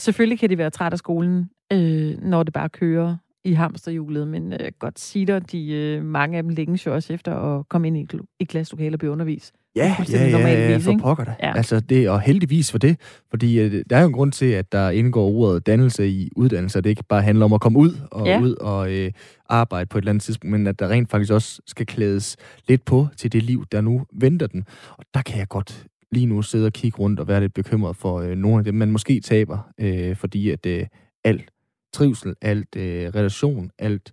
selvfølgelig 0.00 0.38
kan 0.38 0.50
de 0.50 0.58
være 0.58 0.70
trætte 0.70 0.94
af 0.94 0.98
skolen, 0.98 1.50
øh, 1.72 2.22
når 2.22 2.42
det 2.42 2.52
bare 2.52 2.68
kører 2.68 3.16
i 3.44 3.52
hamsterhjulet, 3.52 4.28
men 4.28 4.52
øh, 4.52 4.72
godt 4.78 5.14
dig, 5.14 5.52
de, 5.52 5.72
øh, 5.72 6.04
mange 6.04 6.36
af 6.36 6.42
dem 6.42 6.50
længes 6.50 6.86
jo 6.86 6.94
også 6.94 7.12
efter 7.12 7.34
at 7.34 7.68
komme 7.68 7.86
ind 7.86 7.96
i, 7.96 8.06
i 8.40 8.44
klasselokalet 8.44 8.92
og 8.92 8.98
blive 8.98 9.12
undervist. 9.12 9.54
Ja, 9.76 9.96
ja, 10.12 10.26
ja, 10.28 10.70
ja, 10.70 10.76
for 10.76 10.98
pokker 11.00 11.24
da. 11.24 11.34
Ja. 11.42 11.56
Altså 11.56 11.80
det, 11.80 12.10
og 12.10 12.20
heldigvis 12.20 12.70
for 12.70 12.78
det, 12.78 13.00
fordi 13.30 13.60
øh, 13.60 13.84
der 13.90 13.96
er 13.96 14.00
jo 14.00 14.06
en 14.06 14.12
grund 14.12 14.32
til, 14.32 14.46
at 14.46 14.72
der 14.72 14.90
indgår 14.90 15.30
ordet 15.30 15.66
dannelse 15.66 16.08
i 16.08 16.30
uddannelse, 16.36 16.80
det 16.80 16.90
ikke 16.90 17.04
bare 17.08 17.22
handler 17.22 17.44
om 17.44 17.52
at 17.52 17.60
komme 17.60 17.78
ud 17.78 17.94
og 18.10 18.26
ja. 18.26 18.40
ud 18.40 18.54
og 18.54 18.92
øh, 18.92 19.12
arbejde 19.48 19.86
på 19.86 19.98
et 19.98 20.02
eller 20.02 20.10
andet 20.10 20.22
tidspunkt, 20.22 20.52
men 20.52 20.66
at 20.66 20.78
der 20.78 20.88
rent 20.88 21.10
faktisk 21.10 21.32
også 21.32 21.62
skal 21.66 21.86
klædes 21.86 22.36
lidt 22.68 22.84
på 22.84 23.08
til 23.16 23.32
det 23.32 23.42
liv, 23.42 23.64
der 23.72 23.80
nu 23.80 24.06
venter 24.12 24.46
den. 24.46 24.64
Og 24.90 25.04
der 25.14 25.22
kan 25.22 25.38
jeg 25.38 25.48
godt 25.48 25.86
lige 26.12 26.26
nu 26.26 26.42
sidde 26.42 26.66
og 26.66 26.72
kigge 26.72 26.98
rundt 26.98 27.20
og 27.20 27.28
være 27.28 27.40
lidt 27.40 27.54
bekymret 27.54 27.96
for 27.96 28.20
øh, 28.20 28.36
nogle 28.36 28.58
af 28.58 28.64
dem, 28.64 28.74
man 28.74 28.90
måske 28.90 29.20
taber, 29.20 29.58
øh, 29.80 30.16
fordi 30.16 30.50
at 30.50 30.66
øh, 30.66 30.86
alt 31.24 31.50
trivsel, 31.92 32.34
alt 32.42 32.76
øh, 32.76 33.08
relation, 33.08 33.70
alt 33.78 34.12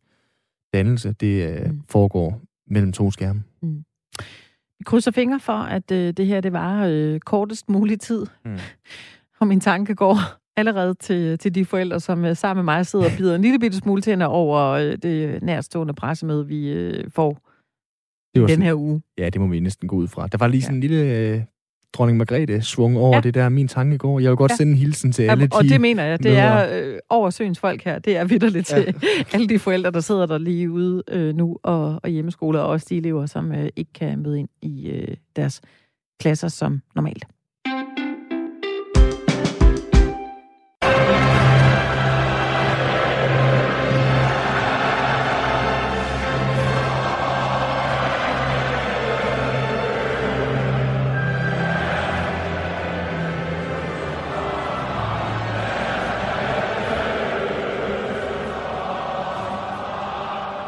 dannelse, 0.74 1.16
det 1.20 1.50
øh, 1.50 1.72
mm. 1.72 1.82
foregår 1.90 2.42
mellem 2.68 2.92
to 2.92 3.12
skærme. 3.12 3.44
Mm. 3.62 3.84
Vi 4.84 4.86
krydser 4.86 5.12
fingre 5.12 5.40
for, 5.40 5.54
at 5.54 5.92
øh, 5.92 6.14
det 6.14 6.26
her 6.28 6.42
det 6.42 6.54
var 6.54 6.86
øh, 6.86 7.20
kortest 7.20 7.70
mulig 7.70 8.00
tid. 8.00 8.26
Mm. 8.46 8.58
Og 9.40 9.48
min 9.48 9.60
tanke 9.60 9.96
går 9.96 10.18
allerede 10.58 10.94
til, 10.94 11.38
til 11.38 11.56
de 11.56 11.66
forældre, 11.66 12.00
som 12.00 12.26
øh, 12.26 12.36
sammen 12.36 12.66
med 12.66 12.74
mig 12.74 12.86
sidder 12.86 13.06
og 13.06 13.12
bider 13.18 13.36
en 13.36 13.42
lille 13.42 13.60
bitte 13.60 13.78
smule 13.78 14.02
tænder 14.02 14.26
over 14.26 14.70
øh, 14.70 14.98
det 15.04 15.44
nærstående 15.44 15.94
pressemøde, 15.94 16.48
vi 16.48 16.72
øh, 16.72 17.12
får 17.12 17.40
det 18.34 18.42
var 18.42 18.48
den 18.48 18.62
her 18.62 18.74
uge. 18.74 19.02
Ja, 19.18 19.30
det 19.30 19.42
må 19.42 19.48
vi 19.48 19.60
næsten 19.60 19.88
gå 19.88 19.96
ud 19.96 20.08
fra. 20.08 20.28
Der 20.28 20.38
var 20.38 20.48
lige 20.48 20.62
sådan 20.62 20.84
ja. 20.84 20.86
en 20.86 20.92
lille 20.92 21.18
øh, 21.18 21.42
dronning 21.94 22.18
Margrethe 22.18 22.62
svung 22.62 22.98
over 22.98 23.16
ja. 23.16 23.22
det 23.22 23.34
der 23.34 23.50
min 23.50 23.68
tanke 23.68 23.98
går. 23.98 24.20
Jeg 24.20 24.30
vil 24.30 24.38
godt 24.38 24.52
ja. 24.52 24.56
sende 24.56 24.72
en 24.72 24.78
hilsen 24.78 25.12
til 25.12 25.24
alle 25.24 25.48
de 25.48 25.56
Og 25.56 25.64
det 25.64 25.82
mener 25.82 26.04
jeg. 26.04 26.24
Det 26.24 26.38
er 26.38 26.80
øh, 26.80 27.00
over 27.10 27.30
søens 27.30 27.60
folk 27.60 27.84
her. 27.84 28.00
Det 28.00 28.18
er 28.18 28.26
vidderligt 28.26 28.72
ja. 28.72 28.82
til 28.82 28.96
alle 29.34 29.48
de 29.48 29.60
forældre, 29.60 29.92
der 29.92 30.00
sidder 30.00 30.26
der 30.26 30.38
lige 30.38 30.72
ude 30.72 31.04
øh, 31.12 31.36
nu 31.36 31.58
og, 31.64 32.00
og 32.04 32.10
hjemmeskoler, 32.10 32.60
og 32.60 32.68
også 32.68 32.86
de 32.90 32.98
elever, 32.98 33.26
som 33.26 33.52
øh, 33.52 33.70
ikke 33.76 33.94
kan 33.94 34.20
møde 34.20 34.40
ind 34.40 34.50
i 34.62 34.90
øh, 34.90 35.16
deres 35.36 35.62
klasser 36.20 36.48
som 36.48 36.82
normalt. 36.96 37.26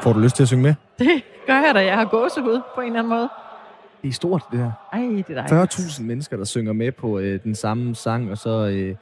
Får 0.06 0.14
du 0.14 0.20
lyst 0.20 0.36
til 0.36 0.44
at 0.44 0.48
synge 0.48 0.64
med? 0.64 0.74
Det 1.00 1.24
gør 1.48 1.54
jeg 1.54 1.72
da. 1.76 1.80
Jeg 1.80 1.96
har 1.96 2.06
gåsehud 2.06 2.62
på 2.76 2.82
en 2.82 2.88
eller 2.88 3.00
anden 3.00 3.10
måde. 3.10 3.30
Det 4.02 4.08
er 4.08 4.12
stort, 4.12 4.44
det 4.52 4.60
her. 4.60 4.72
Ej, 4.94 5.24
det 5.28 5.38
er 5.38 5.66
40.000 5.66 6.04
mennesker, 6.04 6.38
der 6.38 6.44
synger 6.44 6.74
med 6.74 6.92
på 6.92 7.20
øh, 7.20 7.44
den 7.44 7.56
samme 7.56 7.96
sang, 7.96 8.32
og 8.32 8.38
så 8.38 8.50
øh, 8.50 8.96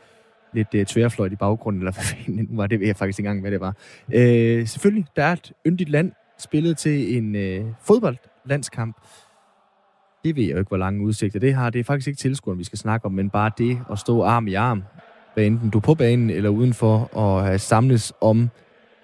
lidt 0.53 0.67
øh, 0.75 0.85
tværfløjt 0.85 1.31
i 1.31 1.35
baggrunden, 1.35 1.81
eller 1.81 1.91
hvad 1.91 2.03
fanden 2.25 2.57
var 2.57 2.67
det, 2.67 2.79
ved 2.79 2.87
jeg 2.87 2.95
faktisk 2.95 3.19
ikke 3.19 3.27
engang, 3.27 3.41
hvad 3.41 3.51
det 3.51 3.59
var. 3.59 3.75
Øh, 4.13 4.67
selvfølgelig, 4.67 5.05
der 5.15 5.23
er 5.23 5.33
et 5.33 5.51
yndigt 5.67 5.89
land 5.89 6.11
spillet 6.37 6.77
til 6.77 7.17
en 7.17 7.35
øh, 7.35 7.65
fodboldlandskamp. 7.81 8.97
Det 10.23 10.35
ved 10.35 10.43
jeg 10.43 10.51
jo 10.51 10.57
ikke, 10.57 10.69
hvor 10.69 10.77
lange 10.77 11.05
udsigter 11.05 11.39
det 11.39 11.53
har. 11.53 11.69
Det 11.69 11.79
er 11.79 11.83
faktisk 11.83 12.07
ikke 12.07 12.19
tilskueren, 12.19 12.59
vi 12.59 12.63
skal 12.63 12.79
snakke 12.79 13.05
om, 13.05 13.11
men 13.11 13.29
bare 13.29 13.51
det 13.57 13.79
at 13.91 13.99
stå 13.99 14.23
arm 14.23 14.47
i 14.47 14.53
arm, 14.53 14.83
hvad 15.33 15.45
enten 15.45 15.69
du 15.69 15.77
er 15.77 15.81
på 15.81 15.95
banen 15.95 16.29
eller 16.29 16.49
udenfor, 16.49 17.09
og 17.13 17.43
have 17.43 17.59
samles 17.59 18.13
om 18.21 18.49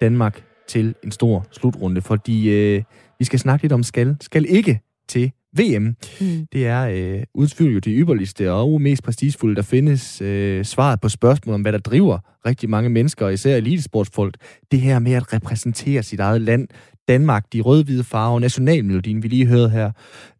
Danmark 0.00 0.49
til 0.70 0.94
en 1.04 1.10
stor 1.10 1.46
slutrunde, 1.50 2.02
fordi 2.02 2.50
øh, 2.50 2.82
vi 3.18 3.24
skal 3.24 3.38
snakke 3.38 3.64
lidt 3.64 3.72
om 3.72 3.82
skal. 3.82 4.16
Skal 4.20 4.46
ikke 4.48 4.80
til 5.08 5.32
VM. 5.58 5.82
Mm. 6.20 6.46
Det 6.52 6.66
er 6.66 6.82
øh, 6.82 7.22
udtvivl 7.34 7.72
jo 7.72 7.78
det 7.78 7.92
ypperligste 7.96 8.52
og 8.52 8.80
mest 8.80 9.02
prestigefulde, 9.02 9.56
der 9.56 9.62
findes 9.62 10.20
øh, 10.20 10.64
svaret 10.64 11.00
på 11.00 11.08
spørgsmål 11.08 11.54
om, 11.54 11.62
hvad 11.62 11.72
der 11.72 11.78
driver 11.78 12.18
rigtig 12.46 12.70
mange 12.70 12.90
mennesker, 12.90 13.28
især 13.28 13.56
elitesportsfolk. 13.56 14.34
Det 14.70 14.80
her 14.80 14.98
med 14.98 15.12
at 15.12 15.32
repræsentere 15.32 16.02
sit 16.02 16.20
eget 16.20 16.40
land, 16.40 16.68
Danmark, 17.08 17.52
de 17.52 17.60
rød-hvide 17.60 18.04
farver, 18.04 18.40
nationalmelodien, 18.40 19.22
vi 19.22 19.28
lige 19.28 19.46
hørte 19.46 19.70
her, 19.70 19.90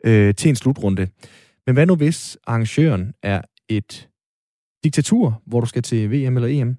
øh, 0.04 0.34
til 0.34 0.48
en 0.48 0.56
slutrunde. 0.56 1.06
Men 1.66 1.74
hvad 1.74 1.86
nu 1.86 1.96
hvis 1.96 2.38
arrangøren 2.46 3.12
er 3.22 3.40
et 3.68 4.08
diktatur, 4.84 5.42
hvor 5.46 5.60
du 5.60 5.66
skal 5.66 5.82
til 5.82 6.10
VM 6.10 6.36
eller 6.36 6.48
EM? 6.48 6.76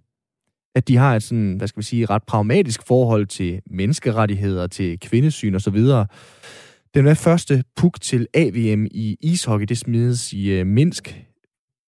At 0.75 0.88
de 0.88 0.97
har 0.97 1.15
et 1.15 1.23
sådan, 1.23 1.55
hvad 1.57 1.67
skal 1.67 1.79
vi 1.79 1.86
sige, 1.86 2.05
ret 2.05 2.23
pragmatisk 2.23 2.88
forhold 2.88 3.25
til 3.25 3.62
menneskerettigheder, 3.71 4.67
til 4.67 4.99
kvindesyn 4.99 5.55
osv., 5.55 5.77
den 6.93 7.15
første 7.15 7.63
puk 7.75 8.01
til 8.01 8.27
AVM 8.34 8.86
i 8.91 9.17
ishockey, 9.21 9.65
det 9.65 9.77
smides 9.77 10.34
i 10.34 10.49
øh, 10.49 10.67
Minsk 10.67 11.25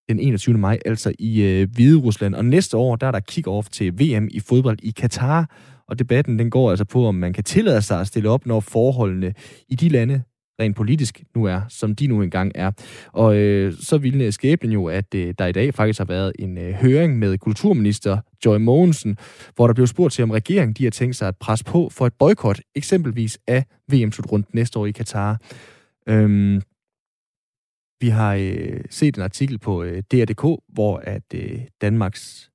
den 0.09 0.19
21. 0.19 0.57
maj, 0.57 0.79
altså 0.85 1.13
i 1.19 1.41
øh, 1.41 1.67
Hvide 1.73 1.97
Rusland. 1.99 2.35
Og 2.35 2.45
næste 2.45 2.77
år, 2.77 2.95
der 2.95 3.07
er 3.07 3.11
der 3.11 3.19
kick-off 3.31 3.69
til 3.71 3.93
VM 3.93 4.27
i 4.31 4.39
fodbold 4.39 4.77
i 4.83 4.91
Katar. 4.91 5.49
Og 5.87 5.99
debatten, 5.99 6.39
den 6.39 6.49
går 6.49 6.69
altså 6.69 6.85
på, 6.85 7.05
om 7.05 7.15
man 7.15 7.33
kan 7.33 7.43
tillade 7.43 7.81
sig 7.81 7.99
at 7.99 8.07
stille 8.07 8.29
op, 8.29 8.45
når 8.45 8.59
forholdene 8.59 9.33
i 9.69 9.75
de 9.75 9.89
lande 9.89 10.23
rent 10.63 10.75
politisk 10.75 11.23
nu 11.35 11.45
er, 11.45 11.61
som 11.69 11.95
de 11.95 12.07
nu 12.07 12.21
engang 12.21 12.51
er. 12.55 12.71
Og 13.11 13.35
øh, 13.35 13.73
så 13.73 13.97
ville 13.97 14.31
skæbnen 14.31 14.71
jo, 14.71 14.85
at 14.85 15.15
øh, 15.15 15.33
der 15.37 15.45
i 15.45 15.51
dag 15.51 15.73
faktisk 15.73 15.99
har 15.99 16.05
været 16.05 16.31
en 16.39 16.57
øh, 16.57 16.73
høring 16.73 17.19
med 17.19 17.37
kulturminister 17.37 18.17
Joy 18.45 18.57
Mogensen, 18.57 19.17
hvor 19.55 19.67
der 19.67 19.73
blev 19.73 19.87
spurgt 19.87 20.13
til, 20.13 20.23
om 20.23 20.31
regeringen 20.31 20.73
de 20.73 20.83
har 20.83 20.91
tænkt 20.91 21.15
sig 21.15 21.27
at 21.27 21.37
presse 21.37 21.65
på 21.65 21.89
for 21.89 22.07
et 22.07 22.13
boykot, 22.19 22.59
eksempelvis 22.75 23.39
af 23.47 23.65
vm 23.91 24.11
rundt 24.31 24.53
næste 24.53 24.79
år 24.79 24.85
i 24.85 24.91
Katar. 24.91 25.41
Øhm, 26.07 26.61
vi 28.01 28.09
har 28.09 28.33
øh, 28.35 28.81
set 28.89 29.15
en 29.15 29.21
artikel 29.21 29.59
på 29.59 29.83
øh, 29.83 30.03
DR.dk, 30.11 30.61
hvor 30.73 30.97
at 30.97 31.23
øh, 31.35 31.59
Danmarks 31.81 32.49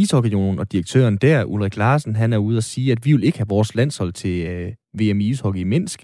ishockeyunion 0.00 0.58
og 0.58 0.72
direktøren 0.72 1.16
der, 1.16 1.44
Ulrik 1.44 1.76
Larsen, 1.76 2.16
han 2.16 2.32
er 2.32 2.38
ude 2.38 2.56
og 2.56 2.62
sige, 2.62 2.92
at 2.92 2.98
vi 3.04 3.12
vil 3.12 3.24
ikke 3.24 3.38
have 3.38 3.48
vores 3.48 3.74
landshold 3.74 4.12
til 4.12 4.46
øh, 4.46 4.72
VM 4.98 5.20
i 5.20 5.28
ishockey 5.28 5.60
i 5.60 5.64
Minsk. 5.64 6.00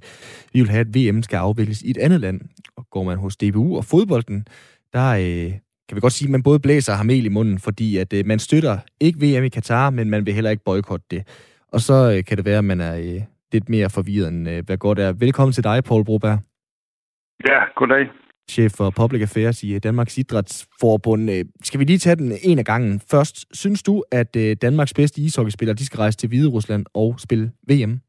Vi 0.52 0.60
vil 0.60 0.70
have, 0.70 0.80
at 0.80 0.94
VM 0.96 1.22
skal 1.22 1.36
afvikles 1.36 1.82
i 1.82 1.90
et 1.90 1.98
andet 1.98 2.20
land. 2.20 2.40
Og 2.76 2.86
går 2.90 3.04
man 3.04 3.18
hos 3.18 3.36
DBU 3.36 3.76
og 3.76 3.84
fodbolden, 3.84 4.46
der 4.92 5.08
øh, 5.10 5.52
kan 5.88 5.96
vi 5.96 6.00
godt 6.00 6.12
sige, 6.12 6.26
at 6.26 6.32
man 6.32 6.42
både 6.42 6.60
blæser 6.60 6.92
og 6.92 6.98
har 6.98 7.04
mel 7.04 7.26
i 7.26 7.28
munden, 7.28 7.58
fordi 7.58 7.96
at 7.96 8.12
øh, 8.12 8.26
man 8.26 8.38
støtter 8.38 8.78
ikke 9.00 9.18
VM 9.18 9.44
i 9.44 9.48
Katar, 9.48 9.90
men 9.90 10.10
man 10.10 10.26
vil 10.26 10.34
heller 10.34 10.50
ikke 10.50 10.64
boykotte 10.64 11.06
det. 11.10 11.22
Og 11.72 11.80
så 11.80 12.12
øh, 12.16 12.24
kan 12.24 12.36
det 12.36 12.44
være, 12.44 12.58
at 12.58 12.64
man 12.64 12.80
er 12.80 12.96
øh, 12.96 13.20
lidt 13.52 13.68
mere 13.68 13.90
forvirret, 13.90 14.28
end 14.28 14.48
øh, 14.48 14.62
hvad 14.66 14.76
godt 14.76 14.98
er. 14.98 15.12
Velkommen 15.12 15.52
til 15.52 15.64
dig, 15.64 15.84
Paul 15.84 16.04
Broberg. 16.04 16.38
Ja, 17.48 17.60
goddag 17.76 18.25
chef 18.50 18.72
for 18.78 18.90
Public 18.90 19.22
Affairs 19.22 19.62
i 19.62 19.74
øh, 19.74 19.80
Danmarks 19.82 20.18
Idrætsforbund. 20.18 21.30
Øh, 21.30 21.44
skal 21.62 21.80
vi 21.80 21.84
lige 21.84 21.98
tage 21.98 22.16
den 22.16 22.32
en 22.42 22.58
af 22.58 22.64
gangen 22.64 23.00
først? 23.10 23.36
Synes 23.62 23.82
du, 23.82 24.04
at 24.12 24.36
øh, 24.36 24.56
Danmarks 24.62 24.94
bedste 24.94 25.20
ishockeyspillere 25.20 25.76
de 25.76 25.86
skal 25.86 25.98
rejse 25.98 26.18
til 26.18 26.28
Hvide 26.28 26.50
Rusland 26.50 26.86
og 26.94 27.14
spille 27.18 27.50
VM? 27.70 28.00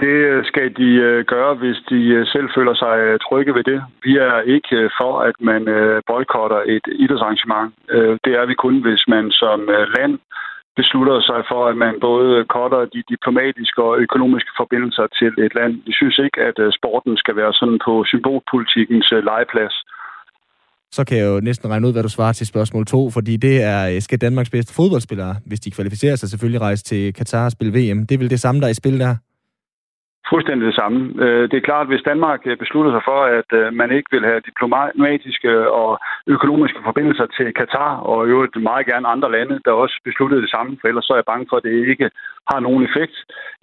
Det 0.00 0.46
skal 0.46 0.68
de 0.80 0.90
gøre, 1.32 1.54
hvis 1.54 1.76
de 1.90 2.26
selv 2.26 2.48
føler 2.56 2.74
sig 2.74 2.96
trygge 3.26 3.54
ved 3.54 3.64
det. 3.64 3.82
Vi 4.04 4.16
er 4.16 4.40
ikke 4.56 4.90
for, 5.00 5.12
at 5.28 5.36
man 5.40 5.62
boykotter 6.06 6.60
et 6.74 6.86
idrætsarrangement. 7.02 7.74
Det 8.24 8.32
er 8.40 8.46
vi 8.46 8.54
kun, 8.54 8.82
hvis 8.82 9.02
man 9.08 9.30
som 9.30 9.58
land 9.96 10.18
beslutter 10.80 11.18
sig 11.28 11.40
for, 11.50 11.62
at 11.70 11.76
man 11.84 11.94
både 12.08 12.30
cutter 12.54 12.82
de 12.94 13.02
diplomatiske 13.14 13.80
og 13.88 13.94
økonomiske 14.06 14.52
forbindelser 14.60 15.06
til 15.18 15.32
et 15.46 15.54
land. 15.58 15.72
Vi 15.88 15.92
synes 16.00 16.16
ikke, 16.26 16.38
at 16.48 16.56
øh, 16.64 16.68
sporten 16.78 17.14
skal 17.22 17.34
være 17.40 17.52
sådan 17.60 17.78
på 17.86 17.92
symbolpolitikens 18.12 19.08
øh, 19.16 19.20
legeplads. 19.30 19.74
Så 20.96 21.02
kan 21.06 21.18
jeg 21.18 21.26
jo 21.32 21.40
næsten 21.48 21.70
regne 21.70 21.86
ud, 21.88 21.92
hvad 21.92 22.02
du 22.02 22.12
svarer 22.16 22.32
til 22.32 22.46
spørgsmål 22.46 22.84
2, 22.86 23.10
fordi 23.10 23.34
det 23.36 23.54
er, 23.72 23.80
øh, 23.90 24.00
skal 24.06 24.20
Danmarks 24.20 24.50
bedste 24.50 24.74
fodboldspillere, 24.78 25.34
hvis 25.48 25.60
de 25.60 25.70
kvalificerer 25.70 26.16
sig, 26.16 26.28
selvfølgelig 26.28 26.60
rejse 26.60 26.84
til 26.84 27.14
Katar 27.14 27.44
og 27.44 27.52
spille 27.52 27.72
VM. 27.78 27.98
Det 28.06 28.14
er 28.14 28.18
vel 28.18 28.30
det 28.30 28.40
samme, 28.40 28.60
der 28.60 28.66
er 28.66 28.70
i 28.76 28.82
spil 28.82 29.00
der? 29.00 29.14
Fuldstændig 30.32 30.66
det 30.66 30.80
samme. 30.82 30.98
Øh, 31.24 31.44
det 31.50 31.56
er 31.56 31.68
klart, 31.68 31.86
at 31.86 31.92
hvis 31.92 32.08
Danmark 32.10 32.40
øh, 32.50 32.56
beslutter 32.62 32.92
sig 32.92 33.02
for, 33.10 33.20
at 33.38 33.50
øh, 33.60 33.66
man 33.80 33.90
ikke 33.96 34.10
vil 34.14 34.24
have 34.30 34.46
diplomatiske 34.50 35.52
og 35.80 35.90
økonomiske 36.26 36.80
forbindelser 36.88 37.26
til 37.36 37.48
Katar, 37.58 37.92
og 38.10 38.18
i 38.26 38.30
øvrigt 38.34 38.56
meget 38.70 38.86
gerne 38.86 39.12
andre 39.14 39.32
lande, 39.36 39.60
der 39.64 39.72
også 39.82 39.96
besluttede 40.08 40.42
det 40.44 40.50
samme, 40.50 40.70
for 40.80 40.88
ellers 40.88 41.04
så 41.04 41.12
er 41.12 41.20
jeg 41.20 41.30
bange 41.32 41.46
for, 41.48 41.56
at 41.56 41.66
det 41.66 41.88
ikke 41.92 42.10
har 42.50 42.60
nogen 42.60 42.82
effekt, 42.88 43.16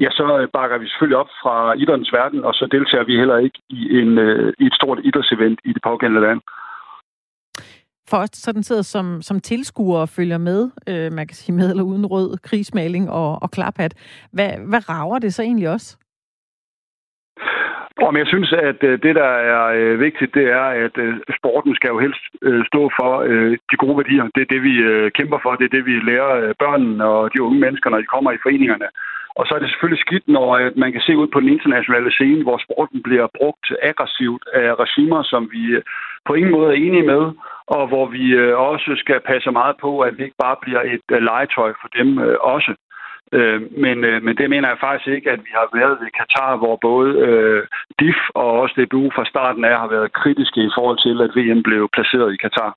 ja, 0.04 0.10
så 0.18 0.24
bakker 0.58 0.78
vi 0.78 0.88
selvfølgelig 0.88 1.18
op 1.24 1.32
fra 1.44 1.56
idrættens 1.82 2.14
verden, 2.20 2.40
og 2.48 2.54
så 2.54 2.66
deltager 2.76 3.06
vi 3.10 3.16
heller 3.22 3.38
ikke 3.46 3.60
i, 3.70 3.82
en, 4.02 4.12
i 4.62 4.66
et 4.70 4.76
stort 4.80 5.00
idrætsevent 5.04 5.60
i 5.70 5.72
det 5.76 5.82
pågældende 5.90 6.26
land 6.28 6.42
for 8.10 8.18
os, 8.18 8.30
sådan 8.34 8.64
sidder 8.64 8.82
som, 8.82 9.22
som 9.22 9.40
tilskuere 9.40 10.02
og 10.02 10.10
følger 10.10 10.38
med, 10.38 10.70
øh, 10.88 11.14
man 11.14 11.28
kan 11.28 11.36
sige 11.36 11.56
med 11.56 11.70
eller 11.70 11.84
uden 11.84 12.06
rød 12.06 12.38
krigsmaling 12.38 13.10
og, 13.10 13.42
og 13.44 13.52
klaphat, 13.52 13.94
hvad, 14.32 14.52
hvad 14.70 14.90
rager 14.90 15.20
det 15.20 15.34
så 15.34 15.42
egentlig 15.42 15.70
også? 15.70 15.98
Om 18.08 18.18
jeg 18.18 18.28
synes, 18.28 18.54
at 18.54 18.84
øh, 18.84 19.00
det, 19.04 19.16
der 19.16 19.32
er 19.54 19.64
øh, 19.80 20.00
vigtigt, 20.00 20.34
det 20.34 20.46
er, 20.60 20.66
at 20.86 20.98
øh, 20.98 21.14
sporten 21.40 21.76
skal 21.76 21.88
jo 21.88 22.00
helst 22.00 22.24
stå 22.72 22.92
for 23.00 23.12
de 23.72 23.78
gode 23.84 23.98
værdier. 23.98 24.24
Det 24.36 24.42
er 24.42 24.54
det, 24.54 24.62
vi 24.64 24.76
kæmper 25.18 25.40
for. 25.44 25.52
Det 25.56 25.66
er 25.66 25.76
det, 25.78 25.86
vi 25.86 25.96
lærer 26.10 26.54
børnene 26.60 27.06
og 27.06 27.34
de 27.34 27.44
unge 27.44 27.60
mennesker, 27.60 27.90
når 27.90 27.98
de 27.98 28.14
kommer 28.14 28.32
i 28.32 28.42
foreningerne. 28.44 28.88
Og 29.38 29.44
så 29.46 29.52
er 29.56 29.60
det 29.60 29.70
selvfølgelig 29.70 30.04
skidt, 30.06 30.28
når 30.28 30.80
man 30.84 30.92
kan 30.92 31.02
se 31.02 31.18
ud 31.18 31.28
på 31.28 31.40
den 31.40 31.50
internationale 31.50 32.12
scene, 32.12 32.44
hvor 32.44 32.58
sporten 32.66 33.04
bliver 33.04 33.28
brugt 33.40 33.66
aggressivt 33.82 34.44
af 34.54 34.70
regimer, 34.84 35.24
som 35.24 35.50
vi 35.52 35.64
på 36.28 36.34
ingen 36.34 36.52
måde 36.52 36.70
er 36.72 36.82
enige 36.86 37.10
med, 37.14 37.24
og 37.68 37.88
hvor 37.88 38.06
vi 38.16 38.26
også 38.54 38.92
skal 38.98 39.20
passe 39.20 39.52
meget 39.52 39.76
på, 39.82 40.00
at 40.00 40.14
det 40.14 40.24
ikke 40.24 40.44
bare 40.46 40.58
bliver 40.62 40.82
et 40.94 41.24
legetøj 41.30 41.72
for 41.82 41.88
dem 41.98 42.10
også. 42.42 42.72
Øh, 43.38 43.60
men, 43.84 43.98
øh, 44.10 44.18
men 44.26 44.34
det 44.40 44.48
mener 44.54 44.68
jeg 44.70 44.84
faktisk 44.88 45.10
ikke, 45.16 45.30
at 45.36 45.42
vi 45.48 45.52
har 45.60 45.68
været 45.80 45.96
ved 46.02 46.10
Katar, 46.20 46.52
hvor 46.62 46.76
både 46.90 47.10
øh, 47.28 47.62
DIF 48.00 48.20
og 48.36 48.50
også 48.62 48.74
DBU 48.78 49.04
fra 49.16 49.26
starten 49.34 49.64
af 49.70 49.76
har 49.84 49.90
været 49.96 50.14
kritiske 50.22 50.60
i 50.70 50.72
forhold 50.78 51.00
til, 51.06 51.16
at 51.26 51.32
VM 51.38 51.62
blev 51.64 51.82
placeret 51.96 52.34
i 52.34 52.42
Katar. 52.44 52.72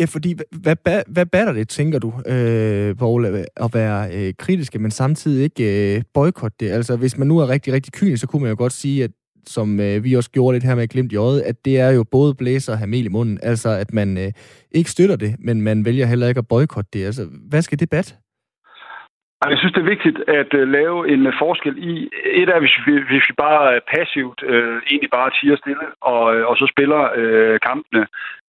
Ja, 0.00 0.06
fordi 0.14 0.30
hvad, 0.64 0.76
hvad, 0.84 1.00
hvad 1.14 1.26
batter 1.26 1.52
det, 1.52 1.68
tænker 1.68 1.98
du, 1.98 2.10
øh, 2.34 2.90
Paul, 3.02 3.20
at 3.64 3.70
være 3.80 4.00
øh, 4.16 4.32
kritiske, 4.38 4.78
men 4.78 4.90
samtidig 4.90 5.44
ikke 5.44 5.64
øh, 5.96 6.02
boykotte 6.14 6.56
det? 6.60 6.70
Altså, 6.78 6.96
hvis 6.96 7.18
man 7.18 7.28
nu 7.28 7.38
er 7.38 7.48
rigtig, 7.48 7.72
rigtig 7.72 7.92
kynisk, 7.92 8.20
så 8.20 8.28
kunne 8.28 8.42
man 8.42 8.50
jo 8.50 8.56
godt 8.58 8.72
sige, 8.72 9.04
at 9.04 9.10
som 9.46 9.80
øh, 9.80 10.04
vi 10.04 10.14
også 10.14 10.30
gjorde 10.30 10.54
lidt 10.54 10.64
her 10.64 10.74
med 10.74 10.88
glimt 10.88 11.12
i 11.12 11.16
øjet, 11.16 11.40
at 11.40 11.64
det 11.64 11.80
er 11.80 11.90
jo 11.90 12.04
både 12.04 12.34
blæser 12.34 12.72
og 12.72 12.78
hamel 12.78 13.06
i 13.06 13.08
munden. 13.08 13.38
Altså, 13.42 13.68
at 13.68 13.92
man 13.92 14.18
øh, 14.18 14.32
ikke 14.72 14.90
støtter 14.90 15.16
det, 15.16 15.36
men 15.38 15.62
man 15.62 15.84
vælger 15.84 16.06
heller 16.06 16.28
ikke 16.28 16.38
at 16.38 16.48
boykotte 16.48 16.90
det. 16.92 17.04
Altså, 17.04 17.26
hvad 17.48 17.62
skal 17.62 17.80
det 17.80 17.90
bat? 17.90 18.16
Jeg 19.50 19.58
synes, 19.58 19.74
det 19.74 19.82
er 19.82 19.94
vigtigt 19.94 20.18
at 20.40 20.54
øh, 20.54 20.68
lave 20.68 21.08
en 21.12 21.26
øh, 21.26 21.32
forskel 21.38 21.74
i. 21.90 22.08
Et 22.42 22.48
er, 22.48 22.58
hvis 22.60 22.76
vi, 22.86 22.92
hvis 23.10 23.24
vi 23.28 23.34
bare 23.46 23.80
passivt 23.94 24.42
øh, 24.42 24.76
egentlig 24.90 25.10
bare 25.10 25.30
tiger 25.30 25.56
stille 25.56 25.86
og, 26.00 26.36
øh, 26.36 26.46
og 26.50 26.56
så 26.56 26.66
spiller 26.74 27.02
øh, 27.16 27.60
kampene. 27.60 28.06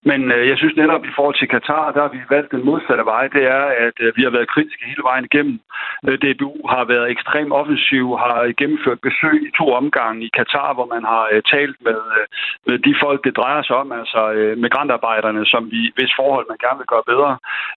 Men 0.10 0.32
øh, 0.36 0.48
jeg 0.50 0.58
synes 0.58 0.76
netop 0.76 1.04
i 1.06 1.16
forhold 1.16 1.36
til 1.38 1.48
Katar, 1.48 1.92
der 1.92 2.02
har 2.02 2.12
vi 2.16 2.22
valgt 2.36 2.52
den 2.52 2.66
modsatte 2.70 3.06
vej. 3.14 3.28
Det 3.28 3.44
er, 3.58 3.66
at 3.86 3.98
øh, 4.00 4.18
vi 4.18 4.22
har 4.24 4.30
været 4.36 4.52
kritiske 4.54 4.86
hele 4.92 5.04
vejen 5.10 5.26
igennem. 5.30 5.60
Øh, 6.08 6.18
DBU 6.24 6.54
har 6.74 6.84
været 6.94 7.12
ekstremt 7.12 7.54
offensiv, 7.60 8.06
har 8.24 8.54
gennemført 8.62 9.00
besøg 9.08 9.38
i 9.48 9.52
to 9.60 9.66
omgange 9.80 10.26
i 10.26 10.30
Katar, 10.38 10.74
hvor 10.74 10.88
man 10.96 11.04
har 11.04 11.24
øh, 11.34 11.42
talt 11.54 11.78
med, 11.88 12.00
øh, 12.18 12.26
med 12.68 12.78
de 12.86 12.96
folk, 13.04 13.20
det 13.24 13.38
drejer 13.38 13.62
sig 13.64 13.76
om, 13.76 13.92
altså 13.92 14.22
øh, 14.38 14.58
migrantarbejderne, 14.58 15.46
som 15.46 15.72
vi, 15.72 15.82
hvis 15.96 16.12
forhold 16.20 16.46
man 16.50 16.64
gerne 16.66 16.80
vil 16.82 16.92
gøre 16.94 17.10
bedre. 17.12 17.34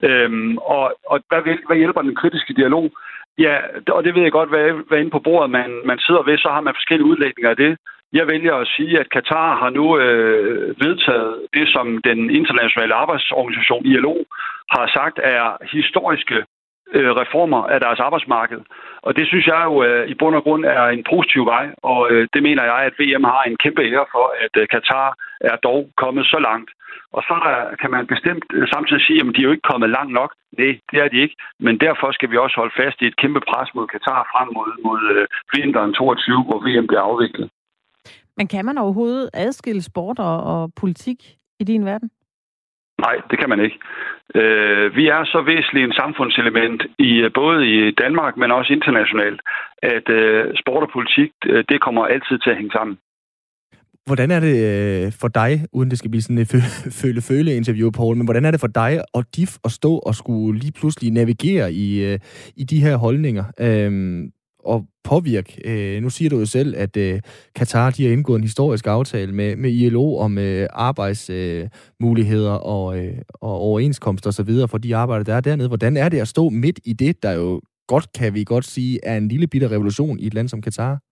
Uh, 0.09 0.31
og 0.75 0.85
og 1.13 1.17
hvad, 1.29 1.41
hvad 1.69 1.77
hjælper 1.77 2.03
den 2.03 2.17
kritiske 2.21 2.53
dialog? 2.61 2.85
Ja, 3.39 3.55
og 3.97 4.05
det 4.05 4.15
ved 4.15 4.23
jeg 4.23 4.33
godt, 4.33 4.49
hvad, 4.49 4.67
hvad 4.89 4.99
inde 4.99 5.11
på 5.11 5.19
bordet 5.19 5.51
man, 5.51 5.71
man 5.85 5.99
sidder 5.99 6.23
ved, 6.23 6.39
så 6.39 6.49
har 6.49 6.61
man 6.61 6.75
forskellige 6.75 7.11
udlægninger 7.11 7.51
af 7.51 7.57
det. 7.57 7.77
Jeg 8.13 8.27
vælger 8.27 8.55
at 8.55 8.69
sige, 8.77 9.01
at 9.01 9.11
Katar 9.11 9.57
har 9.63 9.71
nu 9.71 9.99
øh, 9.99 10.81
vedtaget 10.85 11.47
det, 11.55 11.69
som 11.69 11.87
den 12.09 12.31
internationale 12.31 12.95
arbejdsorganisation 12.95 13.87
ILO 13.87 14.17
har 14.75 14.87
sagt 14.97 15.19
er 15.23 15.45
historiske 15.73 16.45
øh, 16.97 17.11
reformer 17.23 17.63
af 17.75 17.81
deres 17.81 18.01
arbejdsmarked. 18.01 18.61
Og 19.03 19.17
det 19.17 19.27
synes 19.27 19.47
jeg 19.47 19.63
jo 19.65 19.83
øh, 19.87 20.09
i 20.09 20.15
bund 20.15 20.35
og 20.37 20.43
grund 20.43 20.65
er 20.65 20.87
en 20.87 21.05
positiv 21.13 21.47
vej, 21.47 21.67
og 21.83 22.01
øh, 22.11 22.29
det 22.35 22.43
mener 22.43 22.65
jeg, 22.65 22.81
at 22.89 22.99
VM 23.01 23.25
har 23.25 23.43
en 23.43 23.57
kæmpe 23.63 23.83
ære 23.83 24.07
for, 24.15 24.27
at 24.45 24.55
øh, 24.61 24.69
Katar 24.69 25.09
er 25.41 25.57
dog 25.57 25.91
kommet 25.97 26.25
så 26.27 26.39
langt. 26.49 26.71
Og 27.17 27.23
så 27.29 27.35
der, 27.47 27.77
kan 27.81 27.91
man 27.91 28.07
bestemt 28.15 28.45
øh, 28.57 28.69
samtidig 28.75 29.03
sige, 29.07 29.21
at 29.21 29.35
de 29.35 29.41
er 29.41 29.49
jo 29.49 29.55
ikke 29.55 29.71
kommet 29.73 29.91
langt 29.91 30.13
nok. 30.21 30.31
Nej, 30.59 30.73
det 30.91 30.99
er 31.05 31.09
de 31.09 31.19
ikke. 31.25 31.37
Men 31.61 31.75
derfor 31.87 32.09
skal 32.13 32.31
vi 32.31 32.37
også 32.37 32.57
holde 32.61 32.75
fast 32.81 32.97
i 33.03 33.07
et 33.07 33.17
kæmpe 33.23 33.41
pres 33.49 33.69
mod 33.75 33.87
Katar 33.93 34.29
frem 34.33 34.49
mod, 34.57 34.71
mod 34.87 35.01
øh, 35.15 35.27
vinteren 35.55 35.93
22, 35.95 36.45
hvor 36.49 36.59
VM 36.67 36.87
bliver 36.87 37.05
afviklet. 37.11 37.49
Men 38.37 38.47
kan 38.49 38.65
man 38.65 38.79
overhovedet 38.79 39.31
adskille 39.35 39.83
sport 39.83 40.19
og, 40.19 40.37
og 40.53 40.73
politik 40.81 41.19
i 41.61 41.65
din 41.65 41.85
verden? 41.85 42.11
Nej, 43.05 43.17
det 43.31 43.39
kan 43.39 43.49
man 43.49 43.61
ikke. 43.61 43.79
Øh, 44.35 44.97
vi 44.97 45.05
er 45.09 45.25
så 45.25 45.41
væsentligt 45.47 45.85
en 45.85 45.99
samfundselement 46.03 46.81
i 46.99 47.11
øh, 47.25 47.31
både 47.35 47.59
i 47.75 47.91
Danmark, 47.91 48.37
men 48.37 48.51
også 48.51 48.73
internationalt, 48.73 49.41
at 49.83 50.09
øh, 50.09 50.55
sport 50.61 50.83
og 50.83 50.91
politik, 50.93 51.31
øh, 51.47 51.65
det 51.69 51.81
kommer 51.81 52.03
altid 52.15 52.39
til 52.39 52.51
at 52.51 52.57
hænge 52.57 52.77
sammen. 52.79 52.99
Hvordan 54.07 54.31
er 54.31 54.41
det 54.41 54.57
øh, 54.71 55.13
for 55.21 55.29
dig, 55.29 55.53
uden 55.73 55.91
det 55.91 55.99
skal 55.99 56.11
blive 56.11 56.23
sådan 56.23 56.39
et 56.39 56.53
føle-føle-interview, 57.01 57.91
Paul, 57.91 58.17
men 58.17 58.27
hvordan 58.27 58.45
er 58.45 58.51
det 58.51 58.61
for 58.61 58.73
dig 58.83 58.93
og 59.15 59.25
DIF 59.37 59.53
at 59.65 59.71
stå 59.71 59.93
og 60.09 60.15
skulle 60.15 60.59
lige 60.59 60.73
pludselig 60.81 61.13
navigere 61.13 61.73
i, 61.73 62.17
i 62.57 62.65
de 62.65 62.83
her 62.85 62.97
holdninger? 62.97 63.45
Øhm, 63.61 64.33
at 64.75 64.83
påvirke. 65.05 65.61
Øh, 65.65 66.03
nu 66.03 66.11
siger 66.11 66.31
du 66.31 66.39
jo 66.39 66.47
selv, 66.47 66.75
at 66.77 66.97
øh, 66.97 67.21
Katar 67.55 67.91
de 67.91 68.05
har 68.05 68.13
indgået 68.13 68.39
en 68.39 68.45
historisk 68.45 68.87
aftale 68.87 69.33
med, 69.33 69.57
med 69.57 69.71
ILO 69.71 70.17
om 70.17 70.39
øh, 70.39 70.69
arbejdsmuligheder 70.73 72.55
øh, 72.55 72.61
og, 72.63 72.99
øh, 72.99 73.19
og 73.35 73.51
overenskomster 73.51 74.29
osv. 74.29 74.69
for 74.69 74.79
de 74.79 74.97
arbejder, 74.97 75.25
der 75.25 75.35
er 75.35 75.41
dernede. 75.41 75.69
Hvordan 75.69 75.97
er 75.97 76.09
det 76.09 76.21
at 76.21 76.29
stå 76.29 76.49
midt 76.49 76.81
i 76.85 76.93
det, 76.93 77.23
der 77.23 77.33
jo 77.33 77.61
godt, 77.89 78.13
kan 78.13 78.35
vi 78.35 78.45
godt 78.45 78.65
sige, 78.65 79.01
er 79.03 79.17
en 79.17 79.29
lille 79.29 79.47
bitte 79.47 79.71
revolution 79.71 80.19
i 80.19 80.27
et 80.27 80.35
land 80.35 80.49
som 80.49 80.63
Katar? 80.63 81.08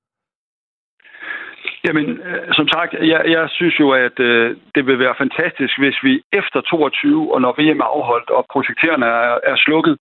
Jamen, 1.86 2.06
øh, 2.28 2.52
som 2.58 2.66
sagt, 2.74 2.92
jeg, 3.12 3.20
jeg 3.36 3.44
synes 3.58 3.76
jo, 3.80 3.88
at 3.90 4.16
øh, 4.20 4.56
det 4.74 4.86
vil 4.86 4.98
være 4.98 5.20
fantastisk, 5.24 5.74
hvis 5.78 5.98
vi 6.06 6.22
efter 6.40 6.60
22, 6.60 7.34
og 7.34 7.40
når 7.40 7.52
VM 7.58 7.80
er 7.80 7.90
afholdt, 7.96 8.30
og 8.30 8.46
projektererne 8.52 9.06
er, 9.06 9.38
er 9.52 9.56
slukket, 9.56 9.96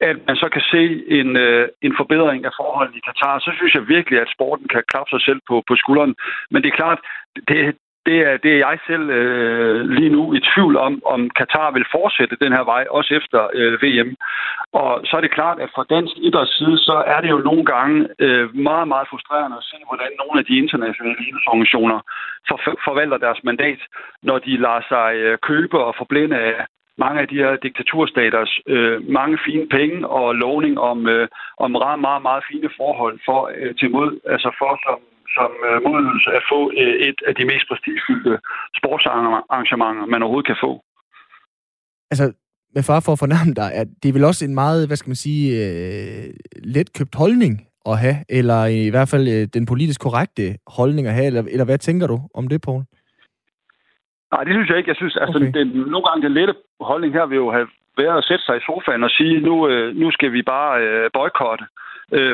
at 0.00 0.16
man 0.28 0.36
så 0.36 0.48
kan 0.54 0.64
se 0.74 0.82
en, 1.18 1.36
øh, 1.36 1.68
en 1.82 1.94
forbedring 2.00 2.44
af 2.44 2.52
forholdene 2.60 2.98
i 2.98 3.06
Katar, 3.06 3.38
så 3.38 3.50
synes 3.56 3.74
jeg 3.74 3.88
virkelig, 3.88 4.20
at 4.20 4.32
sporten 4.34 4.68
kan 4.68 4.82
klappe 4.90 5.10
sig 5.10 5.22
selv 5.28 5.40
på, 5.48 5.54
på 5.68 5.74
skulderen. 5.82 6.14
Men 6.50 6.62
det 6.62 6.68
er 6.68 6.80
klart, 6.82 7.00
det, 7.48 7.76
det 8.06 8.18
er, 8.28 8.36
det 8.44 8.50
er 8.52 8.60
jeg 8.66 8.78
selv 8.86 9.10
øh, 9.10 9.80
lige 9.98 10.10
nu 10.16 10.22
i 10.34 10.40
tvivl 10.50 10.76
om, 10.76 11.02
om 11.14 11.30
Katar 11.30 11.70
vil 11.70 11.86
fortsætte 11.96 12.42
den 12.42 12.52
her 12.56 12.64
vej, 12.64 12.84
også 12.90 13.10
efter 13.14 13.40
øh, 13.58 13.82
VM. 13.82 14.10
Og 14.72 14.90
så 15.06 15.12
er 15.16 15.20
det 15.20 15.36
klart, 15.38 15.58
at 15.60 15.70
fra 15.74 15.84
dansk 15.94 16.14
idræts 16.16 16.56
side, 16.58 16.78
så 16.78 16.96
er 17.06 17.20
det 17.20 17.30
jo 17.30 17.38
nogle 17.38 17.64
gange 17.64 18.08
øh, 18.18 18.56
meget, 18.68 18.88
meget 18.88 19.08
frustrerende 19.10 19.56
at 19.56 19.68
se, 19.70 19.76
hvordan 19.90 20.10
nogle 20.22 20.36
af 20.40 20.44
de 20.48 20.58
internationale 20.62 21.20
idrætsorganisationer 21.28 21.98
for, 22.48 22.58
forvalter 22.86 23.18
deres 23.26 23.40
mandat, 23.44 23.80
når 24.22 24.38
de 24.38 24.52
lader 24.64 24.82
sig 24.92 25.08
øh, 25.24 25.38
købe 25.48 25.76
og 25.86 25.94
forblinde 25.98 26.36
af 26.36 26.54
mange 26.98 27.20
af 27.20 27.28
de 27.28 27.36
her 27.42 27.56
diktaturstaters 27.56 28.52
øh, 28.66 29.08
mange 29.18 29.38
fine 29.46 29.66
penge 29.68 30.08
og 30.08 30.34
lovning 30.34 30.80
om, 30.80 31.08
øh, 31.08 31.28
om 31.58 31.70
meget, 31.70 32.00
meget, 32.00 32.22
meget 32.22 32.44
fine 32.50 32.70
forhold 32.76 33.18
for 33.24 33.50
øh, 33.56 33.74
til 33.74 33.90
mod, 33.90 34.10
altså 34.34 34.50
for 34.58 34.72
som 34.86 34.98
som 35.36 35.50
øh, 35.68 35.76
modydelse 35.86 36.30
at 36.38 36.44
få 36.52 36.60
øh, 36.80 36.94
et 37.08 37.18
af 37.28 37.34
de 37.38 37.44
mest 37.50 37.64
prestigefyldte 37.70 38.34
sportsarrangementer, 38.78 40.06
man 40.12 40.22
overhovedet 40.22 40.50
kan 40.50 40.62
få. 40.64 40.72
Altså, 42.12 42.26
med 42.74 42.82
far 42.88 43.00
for 43.04 43.12
at 43.12 43.22
fornærme 43.24 43.54
dig, 43.62 43.70
at 43.80 43.88
det 44.00 44.08
er 44.08 44.16
vel 44.16 44.30
også 44.30 44.44
en 44.44 44.54
meget, 44.62 44.86
hvad 44.86 44.96
skal 44.96 45.10
man 45.12 45.24
sige, 45.26 45.44
øh, 45.62 46.24
let 46.74 46.88
købt 46.98 47.14
holdning 47.22 47.54
at 47.90 47.98
have, 48.04 48.16
eller 48.38 48.60
i 48.86 48.90
hvert 48.94 49.10
fald 49.12 49.26
øh, 49.34 49.42
den 49.56 49.64
politisk 49.66 50.00
korrekte 50.00 50.44
holdning 50.78 51.06
at 51.06 51.14
have, 51.18 51.26
eller, 51.26 51.42
eller 51.52 51.64
hvad 51.64 51.78
tænker 51.78 52.06
du 52.06 52.16
om 52.34 52.48
det, 52.48 52.60
Poul? 52.66 52.82
Nej, 54.32 54.44
det 54.44 54.52
synes 54.54 54.68
jeg 54.68 54.78
ikke. 54.78 54.90
Jeg 54.92 54.96
synes, 54.96 55.16
altså, 55.16 55.38
okay. 55.38 55.52
den, 55.58 55.68
nogle 55.92 56.06
gange 56.06 56.22
den 56.26 56.34
lette 56.38 56.54
holdning 56.80 57.12
her 57.12 57.26
vil 57.26 57.36
jo 57.36 57.50
have 57.56 57.68
været 57.96 58.18
at 58.18 58.24
sætte 58.24 58.44
sig 58.44 58.56
i 58.56 58.66
sofaen 58.66 59.04
og 59.04 59.10
sige, 59.10 59.40
nu, 59.40 59.68
øh, 59.68 59.96
nu 59.96 60.10
skal 60.10 60.32
vi 60.32 60.42
bare 60.42 60.72
øh, 60.82 61.10
boykotte. 61.14 61.64
Øh, 61.64 61.85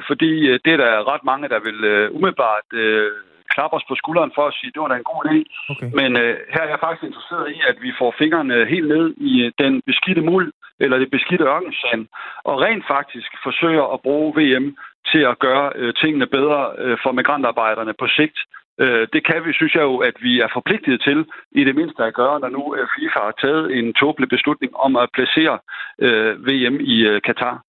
fordi 0.07 0.33
øh, 0.51 0.61
det 0.65 0.73
er 0.73 0.81
der 0.85 1.13
ret 1.13 1.25
mange, 1.25 1.49
der 1.49 1.61
vil 1.61 1.85
øh, 1.85 2.15
umiddelbart 2.17 2.69
øh, 2.73 3.11
klappe 3.55 3.75
os 3.77 3.89
på 3.89 3.95
skulderen 4.01 4.33
for 4.37 4.45
at 4.47 4.55
sige, 4.59 4.69
at 4.69 4.75
det 4.75 4.83
var 4.83 4.91
da 4.93 4.97
en 4.99 5.11
god 5.13 5.23
idé. 5.31 5.41
Okay. 5.73 5.89
Men 5.99 6.11
øh, 6.23 6.35
her 6.55 6.63
er 6.65 6.71
jeg 6.73 6.83
faktisk 6.85 7.05
interesseret 7.07 7.47
i, 7.57 7.59
at 7.71 7.77
vi 7.85 7.91
får 8.01 8.11
fingrene 8.23 8.57
helt 8.75 8.89
ned 8.95 9.07
i 9.31 9.33
øh, 9.47 9.53
den 9.63 9.73
beskidte 9.91 10.23
muld, 10.31 10.49
eller 10.83 10.97
det 10.99 11.11
beskidte 11.17 11.45
ørkensand, 11.55 12.03
og 12.49 12.55
rent 12.65 12.85
faktisk 12.97 13.31
forsøger 13.47 13.85
at 13.95 14.03
bruge 14.07 14.31
VM 14.41 14.67
til 15.11 15.23
at 15.31 15.39
gøre 15.39 15.67
øh, 15.81 15.95
tingene 16.01 16.27
bedre 16.27 16.61
øh, 16.79 16.97
for 17.03 17.13
migrantarbejderne 17.13 17.95
på 18.01 18.07
sigt. 18.19 18.39
Øh, 18.83 19.07
det 19.13 19.23
kan 19.29 19.45
vi, 19.45 19.53
synes 19.53 19.75
jeg 19.75 19.83
jo, 19.91 19.97
at 19.99 20.17
vi 20.27 20.41
er 20.41 20.49
forpligtet 20.53 21.03
til, 21.07 21.19
i 21.53 21.65
det 21.65 21.75
mindste 21.75 22.03
at 22.05 22.15
gøre, 22.15 22.41
når 22.41 22.49
nu 22.49 22.63
øh, 22.77 22.87
FIFA 22.95 23.21
har 23.29 23.35
taget 23.45 23.65
en 23.79 23.95
tåbelig 23.95 24.29
beslutning 24.29 24.77
om 24.77 24.97
at 24.97 25.09
placere 25.17 25.59
øh, 26.07 26.47
VM 26.47 26.77
i 26.81 26.97
øh, 27.11 27.23
Katar. 27.27 27.63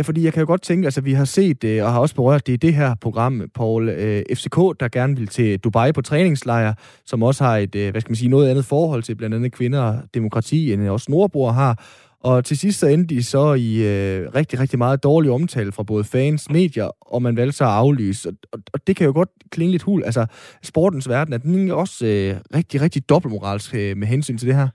Ja, 0.00 0.02
fordi 0.02 0.24
jeg 0.24 0.32
kan 0.32 0.40
jo 0.40 0.46
godt 0.46 0.62
tænke, 0.62 0.86
altså 0.86 1.00
vi 1.00 1.12
har 1.12 1.24
set 1.24 1.62
det, 1.62 1.82
og 1.82 1.92
har 1.92 2.00
også 2.00 2.14
berørt 2.14 2.46
det 2.46 2.52
i 2.52 2.56
det 2.56 2.74
her 2.74 2.94
program, 2.94 3.42
Paul, 3.54 3.88
øh, 3.88 4.22
FCK, 4.34 4.56
der 4.56 4.88
gerne 4.92 5.16
vil 5.16 5.26
til 5.26 5.58
Dubai 5.58 5.92
på 5.92 6.02
træningslejr, 6.02 6.74
som 7.06 7.22
også 7.22 7.44
har 7.44 7.56
et, 7.56 7.74
øh, 7.74 7.90
hvad 7.90 8.00
skal 8.00 8.10
man 8.10 8.16
sige, 8.16 8.28
noget 8.28 8.50
andet 8.50 8.64
forhold 8.64 9.02
til 9.02 9.14
blandt 9.14 9.36
andet 9.36 9.52
kvinder 9.52 9.80
og 9.80 10.02
demokrati, 10.14 10.72
end 10.72 10.88
også 10.88 11.06
Nordbor 11.10 11.50
har. 11.50 11.84
Og 12.20 12.44
til 12.44 12.58
sidst 12.58 12.78
så 12.78 12.86
endte 12.86 13.14
de 13.14 13.22
så 13.22 13.54
i 13.54 13.76
øh, 13.76 14.28
rigtig, 14.34 14.60
rigtig 14.60 14.78
meget 14.78 15.02
dårlig 15.02 15.30
omtale 15.30 15.72
fra 15.72 15.82
både 15.82 16.04
fans, 16.04 16.50
medier, 16.50 16.90
og 17.00 17.22
man 17.22 17.36
valgte 17.36 17.56
så 17.56 17.64
at 17.64 17.70
aflyse. 17.70 18.28
Og, 18.28 18.34
og, 18.52 18.58
og 18.72 18.86
det 18.86 18.96
kan 18.96 19.06
jo 19.06 19.12
godt 19.12 19.30
klinge 19.50 19.70
lidt 19.70 19.82
hul. 19.82 20.04
Altså, 20.04 20.26
sportens 20.62 21.08
verden, 21.08 21.34
er 21.34 21.38
den 21.38 21.70
også 21.70 22.06
øh, 22.06 22.36
rigtig, 22.54 22.80
rigtig 22.80 23.08
dobbeltmoralsk 23.08 23.74
øh, 23.74 23.96
med 23.96 24.06
hensyn 24.06 24.38
til 24.38 24.48
det 24.48 24.56
her? 24.56 24.68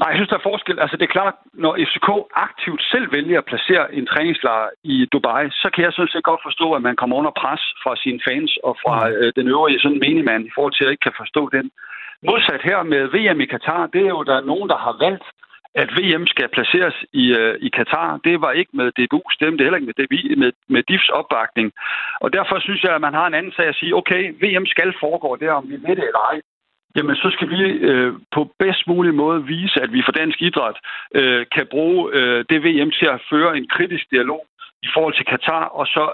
Nej, 0.00 0.08
jeg 0.08 0.18
synes, 0.18 0.32
der 0.32 0.40
er 0.40 0.50
forskel. 0.52 0.78
Altså, 0.84 0.96
det 0.96 1.06
er 1.06 1.16
klart, 1.18 1.34
når 1.64 1.72
FCK 1.88 2.08
aktivt 2.46 2.82
selv 2.92 3.06
vælger 3.16 3.38
at 3.38 3.48
placere 3.50 3.94
en 3.98 4.06
træningslejr 4.12 4.68
i 4.94 4.96
Dubai, 5.12 5.44
så 5.62 5.68
kan 5.74 5.84
jeg 5.84 5.92
sådan 5.92 6.12
set 6.12 6.28
godt 6.30 6.42
forstå, 6.48 6.66
at 6.76 6.82
man 6.88 6.96
kommer 7.00 7.16
under 7.20 7.32
pres 7.42 7.62
fra 7.82 7.92
sine 8.02 8.20
fans 8.26 8.52
og 8.68 8.74
fra 8.82 8.96
mm. 9.08 9.14
øh, 9.18 9.32
den 9.38 9.46
øvrige 9.54 9.80
sådan 9.80 10.02
menigmand 10.04 10.42
i 10.46 10.52
forhold 10.54 10.74
til, 10.74 10.84
at 10.84 10.90
ikke 10.90 11.08
kan 11.08 11.20
forstå 11.22 11.42
den. 11.56 11.66
Modsat 12.26 12.62
her 12.70 12.78
med 12.92 13.02
VM 13.14 13.40
i 13.40 13.46
Katar, 13.54 13.86
det 13.94 14.02
er 14.06 14.12
jo, 14.16 14.22
der 14.22 14.36
er 14.36 14.48
nogen, 14.52 14.68
der 14.72 14.78
har 14.86 14.94
valgt, 15.04 15.26
at 15.82 15.88
VM 15.98 16.26
skal 16.26 16.48
placeres 16.56 16.96
i, 17.12 17.24
øh, 17.40 17.54
i 17.66 17.68
Katar. 17.68 18.20
Det 18.24 18.40
var 18.40 18.52
ikke 18.52 18.72
med 18.80 18.88
DBU 18.98 19.22
stemme, 19.36 19.54
det 19.56 19.62
er 19.62 19.66
heller 19.68 19.80
ikke 19.80 19.92
med, 19.92 19.98
DBI, 20.00 20.34
med, 20.42 20.52
med 20.68 20.82
DIFs 20.88 21.08
opbakning. 21.08 21.72
Og 22.20 22.32
derfor 22.32 22.56
synes 22.60 22.82
jeg, 22.84 22.94
at 22.94 23.00
man 23.00 23.14
har 23.14 23.26
en 23.26 23.34
anden 23.34 23.52
sag 23.52 23.66
at 23.68 23.78
sige, 23.80 23.96
okay, 24.00 24.22
VM 24.42 24.66
skal 24.66 24.94
foregå 25.00 25.36
der, 25.36 25.52
om 25.52 25.68
vi 25.70 25.76
ved 25.86 25.96
det 25.96 26.06
eller 26.10 26.24
ej 26.32 26.40
jamen 26.96 27.16
så 27.16 27.30
skal 27.30 27.50
vi 27.50 27.60
øh, 27.90 28.12
på 28.32 28.52
bedst 28.58 28.86
mulig 28.86 29.14
måde 29.14 29.44
vise, 29.44 29.80
at 29.82 29.92
vi 29.92 30.02
for 30.04 30.12
dansk 30.12 30.42
idræt 30.42 30.78
øh, 31.14 31.46
kan 31.54 31.66
bruge 31.70 32.10
øh, 32.12 32.44
det 32.50 32.64
VM 32.64 32.90
til 32.90 33.06
at 33.06 33.22
føre 33.30 33.56
en 33.56 33.68
kritisk 33.68 34.10
dialog 34.10 34.46
i 34.82 34.88
forhold 34.94 35.14
til 35.14 35.26
Katar, 35.26 35.64
og 35.64 35.86
så 35.86 36.12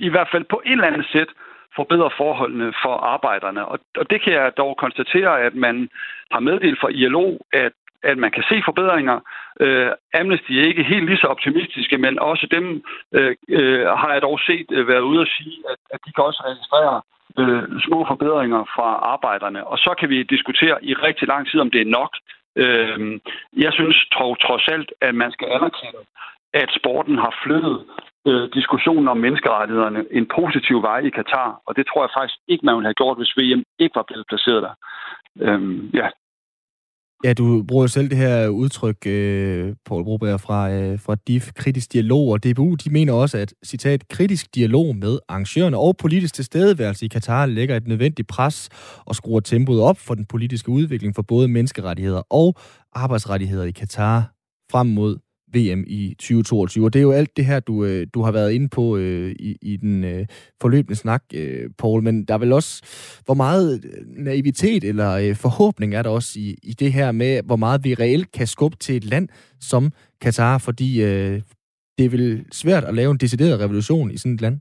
i 0.00 0.08
hvert 0.08 0.28
fald 0.32 0.44
på 0.44 0.62
en 0.64 0.72
eller 0.72 0.86
anden 0.86 1.04
sæt 1.12 1.28
forbedre 1.76 2.10
forholdene 2.16 2.72
for 2.82 2.94
arbejderne. 3.14 3.66
Og, 3.66 3.78
og 3.96 4.10
det 4.10 4.22
kan 4.22 4.32
jeg 4.32 4.56
dog 4.56 4.76
konstatere, 4.76 5.40
at 5.40 5.54
man 5.54 5.88
har 6.32 6.40
meddelt 6.40 6.80
fra 6.80 6.88
ILO, 6.88 7.38
at 7.52 7.72
at 8.10 8.18
man 8.18 8.30
kan 8.30 8.44
se 8.50 8.56
forbedringer. 8.64 9.18
Øh, 9.60 9.90
Amnesty 10.14 10.52
er 10.52 10.66
ikke 10.70 10.82
helt 10.92 11.06
lige 11.06 11.22
så 11.22 11.26
optimistiske, 11.26 11.98
men 11.98 12.18
også 12.18 12.46
dem 12.56 12.84
øh, 13.12 13.36
øh, 13.48 13.86
har 13.86 14.12
jeg 14.12 14.22
dog 14.22 14.40
set 14.48 14.66
øh, 14.70 14.88
været 14.88 15.08
ude 15.10 15.20
at 15.20 15.32
sige, 15.38 15.58
at, 15.70 15.78
at 15.94 16.00
de 16.06 16.12
kan 16.12 16.24
også 16.24 16.42
registrere 16.46 17.02
øh, 17.38 17.62
små 17.86 17.98
forbedringer 18.08 18.62
fra 18.74 18.88
arbejderne. 19.14 19.66
Og 19.66 19.78
så 19.78 19.94
kan 19.98 20.08
vi 20.08 20.22
diskutere 20.22 20.84
i 20.84 20.94
rigtig 20.94 21.28
lang 21.28 21.48
tid, 21.50 21.60
om 21.60 21.70
det 21.70 21.80
er 21.80 21.94
nok. 22.00 22.12
Øh, 22.56 23.20
jeg 23.64 23.72
synes 23.72 23.96
tro, 24.12 24.34
trods 24.34 24.68
alt, 24.68 24.92
at 25.00 25.14
man 25.14 25.32
skal 25.32 25.48
anerkende, 25.56 26.02
at 26.54 26.68
sporten 26.78 27.18
har 27.18 27.32
flyttet 27.44 27.76
øh, 28.28 28.48
diskussionen 28.58 29.08
om 29.08 29.16
menneskerettighederne 29.16 30.04
en 30.10 30.26
positiv 30.38 30.82
vej 30.82 30.98
i 30.98 31.10
Katar, 31.10 31.60
og 31.66 31.76
det 31.76 31.86
tror 31.86 32.02
jeg 32.02 32.16
faktisk 32.18 32.38
ikke, 32.48 32.66
man 32.66 32.76
ville 32.76 32.88
have 32.88 33.00
gjort, 33.02 33.18
hvis 33.18 33.36
VM 33.38 33.62
ikke 33.78 33.96
var 34.00 34.06
blevet 34.08 34.26
placeret 34.28 34.62
der. 34.62 34.74
Øh, 35.44 35.60
ja, 35.94 36.08
Ja, 37.26 37.32
du 37.32 37.62
bruger 37.62 37.86
selv 37.86 38.10
det 38.10 38.18
her 38.18 38.48
udtryk, 38.48 39.06
øh, 39.06 39.74
Paul 39.86 40.04
Broberg, 40.04 40.40
fra, 40.40 40.70
øh, 40.70 41.00
fra 41.00 41.14
DIF, 41.26 41.52
kritisk 41.52 41.92
dialog, 41.92 42.28
og 42.28 42.44
DBU, 42.44 42.74
de 42.74 42.90
mener 42.90 43.12
også, 43.12 43.38
at, 43.38 43.54
citat, 43.64 44.08
kritisk 44.08 44.54
dialog 44.54 44.96
med 44.96 45.18
arrangørerne 45.28 45.78
og 45.78 45.96
politisk 45.96 46.34
tilstedeværelse 46.34 47.04
i 47.04 47.08
Katar 47.08 47.46
lægger 47.46 47.76
et 47.76 47.86
nødvendigt 47.86 48.28
pres 48.28 48.68
og 48.98 49.14
skruer 49.14 49.40
tempoet 49.40 49.80
op 49.80 49.98
for 49.98 50.14
den 50.14 50.24
politiske 50.24 50.68
udvikling 50.68 51.14
for 51.14 51.22
både 51.22 51.48
menneskerettigheder 51.48 52.22
og 52.30 52.54
arbejdsrettigheder 52.92 53.64
i 53.64 53.70
Katar 53.70 54.32
frem 54.70 54.86
mod 54.86 55.16
VM 55.56 55.84
i 55.86 56.14
2022. 56.18 56.84
Og 56.84 56.92
det 56.92 56.98
er 56.98 57.02
jo 57.02 57.12
alt 57.12 57.36
det 57.36 57.44
her, 57.44 57.60
du, 57.60 57.84
øh, 57.84 58.06
du 58.14 58.22
har 58.22 58.32
været 58.32 58.52
inde 58.52 58.68
på 58.68 58.96
øh, 58.96 59.30
i, 59.30 59.56
i 59.62 59.76
den 59.76 60.04
øh, 60.04 60.26
forløbende 60.60 60.96
snak, 60.96 61.22
øh, 61.34 61.70
Paul. 61.78 62.02
Men 62.02 62.24
der 62.24 62.34
er 62.34 62.38
vel 62.38 62.52
også, 62.52 62.72
hvor 63.24 63.34
meget 63.34 63.84
naivitet 64.06 64.84
eller 64.84 65.10
øh, 65.12 65.36
forhåbning 65.36 65.94
er 65.94 66.02
der 66.02 66.10
også 66.10 66.32
i, 66.36 66.56
i 66.62 66.72
det 66.72 66.92
her 66.92 67.12
med, 67.12 67.42
hvor 67.46 67.56
meget 67.56 67.84
vi 67.84 67.94
reelt 67.94 68.32
kan 68.32 68.46
skubbe 68.46 68.76
til 68.76 68.96
et 68.96 69.04
land 69.04 69.28
som 69.60 69.92
Katar, 70.20 70.58
fordi 70.58 71.02
øh, 71.02 71.40
det 71.98 72.04
er 72.04 72.10
vel 72.10 72.44
svært 72.52 72.84
at 72.84 72.94
lave 72.94 73.10
en 73.10 73.18
decideret 73.18 73.60
revolution 73.60 74.10
i 74.10 74.18
sådan 74.18 74.34
et 74.34 74.40
land? 74.40 74.60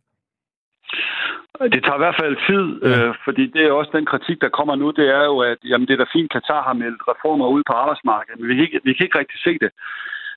Det 1.74 1.82
tager 1.84 2.00
i 2.00 2.04
hvert 2.06 2.20
fald 2.22 2.36
tid, 2.50 2.66
øh, 2.88 3.12
fordi 3.26 3.44
det 3.56 3.64
er 3.66 3.72
også 3.72 3.92
den 3.98 4.06
kritik, 4.12 4.38
der 4.42 4.58
kommer 4.58 4.76
nu, 4.76 4.88
det 5.00 5.08
er 5.18 5.24
jo, 5.32 5.38
at 5.52 5.60
jamen, 5.70 5.88
det 5.88 5.94
er 5.94 6.02
da 6.04 6.16
fint, 6.18 6.32
Katar 6.32 6.62
har 6.68 6.74
meldt 6.74 7.02
reformer 7.12 7.48
ud 7.56 7.64
på 7.70 7.74
arbejdsmarkedet, 7.74 8.40
men 8.40 8.50
vi 8.50 8.56
kan 8.56 8.64
ikke, 8.68 8.80
vi 8.88 8.94
kan 8.94 9.06
ikke 9.06 9.20
rigtig 9.20 9.40
se 9.48 9.54
det. 9.64 9.72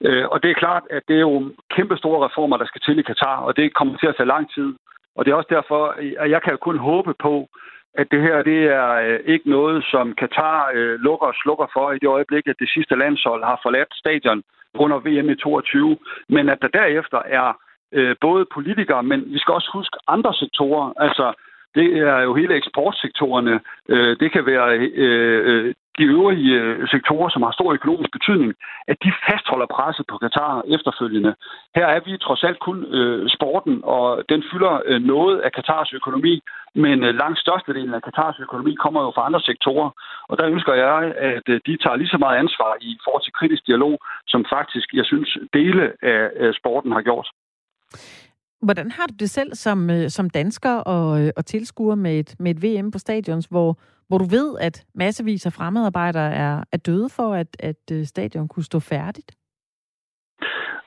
Øh, 0.05 0.27
og 0.33 0.43
det 0.43 0.51
er 0.51 0.63
klart, 0.65 0.83
at 0.91 1.03
det 1.09 1.17
er 1.17 1.21
jo 1.21 1.53
kæmpe 1.77 1.97
store 1.97 2.27
reformer, 2.27 2.57
der 2.57 2.67
skal 2.67 2.81
til 2.81 2.99
i 2.99 3.03
Katar, 3.03 3.37
og 3.37 3.57
det 3.57 3.75
kommer 3.75 3.97
til 3.99 4.07
at 4.07 4.17
tage 4.17 4.33
lang 4.35 4.55
tid. 4.55 4.75
Og 5.17 5.25
det 5.25 5.31
er 5.31 5.35
også 5.35 5.55
derfor, 5.59 5.83
at 6.23 6.31
jeg 6.31 6.43
kan 6.43 6.53
jo 6.53 6.57
kun 6.57 6.79
håbe 6.79 7.15
på, 7.23 7.49
at 7.95 8.07
det 8.11 8.21
her 8.23 8.43
det 8.43 8.61
er 8.65 8.91
øh, 9.07 9.21
ikke 9.27 9.51
noget, 9.51 9.85
som 9.91 10.15
Katar 10.15 10.71
øh, 10.75 11.01
lukker 11.01 11.27
og 11.27 11.35
slukker 11.43 11.67
for 11.73 11.93
i 11.93 11.99
det 11.99 12.09
øjeblik, 12.09 12.47
at 12.47 12.57
det 12.59 12.71
sidste 12.75 12.95
landshold 12.97 13.45
har 13.45 13.61
forladt 13.63 13.93
stadion 13.95 14.43
under 14.75 14.99
VM 14.99 15.31
i 15.31 15.35
22, 15.35 15.99
men 16.29 16.49
at 16.49 16.59
der 16.63 16.69
derefter 16.69 17.21
er 17.27 17.49
øh, 17.93 18.17
både 18.21 18.47
politikere, 18.55 19.03
men 19.03 19.21
vi 19.33 19.39
skal 19.39 19.55
også 19.55 19.71
huske 19.73 19.97
andre 20.09 20.35
sektorer. 20.35 20.93
Altså, 20.97 21.33
det 21.75 21.99
er 21.99 22.21
jo 22.21 22.35
hele 22.35 22.55
eksportsektorerne. 22.55 23.61
Det 24.21 24.33
kan 24.33 24.47
være 24.47 24.79
øh, 24.79 25.41
øh 25.47 25.75
de 25.99 26.05
øvrige 26.05 26.55
øh, 26.61 26.89
sektorer, 26.89 27.29
som 27.29 27.43
har 27.43 27.53
stor 27.53 27.73
økonomisk 27.73 28.13
betydning, 28.13 28.55
at 28.91 28.97
de 29.05 29.13
fastholder 29.27 29.67
presset 29.77 30.05
på 30.11 30.17
Katar 30.19 30.63
efterfølgende. 30.77 31.35
Her 31.77 31.87
er 31.87 32.01
vi 32.07 32.13
trods 32.17 32.43
alt 32.45 32.59
kun 32.59 32.79
øh, 32.99 33.29
sporten, 33.37 33.81
og 33.85 34.07
den 34.29 34.41
fylder 34.51 34.75
øh, 34.85 35.01
noget 35.03 35.39
af 35.47 35.53
Katars 35.53 35.93
økonomi, 35.93 36.35
men 36.75 37.05
øh, 37.05 37.15
langt 37.23 37.39
størstedelen 37.39 37.95
af 37.95 38.03
Katars 38.03 38.39
økonomi 38.41 38.75
kommer 38.75 39.01
jo 39.03 39.11
fra 39.15 39.27
andre 39.27 39.41
sektorer. 39.41 39.91
Og 40.29 40.39
der 40.39 40.47
ønsker 40.55 40.75
jeg, 40.75 41.15
at 41.33 41.47
øh, 41.49 41.61
de 41.67 41.77
tager 41.77 41.97
lige 41.97 42.15
så 42.15 42.19
meget 42.19 42.37
ansvar 42.39 42.73
i 42.81 42.99
forhold 43.05 43.23
til 43.25 43.37
kritisk 43.39 43.67
dialog, 43.67 43.99
som 44.27 44.45
faktisk, 44.57 44.89
jeg 44.95 45.05
synes, 45.05 45.39
dele 45.53 45.93
af 46.03 46.31
øh, 46.37 46.55
sporten 46.55 46.93
har 46.93 47.03
gjort. 47.03 47.29
Hvordan 48.63 48.91
har 48.91 49.07
du 49.07 49.15
det 49.19 49.31
selv 49.31 49.55
som, 49.55 49.91
øh, 49.91 50.11
som 50.11 50.31
dansker 50.31 50.75
og, 50.75 51.21
øh, 51.21 51.33
og 51.37 51.47
tilskuer 51.47 51.95
med 51.95 52.19
et, 52.19 52.37
med 52.39 52.51
et 52.51 52.63
VM 52.63 52.91
på 52.91 52.99
stadions, 52.99 53.47
hvor, 53.47 53.81
hvor 54.09 54.19
du 54.19 54.25
ved, 54.25 54.59
at 54.61 54.87
massevis 54.95 55.47
af 55.47 55.53
fremmedarbejdere 55.53 56.35
er, 56.35 56.65
er 56.73 56.77
døde 56.77 57.09
for, 57.09 57.35
at, 57.35 57.57
at 57.59 57.91
øh, 57.93 58.07
stadion 58.07 58.49
kunne 58.49 58.65
stå 58.65 58.81
færdigt? 58.81 59.33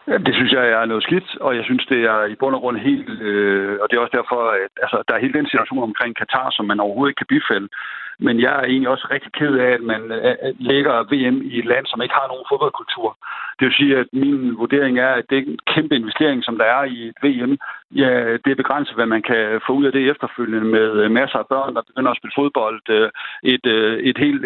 Det 0.07 0.33
synes 0.35 0.51
jeg 0.51 0.69
er 0.69 0.85
noget 0.85 1.03
skidt, 1.03 1.37
og 1.41 1.55
jeg 1.55 1.63
synes, 1.63 1.85
det 1.85 2.01
er 2.03 2.25
i 2.25 2.35
bund 2.35 2.55
og 2.55 2.61
grund 2.61 2.77
helt... 2.77 3.09
Øh, 3.21 3.77
og 3.81 3.87
det 3.89 3.95
er 3.95 4.01
også 4.01 4.17
derfor, 4.19 4.41
at 4.65 4.71
altså, 4.81 5.03
der 5.07 5.13
er 5.13 5.19
hele 5.19 5.33
den 5.39 5.47
situation 5.47 5.83
omkring 5.83 6.15
Katar, 6.15 6.49
som 6.51 6.65
man 6.65 6.79
overhovedet 6.79 7.11
ikke 7.11 7.21
kan 7.23 7.33
bifælde. 7.33 7.67
Men 8.25 8.35
jeg 8.45 8.53
er 8.59 8.65
egentlig 8.71 8.89
også 8.89 9.07
rigtig 9.11 9.31
ked 9.39 9.53
af, 9.65 9.71
at 9.77 9.83
man 9.91 10.01
øh, 10.11 10.35
øh, 10.45 10.53
lægger 10.59 10.95
VM 11.11 11.37
i 11.51 11.59
et 11.59 11.65
land, 11.65 11.85
som 11.85 12.01
ikke 12.01 12.15
har 12.19 12.27
nogen 12.27 12.49
fodboldkultur. 12.51 13.17
Det 13.57 13.65
vil 13.65 13.79
sige, 13.79 13.97
at 13.97 14.07
min 14.13 14.57
vurdering 14.61 14.99
er, 14.99 15.13
at 15.19 15.25
det 15.29 15.37
er 15.37 15.41
en 15.41 15.59
kæmpe 15.73 15.95
investering, 15.95 16.43
som 16.43 16.57
der 16.57 16.65
er 16.65 16.83
i 16.83 16.97
et 17.09 17.17
VM. 17.23 17.53
Ja, 18.01 18.11
det 18.43 18.49
er 18.51 18.61
begrænset, 18.63 18.95
hvad 18.95 19.09
man 19.15 19.21
kan 19.21 19.61
få 19.67 19.71
ud 19.79 19.85
af 19.85 19.91
det 19.91 20.09
efterfølgende 20.11 20.67
med 20.77 20.89
øh, 21.03 21.11
masser 21.11 21.39
af 21.39 21.47
børn, 21.53 21.75
der 21.75 21.87
begynder 21.89 22.11
at 22.11 22.17
spille 22.17 22.37
fodbold. 22.39 22.81
Et, 23.43 23.65
et 24.09 24.17
helt 24.17 24.45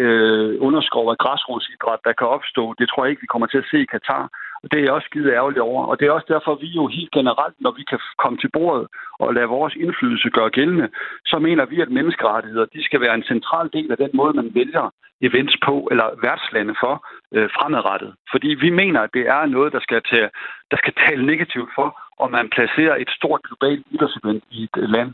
underskov 0.66 1.10
af 1.10 1.18
græsrodsidræt, 1.18 2.00
der 2.04 2.12
kan 2.12 2.26
opstå. 2.26 2.74
Det 2.78 2.88
tror 2.88 3.04
jeg 3.04 3.10
ikke, 3.10 3.24
vi 3.24 3.32
kommer 3.32 3.46
til 3.46 3.58
at 3.58 3.68
se 3.70 3.78
i 3.82 3.92
Katar. 3.94 4.24
Og 4.62 4.66
det 4.70 4.76
er 4.78 4.84
jeg 4.84 4.92
også 4.92 5.08
skide 5.10 5.32
ærgerligt 5.38 5.66
over. 5.70 5.82
Og 5.90 5.94
det 5.98 6.06
er 6.06 6.12
også 6.12 6.30
derfor, 6.34 6.54
vi 6.64 6.66
jo 6.66 6.86
helt 6.86 7.12
generelt, 7.18 7.56
når 7.60 7.72
vi 7.78 7.84
kan 7.90 8.00
komme 8.22 8.38
til 8.38 8.50
bordet 8.56 8.86
og 9.22 9.34
lade 9.34 9.54
vores 9.58 9.74
indflydelse 9.84 10.30
gøre 10.30 10.50
gældende, 10.50 10.88
så 11.26 11.36
mener 11.38 11.64
vi, 11.72 11.76
at 11.80 11.90
menneskerettigheder 11.98 12.66
de 12.74 12.84
skal 12.84 13.00
være 13.00 13.14
en 13.14 13.28
central 13.32 13.68
del 13.72 13.90
af 13.90 13.96
den 13.96 14.10
måde, 14.14 14.32
man 14.40 14.50
vælger 14.54 14.84
events 15.28 15.56
på, 15.66 15.88
eller 15.90 16.06
værtslande 16.26 16.74
for 16.82 16.94
øh, 17.36 17.48
fremadrettet. 17.56 18.14
Fordi 18.32 18.48
vi 18.64 18.70
mener, 18.70 19.00
at 19.00 19.10
det 19.14 19.24
er 19.36 19.46
noget, 19.46 19.72
der 19.72 19.80
skal, 19.80 20.02
tage, 20.10 20.28
der 20.70 20.76
skal 20.76 20.94
tale 21.06 21.26
negativt 21.26 21.70
for, 21.78 21.88
om 22.18 22.30
man 22.30 22.46
placerer 22.56 22.96
et 22.96 23.10
stort 23.18 23.40
globalt 23.48 23.86
idrætsevent 23.90 24.44
i 24.50 24.62
et 24.62 24.76
øh, 24.76 24.88
land. 24.88 25.10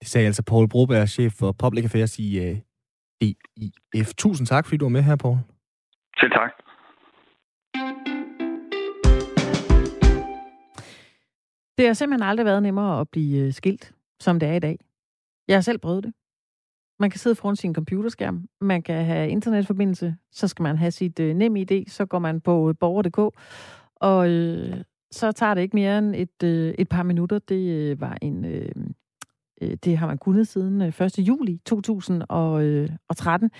Det 0.00 0.08
sagde 0.08 0.26
altså 0.26 0.42
Paul 0.50 0.68
Broberg, 0.68 1.08
chef 1.08 1.32
for 1.40 1.50
Public 1.64 1.84
Affairs 1.84 2.18
i 2.18 2.28
øh, 2.44 2.56
EIF. 3.26 4.08
Tusind 4.18 4.46
tak, 4.46 4.64
fordi 4.66 4.76
du 4.76 4.84
var 4.84 4.96
med 4.96 5.02
her, 5.02 5.16
Paul. 5.16 5.36
Selv 6.20 6.32
tak. 6.32 6.63
Det 11.78 11.86
har 11.86 11.94
simpelthen 11.94 12.28
aldrig 12.28 12.46
været 12.46 12.62
nemmere 12.62 13.00
at 13.00 13.08
blive 13.08 13.46
øh, 13.46 13.52
skilt, 13.52 13.94
som 14.20 14.40
det 14.40 14.48
er 14.48 14.52
i 14.52 14.58
dag. 14.58 14.78
Jeg 15.48 15.56
har 15.56 15.60
selv 15.60 15.78
prøvet 15.78 16.04
det. 16.04 16.12
Man 17.00 17.10
kan 17.10 17.18
sidde 17.20 17.36
foran 17.36 17.56
sin 17.56 17.74
computerskærm, 17.74 18.48
man 18.60 18.82
kan 18.82 19.04
have 19.04 19.28
internetforbindelse, 19.28 20.16
så 20.32 20.48
skal 20.48 20.62
man 20.62 20.78
have 20.78 20.90
sit 20.90 21.20
øh, 21.20 21.34
nem 21.34 21.56
ID, 21.56 21.88
så 21.88 22.06
går 22.06 22.18
man 22.18 22.40
på 22.40 22.68
øh, 22.68 22.74
borger.dk, 22.80 23.18
og 23.96 24.30
øh, 24.30 24.84
så 25.10 25.32
tager 25.32 25.54
det 25.54 25.62
ikke 25.62 25.76
mere 25.76 25.98
end 25.98 26.14
et, 26.16 26.42
øh, 26.44 26.74
et 26.78 26.88
par 26.88 27.02
minutter. 27.02 27.38
Det 27.38 27.70
øh, 27.70 28.00
var 28.00 28.18
en... 28.22 28.44
Øh, 28.44 28.72
øh 29.62 29.76
det 29.84 29.98
har 29.98 30.06
man 30.06 30.18
kunnet 30.18 30.48
siden 30.48 30.82
øh, 30.82 31.00
1. 31.00 31.18
juli 31.18 31.60
2013. 31.64 33.50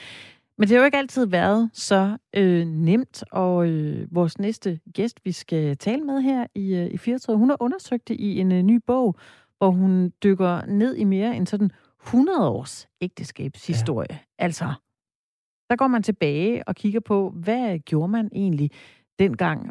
Men 0.58 0.68
det 0.68 0.76
har 0.76 0.78
jo 0.78 0.84
ikke 0.84 0.98
altid 0.98 1.26
været 1.26 1.70
så 1.72 2.16
øh, 2.36 2.66
nemt, 2.66 3.24
og 3.32 3.68
øh, 3.68 4.14
vores 4.14 4.38
næste 4.38 4.80
gæst, 4.92 5.20
vi 5.24 5.32
skal 5.32 5.76
tale 5.76 6.04
med 6.04 6.20
her 6.20 6.46
i, 6.54 6.74
øh, 6.74 6.86
i 6.86 6.96
Firtoget, 6.96 7.38
hun 7.38 7.48
har 7.48 7.56
undersøgt 7.60 8.08
det 8.08 8.20
i 8.20 8.40
en 8.40 8.52
øh, 8.52 8.62
ny 8.62 8.80
bog, 8.86 9.16
hvor 9.58 9.70
hun 9.70 10.12
dykker 10.22 10.66
ned 10.66 10.96
i 10.96 11.04
mere 11.04 11.36
end 11.36 11.46
sådan 11.46 11.70
100 12.06 12.48
års 12.48 12.88
ægteskabshistorie. 13.00 14.06
Ja. 14.10 14.18
Altså, 14.38 14.64
der 15.70 15.76
går 15.76 15.86
man 15.86 16.02
tilbage 16.02 16.68
og 16.68 16.74
kigger 16.74 17.00
på, 17.00 17.30
hvad 17.30 17.78
gjorde 17.78 18.08
man 18.08 18.28
egentlig 18.32 18.70
dengang? 19.18 19.70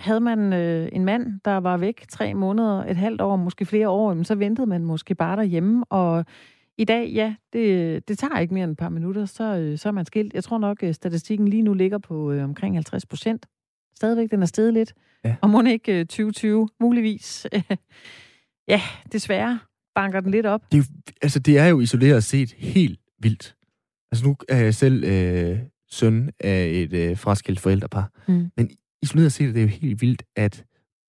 Havde 0.00 0.20
man 0.20 0.52
øh, 0.52 0.88
en 0.92 1.04
mand, 1.04 1.40
der 1.44 1.56
var 1.56 1.76
væk 1.76 2.04
tre 2.08 2.34
måneder, 2.34 2.84
et 2.84 2.96
halvt 2.96 3.20
år, 3.20 3.36
måske 3.36 3.66
flere 3.66 3.88
år, 3.88 4.22
så 4.22 4.34
ventede 4.34 4.66
man 4.66 4.84
måske 4.84 5.14
bare 5.14 5.36
derhjemme, 5.36 5.84
og 5.84 6.24
i 6.78 6.84
dag, 6.84 7.08
ja, 7.08 7.34
det, 7.52 8.08
det 8.08 8.18
tager 8.18 8.38
ikke 8.38 8.54
mere 8.54 8.64
end 8.64 8.72
et 8.72 8.78
par 8.78 8.88
minutter, 8.88 9.24
så, 9.24 9.56
øh, 9.56 9.78
så 9.78 9.88
er 9.88 9.92
man 9.92 10.06
skilt. 10.06 10.34
Jeg 10.34 10.44
tror 10.44 10.58
nok, 10.58 10.82
at 10.82 10.94
statistikken 10.94 11.48
lige 11.48 11.62
nu 11.62 11.74
ligger 11.74 11.98
på 11.98 12.32
øh, 12.32 12.44
omkring 12.44 12.76
50 12.76 13.06
procent. 13.06 13.46
Stadigvæk, 13.96 14.30
den 14.30 14.42
er 14.42 14.46
steget 14.46 14.74
lidt. 14.74 14.94
Ja. 15.24 15.36
Og 15.40 15.50
må 15.50 15.62
ikke 15.62 16.00
øh, 16.00 16.06
2020, 16.06 16.68
muligvis. 16.80 17.46
ja, 18.68 18.80
desværre 19.12 19.58
banker 19.94 20.20
den 20.20 20.30
lidt 20.30 20.46
op. 20.46 20.72
Det, 20.72 20.86
altså, 21.22 21.38
det 21.38 21.58
er 21.58 21.66
jo 21.66 21.80
isoleret 21.80 22.24
set 22.24 22.52
helt 22.52 23.00
vildt. 23.18 23.56
Altså, 24.12 24.26
nu 24.26 24.36
er 24.48 24.56
jeg 24.56 24.74
selv 24.74 25.04
øh, 25.04 25.58
søn 25.90 26.30
af 26.40 26.66
et 26.66 26.92
øh, 26.92 27.16
fraskilt 27.16 27.60
forældrepar. 27.60 28.10
Mm. 28.28 28.50
Men 28.56 28.70
isoleret 29.02 29.32
set 29.32 29.48
er 29.48 29.52
det 29.52 29.62
jo 29.62 29.66
helt 29.66 30.00
vildt, 30.00 30.22
at 30.36 30.64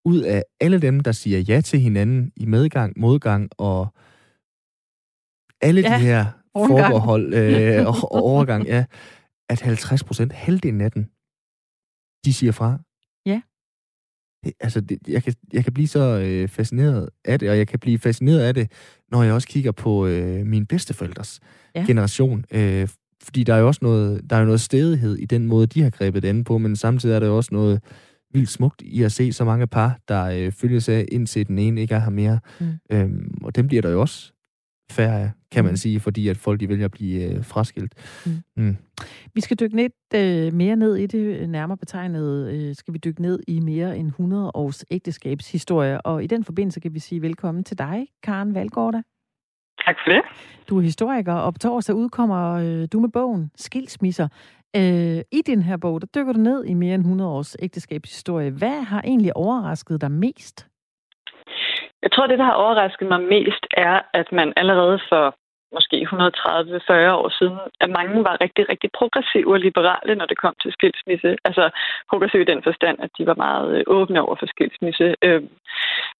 ud 0.04 0.20
af 0.20 0.42
alle 0.60 0.82
dem, 0.82 1.00
der 1.00 1.12
siger 1.12 1.38
ja 1.38 1.60
til 1.60 1.80
hinanden 1.80 2.32
i 2.36 2.46
medgang, 2.46 2.92
modgang 2.96 3.50
og 3.58 3.94
alle 5.60 5.80
ja, 5.80 5.94
de 5.94 6.00
her 6.00 6.24
overgang. 6.54 6.90
forbehold 6.90 7.34
øh, 7.34 7.86
og, 7.88 8.12
og 8.12 8.22
overgang, 8.22 8.66
ja, 8.66 8.84
at 9.48 9.60
50 9.60 10.04
procent, 10.04 10.32
halvdelen 10.32 10.80
af 10.80 10.92
den, 10.92 11.04
de 12.24 12.32
siger 12.32 12.52
fra. 12.52 12.78
Ja. 13.26 13.40
Det, 14.44 14.52
altså, 14.60 14.80
det, 14.80 14.98
jeg, 15.08 15.22
kan, 15.22 15.34
jeg 15.52 15.64
kan 15.64 15.72
blive 15.72 15.88
så 15.88 16.18
øh, 16.18 16.48
fascineret 16.48 17.08
af 17.24 17.38
det, 17.38 17.50
og 17.50 17.58
jeg 17.58 17.68
kan 17.68 17.78
blive 17.78 17.98
fascineret 17.98 18.40
af 18.40 18.54
det, 18.54 18.72
når 19.10 19.22
jeg 19.22 19.34
også 19.34 19.48
kigger 19.48 19.72
på 19.72 20.06
øh, 20.06 20.46
min 20.46 20.66
bedsteforældres 20.66 21.40
ja. 21.74 21.84
generation. 21.86 22.44
Øh, 22.50 22.88
fordi 23.22 23.44
der 23.44 23.54
er 23.54 23.58
jo 23.58 23.66
også 23.66 23.80
noget, 23.82 24.30
der 24.30 24.36
er 24.36 24.40
jo 24.40 24.46
noget 24.46 24.60
stedighed 24.60 25.16
i 25.16 25.24
den 25.24 25.46
måde, 25.46 25.66
de 25.66 25.82
har 25.82 25.90
grebet 25.90 26.22
det 26.22 26.44
på, 26.44 26.58
men 26.58 26.76
samtidig 26.76 27.14
er 27.14 27.20
der 27.20 27.26
jo 27.26 27.36
også 27.36 27.48
noget 27.52 27.82
vildt 28.32 28.50
smukt 28.50 28.82
i 28.82 29.02
at 29.02 29.12
se 29.12 29.32
så 29.32 29.44
mange 29.44 29.66
par, 29.66 29.98
der 30.08 30.24
øh, 30.24 30.52
følges 30.52 30.88
af, 30.88 31.04
indtil 31.12 31.46
den 31.46 31.58
ene 31.58 31.80
ikke 31.80 31.94
er 31.94 31.98
her 31.98 32.10
mere. 32.10 32.38
Mm. 32.60 32.72
Øhm, 32.90 33.38
og 33.42 33.56
dem 33.56 33.66
bliver 33.66 33.82
der 33.82 33.90
jo 33.90 34.00
også 34.00 34.32
færre, 34.90 35.30
kan 35.50 35.64
man 35.64 35.72
mm. 35.72 35.76
sige, 35.76 36.00
fordi 36.00 36.28
at 36.28 36.36
folk 36.36 36.60
de 36.60 36.68
vælger 36.68 36.84
at 36.84 36.90
blive 36.90 37.24
øh, 37.24 37.44
fraskilt. 37.44 37.94
Mm. 38.26 38.62
Mm. 38.62 38.76
Vi 39.34 39.40
skal 39.40 39.56
dykke 39.60 39.76
lidt 39.76 39.92
øh, 40.14 40.52
mere 40.52 40.76
ned 40.76 40.96
i 40.96 41.06
det, 41.06 41.48
nærmere 41.48 41.76
betegnet 41.76 42.52
øh, 42.52 42.74
skal 42.74 42.94
vi 42.94 42.98
dykke 42.98 43.22
ned 43.22 43.40
i 43.48 43.60
mere 43.60 43.98
end 43.98 44.08
100 44.08 44.50
års 44.54 44.84
ægteskabshistorie, 44.90 46.00
og 46.00 46.24
i 46.24 46.26
den 46.26 46.44
forbindelse 46.44 46.80
kan 46.80 46.94
vi 46.94 46.98
sige 46.98 47.22
velkommen 47.22 47.64
til 47.64 47.78
dig, 47.78 48.06
Karen 48.22 48.54
Valgårda. 48.54 49.02
Tak 49.86 49.96
for 50.04 50.12
det. 50.12 50.22
Du 50.68 50.78
er 50.78 50.82
historiker, 50.82 51.32
og 51.32 51.52
på 51.54 51.58
torsdag 51.58 51.94
udkommer 51.94 52.52
øh, 52.52 52.88
du 52.92 53.00
med 53.00 53.08
bogen 53.08 53.50
Skilsmisser. 53.56 54.28
Øh, 54.76 55.20
I 55.32 55.42
den 55.46 55.62
her 55.62 55.76
bog, 55.76 56.00
der 56.00 56.06
dykker 56.14 56.32
du 56.32 56.40
ned 56.40 56.64
i 56.64 56.74
mere 56.74 56.94
end 56.94 57.02
100 57.02 57.30
års 57.30 57.56
ægteskabshistorie. 57.58 58.50
Hvad 58.50 58.82
har 58.82 59.02
egentlig 59.02 59.36
overrasket 59.36 60.00
dig 60.00 60.10
mest? 60.10 60.66
Jeg 62.06 62.12
tror, 62.12 62.26
det, 62.26 62.38
der 62.38 62.44
har 62.50 62.62
overrasket 62.64 63.08
mig 63.08 63.20
mest, 63.20 63.64
er, 63.70 63.96
at 64.20 64.28
man 64.32 64.52
allerede 64.56 64.98
for 65.08 65.24
måske 65.76 65.96
130-40 66.12 66.12
år 67.20 67.28
siden, 67.38 67.58
at 67.84 67.90
mange 67.98 68.24
var 68.28 68.40
rigtig, 68.44 68.64
rigtig 68.72 68.90
progressive 68.98 69.52
og 69.54 69.60
liberale, 69.66 70.14
når 70.14 70.26
det 70.26 70.38
kom 70.44 70.54
til 70.62 70.72
skilsmisse. 70.72 71.30
Altså 71.48 71.64
progressive 72.10 72.42
i 72.42 72.50
den 72.52 72.62
forstand, 72.62 72.96
at 73.04 73.10
de 73.18 73.26
var 73.30 73.38
meget 73.46 73.68
øh, 73.76 73.84
åbne 73.86 74.22
over 74.26 74.36
for 74.40 74.46
skilsmisse. 74.54 75.06
Øh, 75.26 75.42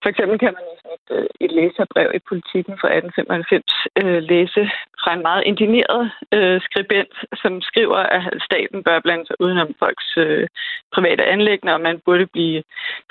for 0.03 0.09
eksempel 0.11 0.39
kan 0.39 0.55
man 0.57 0.65
i 0.73 0.77
et, 0.97 1.07
øh, 1.17 1.27
et 1.45 1.53
læserbrev 1.59 2.09
i 2.15 2.27
Politiken 2.31 2.75
fra 2.81 2.89
1895 2.89 3.65
øh, 4.01 4.21
læse 4.31 4.63
fra 5.03 5.11
en 5.15 5.23
meget 5.29 5.43
indigneret 5.51 6.03
øh, 6.37 6.61
skribent, 6.67 7.15
som 7.43 7.53
skriver, 7.69 8.01
at 8.17 8.23
staten 8.49 8.79
bør 8.87 9.05
blande 9.05 9.27
sig 9.27 9.37
udenom 9.45 9.71
folks 9.83 10.09
øh, 10.25 10.47
private 10.95 11.25
anlæggende, 11.35 11.75
og 11.75 11.81
man 11.81 12.01
burde 12.07 12.27
blive 12.27 12.63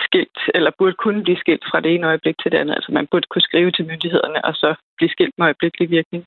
skilt, 0.05 0.39
eller 0.55 0.71
burde 0.79 0.95
kunne 1.03 1.23
blive 1.23 1.41
skilt 1.43 1.65
fra 1.69 1.79
det 1.79 1.91
ene 1.95 2.07
øjeblik 2.07 2.35
til 2.37 2.51
det 2.51 2.57
andet. 2.57 2.75
Altså 2.75 2.91
man 2.91 3.07
burde 3.11 3.27
kunne 3.29 3.47
skrive 3.49 3.71
til 3.71 3.85
myndighederne, 3.85 4.45
og 4.45 4.53
så 4.55 4.69
blive 4.97 5.09
skilt 5.15 5.33
med 5.37 5.45
øjeblikkelig 5.45 5.89
virkning. 5.89 6.23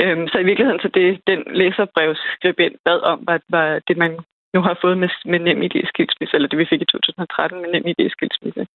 Øhm, 0.00 0.28
så 0.28 0.38
i 0.38 0.48
virkeligheden, 0.48 0.80
så 0.80 0.88
det 0.88 1.20
den 1.26 1.40
læserbrevsskribent 1.60 2.76
bad 2.84 3.00
om, 3.00 3.18
var, 3.26 3.40
var 3.48 3.80
det, 3.88 3.96
man 3.96 4.12
nu 4.54 4.60
har 4.68 4.76
fået 4.82 4.98
med, 4.98 5.10
med 5.24 5.38
nem 5.38 5.62
idé 5.62 5.80
skilsmisse, 5.92 6.34
eller 6.34 6.48
det 6.48 6.58
vi 6.58 6.70
fik 6.72 6.82
i 6.82 6.90
2013 6.92 7.62
med 7.62 7.68
nem 7.70 7.86
idé 7.92 8.04
skilsmisse. 8.08 8.66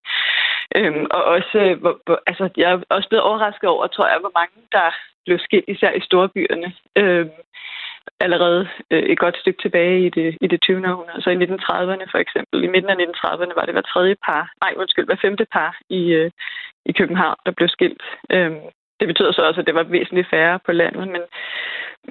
Øhm, 0.76 1.06
og 1.12 1.24
også, 1.24 1.58
øh, 1.58 1.80
hvor, 1.82 2.00
hvor, 2.06 2.20
altså, 2.28 2.50
jeg 2.58 2.72
er 2.72 2.80
også 2.90 3.10
blevet 3.10 3.24
overrasket 3.24 3.70
over, 3.70 3.88
tror 3.88 4.08
jeg, 4.08 4.20
hvor 4.20 4.32
mange 4.40 4.56
der 4.72 4.90
blev 5.26 5.40
skilt, 5.40 5.66
især 5.68 5.92
i 5.92 6.02
storbyerne, 6.02 6.74
øhm, 6.96 7.30
allerede 8.20 8.68
øh, 8.92 9.04
et 9.04 9.20
godt 9.20 9.38
stykke 9.38 9.62
tilbage 9.62 10.06
i 10.06 10.10
det, 10.10 10.38
i 10.42 10.48
det 10.48 10.62
20. 10.62 10.78
århundrede. 10.92 11.22
Så 11.22 11.30
i 11.30 11.36
1930'erne 11.36 12.06
for 12.14 12.20
eksempel, 12.26 12.64
i 12.64 12.68
midten 12.68 12.90
af 12.92 12.96
1930'erne 12.96 13.56
var 13.60 13.66
det 13.66 13.74
hver 13.76 13.92
tredje 13.94 14.16
par, 14.28 14.44
nej 14.64 14.74
undskyld, 14.78 15.06
hver 15.06 15.24
femte 15.26 15.46
par 15.56 15.78
i, 15.90 16.02
øh, 16.20 16.32
i 16.86 16.92
København, 16.92 17.38
der 17.46 17.52
blev 17.52 17.70
skilt. 17.70 18.04
Øhm, 18.30 18.62
det 19.00 19.08
betyder 19.08 19.32
så 19.32 19.42
også, 19.42 19.62
at 19.62 19.68
det 19.68 19.76
var 19.76 19.84
væsentligt 19.84 20.30
færre 20.30 20.60
på 20.66 20.72
landet, 20.72 21.08
men, 21.08 21.22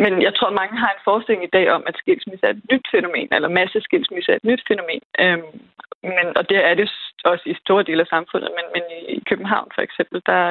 men 0.02 0.22
jeg 0.22 0.34
tror, 0.34 0.50
mange 0.60 0.76
har 0.78 0.90
en 0.92 1.04
forestilling 1.04 1.44
i 1.44 1.54
dag 1.56 1.70
om, 1.70 1.82
at 1.86 1.96
skilsmisse 1.98 2.46
er 2.46 2.50
et 2.50 2.62
nyt 2.72 2.86
fænomen, 2.94 3.28
eller 3.32 3.48
masse 3.48 3.80
skilsmisse 3.80 4.32
er 4.32 4.36
et 4.36 4.44
nyt 4.50 4.62
fænomen. 4.68 5.02
Øhm, 5.20 5.60
men, 6.02 6.26
og 6.38 6.48
det 6.48 6.58
er 6.68 6.74
det 6.74 6.90
også 7.24 7.44
i 7.46 7.54
store 7.64 7.82
dele 7.82 8.00
af 8.00 8.06
samfundet, 8.06 8.50
men, 8.56 8.64
men 8.74 8.84
i 9.16 9.22
København 9.28 9.68
for 9.74 9.82
eksempel, 9.82 10.22
der, 10.26 10.42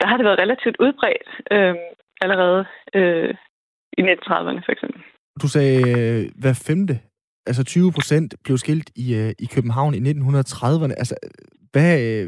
der 0.00 0.06
har 0.06 0.16
det 0.16 0.26
været 0.26 0.38
relativt 0.38 0.76
udbredt 0.80 1.28
øhm, 1.50 1.86
allerede 2.20 2.64
øh, 2.94 3.34
i 3.98 4.02
1930'erne 4.02 4.60
for 4.66 4.72
eksempel. 4.72 5.00
Du 5.42 5.48
sagde, 5.48 5.78
øh, 5.90 6.22
hver 6.42 6.64
femte, 6.68 6.94
altså 7.46 7.64
20 7.64 7.92
procent, 7.92 8.34
blev 8.44 8.58
skilt 8.58 8.90
i, 8.96 9.06
øh, 9.20 9.30
i 9.38 9.46
København 9.54 9.94
i 9.94 10.00
1930'erne. 10.10 10.94
Altså, 11.02 11.14
hvad, 11.72 11.92
øh, 12.06 12.26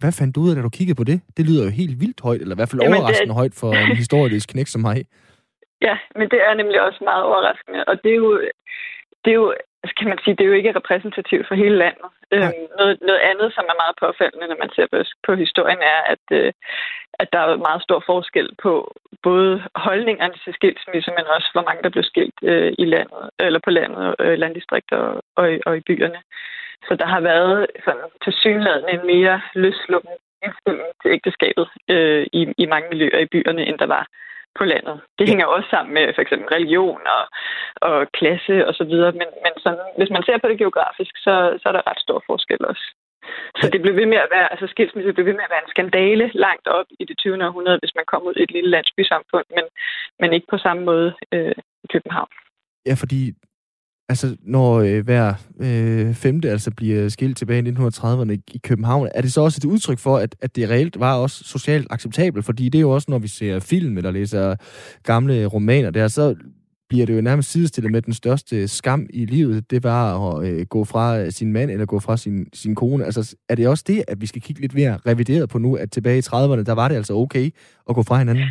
hvad 0.00 0.12
fandt 0.18 0.34
du 0.34 0.40
ud 0.40 0.50
af, 0.50 0.56
da 0.56 0.62
du 0.62 0.68
kiggede 0.68 0.98
på 1.00 1.04
det? 1.04 1.20
Det 1.36 1.46
lyder 1.48 1.64
jo 1.64 1.70
helt 1.70 2.00
vildt 2.00 2.20
højt, 2.20 2.40
eller 2.40 2.54
i 2.54 2.58
hvert 2.58 2.70
fald 2.70 2.82
Jamen, 2.82 2.98
overraskende 2.98 3.32
det... 3.32 3.40
højt 3.40 3.54
for 3.60 3.70
en 3.72 3.96
historisk 3.96 4.48
knæk 4.48 4.66
som 4.66 4.80
mig. 4.80 4.98
Ja, 5.88 5.96
men 6.18 6.26
det 6.32 6.40
er 6.46 6.54
nemlig 6.54 6.80
også 6.86 7.00
meget 7.04 7.22
overraskende, 7.24 7.84
og 7.84 7.94
det 8.02 8.10
er 8.10 8.20
jo, 8.24 8.32
det 9.24 9.30
er 9.30 9.38
jo 9.42 9.54
altså 9.86 9.98
kan 10.00 10.08
man 10.12 10.22
sige, 10.22 10.36
det 10.36 10.44
er 10.44 10.52
jo 10.52 10.60
ikke 10.60 10.76
repræsentativt 10.78 11.46
for 11.48 11.54
hele 11.62 11.76
landet. 11.84 12.08
Øhm, 12.34 12.62
noget, 12.78 12.94
noget 13.08 13.22
andet, 13.30 13.48
som 13.56 13.64
er 13.72 13.80
meget 13.82 13.96
påfaldende, 14.02 14.46
når 14.48 14.58
man 14.64 14.70
ser 14.76 14.86
på, 14.92 14.98
på 15.26 15.32
historien, 15.44 15.80
er, 15.94 16.00
at, 16.14 16.24
øh, 16.38 16.52
at 17.22 17.28
der 17.32 17.40
er 17.40 17.64
meget 17.68 17.82
stor 17.86 18.00
forskel 18.10 18.48
på 18.64 18.72
både 19.22 19.52
holdningerne 19.86 20.36
til 20.44 20.52
skilsmisse, 20.58 21.10
men 21.18 21.26
også 21.36 21.48
hvor 21.52 21.64
mange, 21.68 21.82
der 21.82 21.94
blev 21.94 22.04
skilt 22.12 22.38
øh, 22.50 22.72
i 22.82 22.84
landet, 22.94 23.22
eller 23.46 23.60
på 23.64 23.70
landet, 23.78 24.14
øh, 24.24 24.38
landdistrikter 24.42 24.96
og, 24.96 25.22
og, 25.40 25.46
og 25.66 25.76
i 25.76 25.86
byerne. 25.88 26.20
Så 26.88 26.92
der 27.00 27.06
har 27.14 27.20
været 27.20 27.66
sådan, 27.84 28.08
til 28.24 28.32
synligheden 28.42 28.88
en 28.88 29.06
mere 29.12 29.40
løsluppen 29.54 30.14
indstilling 30.44 30.90
til 31.02 31.10
ægteskabet 31.16 31.66
øh, 31.94 32.26
i, 32.32 32.42
i 32.62 32.66
mange 32.66 32.88
miljøer 32.92 33.18
i 33.18 33.32
byerne, 33.34 33.62
end 33.68 33.78
der 33.78 33.86
var 33.96 34.04
på 34.58 34.64
landet. 34.72 34.96
Det 35.18 35.24
ja. 35.24 35.30
hænger 35.30 35.46
også 35.46 35.68
sammen 35.70 35.92
med 35.94 36.14
for 36.14 36.22
eksempel 36.22 36.48
religion 36.56 37.00
og, 37.16 37.24
og 37.88 37.96
klasse 38.18 38.56
og 38.68 38.74
så 38.78 38.84
videre, 38.90 39.12
men, 39.20 39.28
men 39.44 39.52
sådan, 39.64 39.88
hvis 39.98 40.10
man 40.14 40.22
ser 40.26 40.38
på 40.38 40.48
det 40.48 40.58
geografisk, 40.58 41.14
så, 41.26 41.34
så 41.60 41.64
er 41.68 41.74
der 41.74 41.88
ret 41.90 42.00
stor 42.06 42.18
forskel 42.28 42.62
også. 42.72 42.86
Så 43.60 43.66
det 43.72 43.80
blev 43.82 43.94
ved 44.00 44.06
med 44.12 44.20
at 44.24 44.32
være, 44.36 44.50
altså 44.52 44.66
skilsmisse 44.66 45.12
blev 45.12 45.26
ved 45.26 45.36
med 45.38 45.46
at 45.48 45.54
være 45.54 45.64
en 45.64 45.74
skandale 45.74 46.26
langt 46.46 46.66
op 46.78 46.88
i 47.00 47.04
det 47.04 47.18
20. 47.18 47.44
århundrede, 47.46 47.78
hvis 47.82 47.96
man 47.98 48.06
kom 48.12 48.22
ud 48.28 48.34
i 48.36 48.42
et 48.42 48.52
lille 48.56 48.70
landsbysamfund, 48.70 49.46
men, 49.56 49.64
men 50.20 50.32
ikke 50.32 50.46
på 50.50 50.58
samme 50.58 50.82
måde 50.90 51.14
øh, 51.32 51.54
i 51.84 51.86
København. 51.92 52.32
Ja, 52.88 52.94
fordi 53.02 53.20
Altså, 54.08 54.36
når 54.42 54.74
øh, 54.74 55.04
hver 55.04 55.34
øh, 55.60 56.14
femte 56.14 56.50
altså 56.50 56.70
bliver 56.70 57.08
skilt 57.08 57.36
tilbage 57.36 57.68
i 57.68 57.70
1930'erne 57.70 58.32
i 58.32 58.60
København, 58.62 59.08
er 59.14 59.20
det 59.20 59.32
så 59.32 59.40
også 59.40 59.60
et 59.60 59.64
udtryk 59.64 59.98
for, 59.98 60.16
at, 60.16 60.36
at 60.40 60.56
det 60.56 60.70
reelt 60.70 61.00
var 61.00 61.14
også 61.14 61.44
socialt 61.44 61.86
acceptabelt? 61.90 62.44
Fordi 62.44 62.68
det 62.68 62.78
er 62.78 62.82
jo 62.82 62.90
også, 62.90 63.10
når 63.10 63.18
vi 63.18 63.28
ser 63.28 63.60
film 63.60 63.96
eller 63.96 64.10
læser 64.10 64.56
gamle 65.02 65.46
romaner 65.46 65.90
der, 65.90 66.08
så 66.08 66.34
bliver 66.88 67.06
det 67.06 67.16
jo 67.16 67.20
nærmest 67.20 67.50
sidestillet 67.50 67.92
med 67.92 68.02
den 68.02 68.12
største 68.12 68.68
skam 68.68 69.06
i 69.10 69.24
livet. 69.24 69.70
Det 69.70 69.84
var 69.84 70.30
at 70.30 70.48
øh, 70.48 70.66
gå 70.66 70.84
fra 70.84 71.30
sin 71.30 71.52
mand 71.52 71.70
eller 71.70 71.86
gå 71.86 72.00
fra 72.00 72.16
sin, 72.16 72.46
sin 72.54 72.74
kone. 72.74 73.04
Altså, 73.04 73.36
er 73.48 73.54
det 73.54 73.68
også 73.68 73.84
det, 73.86 74.04
at 74.08 74.20
vi 74.20 74.26
skal 74.26 74.42
kigge 74.42 74.60
lidt 74.60 74.74
mere 74.74 74.98
revideret 75.06 75.48
på 75.48 75.58
nu, 75.58 75.74
at 75.74 75.90
tilbage 75.90 76.18
i 76.18 76.22
30'erne, 76.26 76.62
der 76.62 76.72
var 76.72 76.88
det 76.88 76.94
altså 76.94 77.14
okay 77.14 77.50
at 77.88 77.94
gå 77.94 78.02
fra 78.02 78.18
hinanden? 78.18 78.44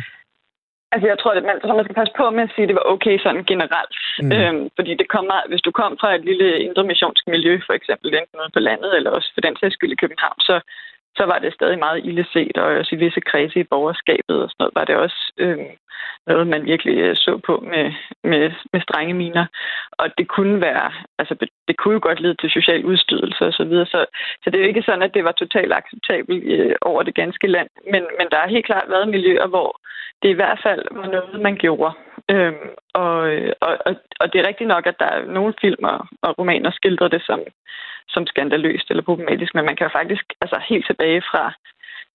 Altså, 0.92 1.06
jeg 1.12 1.18
tror, 1.18 1.32
at 1.32 1.48
man, 1.48 1.56
så 1.60 1.72
man 1.78 1.86
skal 1.86 2.00
passe 2.00 2.14
på 2.20 2.24
med 2.30 2.42
at 2.46 2.52
sige, 2.54 2.64
at 2.64 2.70
det 2.70 2.80
var 2.80 2.92
okay 2.94 3.16
sådan 3.24 3.44
generelt. 3.52 3.96
Mm. 4.22 4.32
Øhm, 4.36 4.64
fordi 4.76 4.92
det 5.00 5.08
kommer, 5.16 5.36
hvis 5.50 5.64
du 5.66 5.70
kom 5.80 5.92
fra 6.00 6.10
et 6.14 6.24
lille 6.30 6.48
indre 6.66 6.84
missionsk 6.90 7.22
miljø, 7.34 7.54
for 7.66 7.74
eksempel 7.78 8.08
enten 8.08 8.40
ude 8.42 8.54
på 8.54 8.60
landet, 8.68 8.90
eller 8.96 9.10
også 9.10 9.28
for 9.34 9.40
den 9.46 9.56
sags 9.56 9.74
skyld 9.74 9.92
i 9.92 10.02
København, 10.02 10.38
så, 10.48 10.54
så 11.16 11.24
var 11.26 11.38
det 11.38 11.54
stadig 11.54 11.78
meget 11.78 12.04
illeset, 12.04 12.56
og 12.56 12.64
også 12.64 12.94
i 12.94 12.98
visse 12.98 13.20
kredse 13.20 13.60
i 13.60 13.70
borgerskabet 13.72 14.36
og 14.42 14.48
sådan 14.50 14.60
noget, 14.60 14.74
var 14.74 14.84
det 14.84 14.96
også 14.96 15.32
øh, 15.38 15.58
noget, 16.26 16.46
man 16.46 16.64
virkelig 16.64 16.96
øh, 16.98 17.16
så 17.16 17.40
på 17.46 17.64
med, 17.72 17.86
med, 18.24 18.50
med 18.72 18.80
strenge 18.80 19.14
miner. 19.14 19.46
Og 19.92 20.06
det 20.18 20.28
kunne 20.28 20.60
være, 20.60 20.92
altså 21.18 21.34
det 21.68 21.76
kunne 21.76 21.94
jo 21.94 22.00
godt 22.02 22.20
lede 22.20 22.34
til 22.34 22.50
social 22.50 22.84
udstødelse 22.84 23.44
og 23.46 23.52
så 23.52 23.64
videre, 23.64 23.86
så, 23.86 24.06
så 24.42 24.50
det 24.50 24.56
er 24.56 24.62
jo 24.62 24.72
ikke 24.72 24.86
sådan, 24.86 25.02
at 25.02 25.14
det 25.14 25.24
var 25.24 25.32
totalt 25.32 25.72
acceptabelt 25.72 26.44
øh, 26.44 26.74
over 26.82 27.02
det 27.02 27.14
ganske 27.14 27.46
land, 27.46 27.68
men, 27.92 28.02
men 28.18 28.26
der 28.30 28.38
har 28.38 28.48
helt 28.48 28.66
klart 28.66 28.88
været 28.88 29.08
miljøer, 29.08 29.46
hvor 29.46 29.80
det 30.22 30.28
i 30.28 30.38
hvert 30.40 30.60
fald 30.62 30.82
var 30.90 31.06
noget, 31.06 31.40
man 31.40 31.56
gjorde. 31.56 31.94
Øhm, 32.30 32.68
og, 32.94 33.28
øh, 33.32 33.52
og, 33.60 33.78
og, 33.86 33.94
og 34.20 34.32
det 34.32 34.40
er 34.40 34.48
rigtigt 34.48 34.68
nok, 34.68 34.86
at 34.86 34.98
der 34.98 35.06
er 35.06 35.24
nogle 35.24 35.54
filmer 35.60 36.08
og 36.22 36.38
romaner 36.38 36.70
skildrer 36.70 37.08
det 37.08 37.22
som, 37.26 37.40
som 38.08 38.26
skandaløst 38.26 38.90
eller 38.90 39.02
problematisk, 39.02 39.54
men 39.54 39.64
man 39.64 39.76
kan 39.76 39.90
faktisk 39.92 40.24
altså 40.40 40.58
helt 40.68 40.86
tilbage 40.86 41.22
fra 41.30 41.52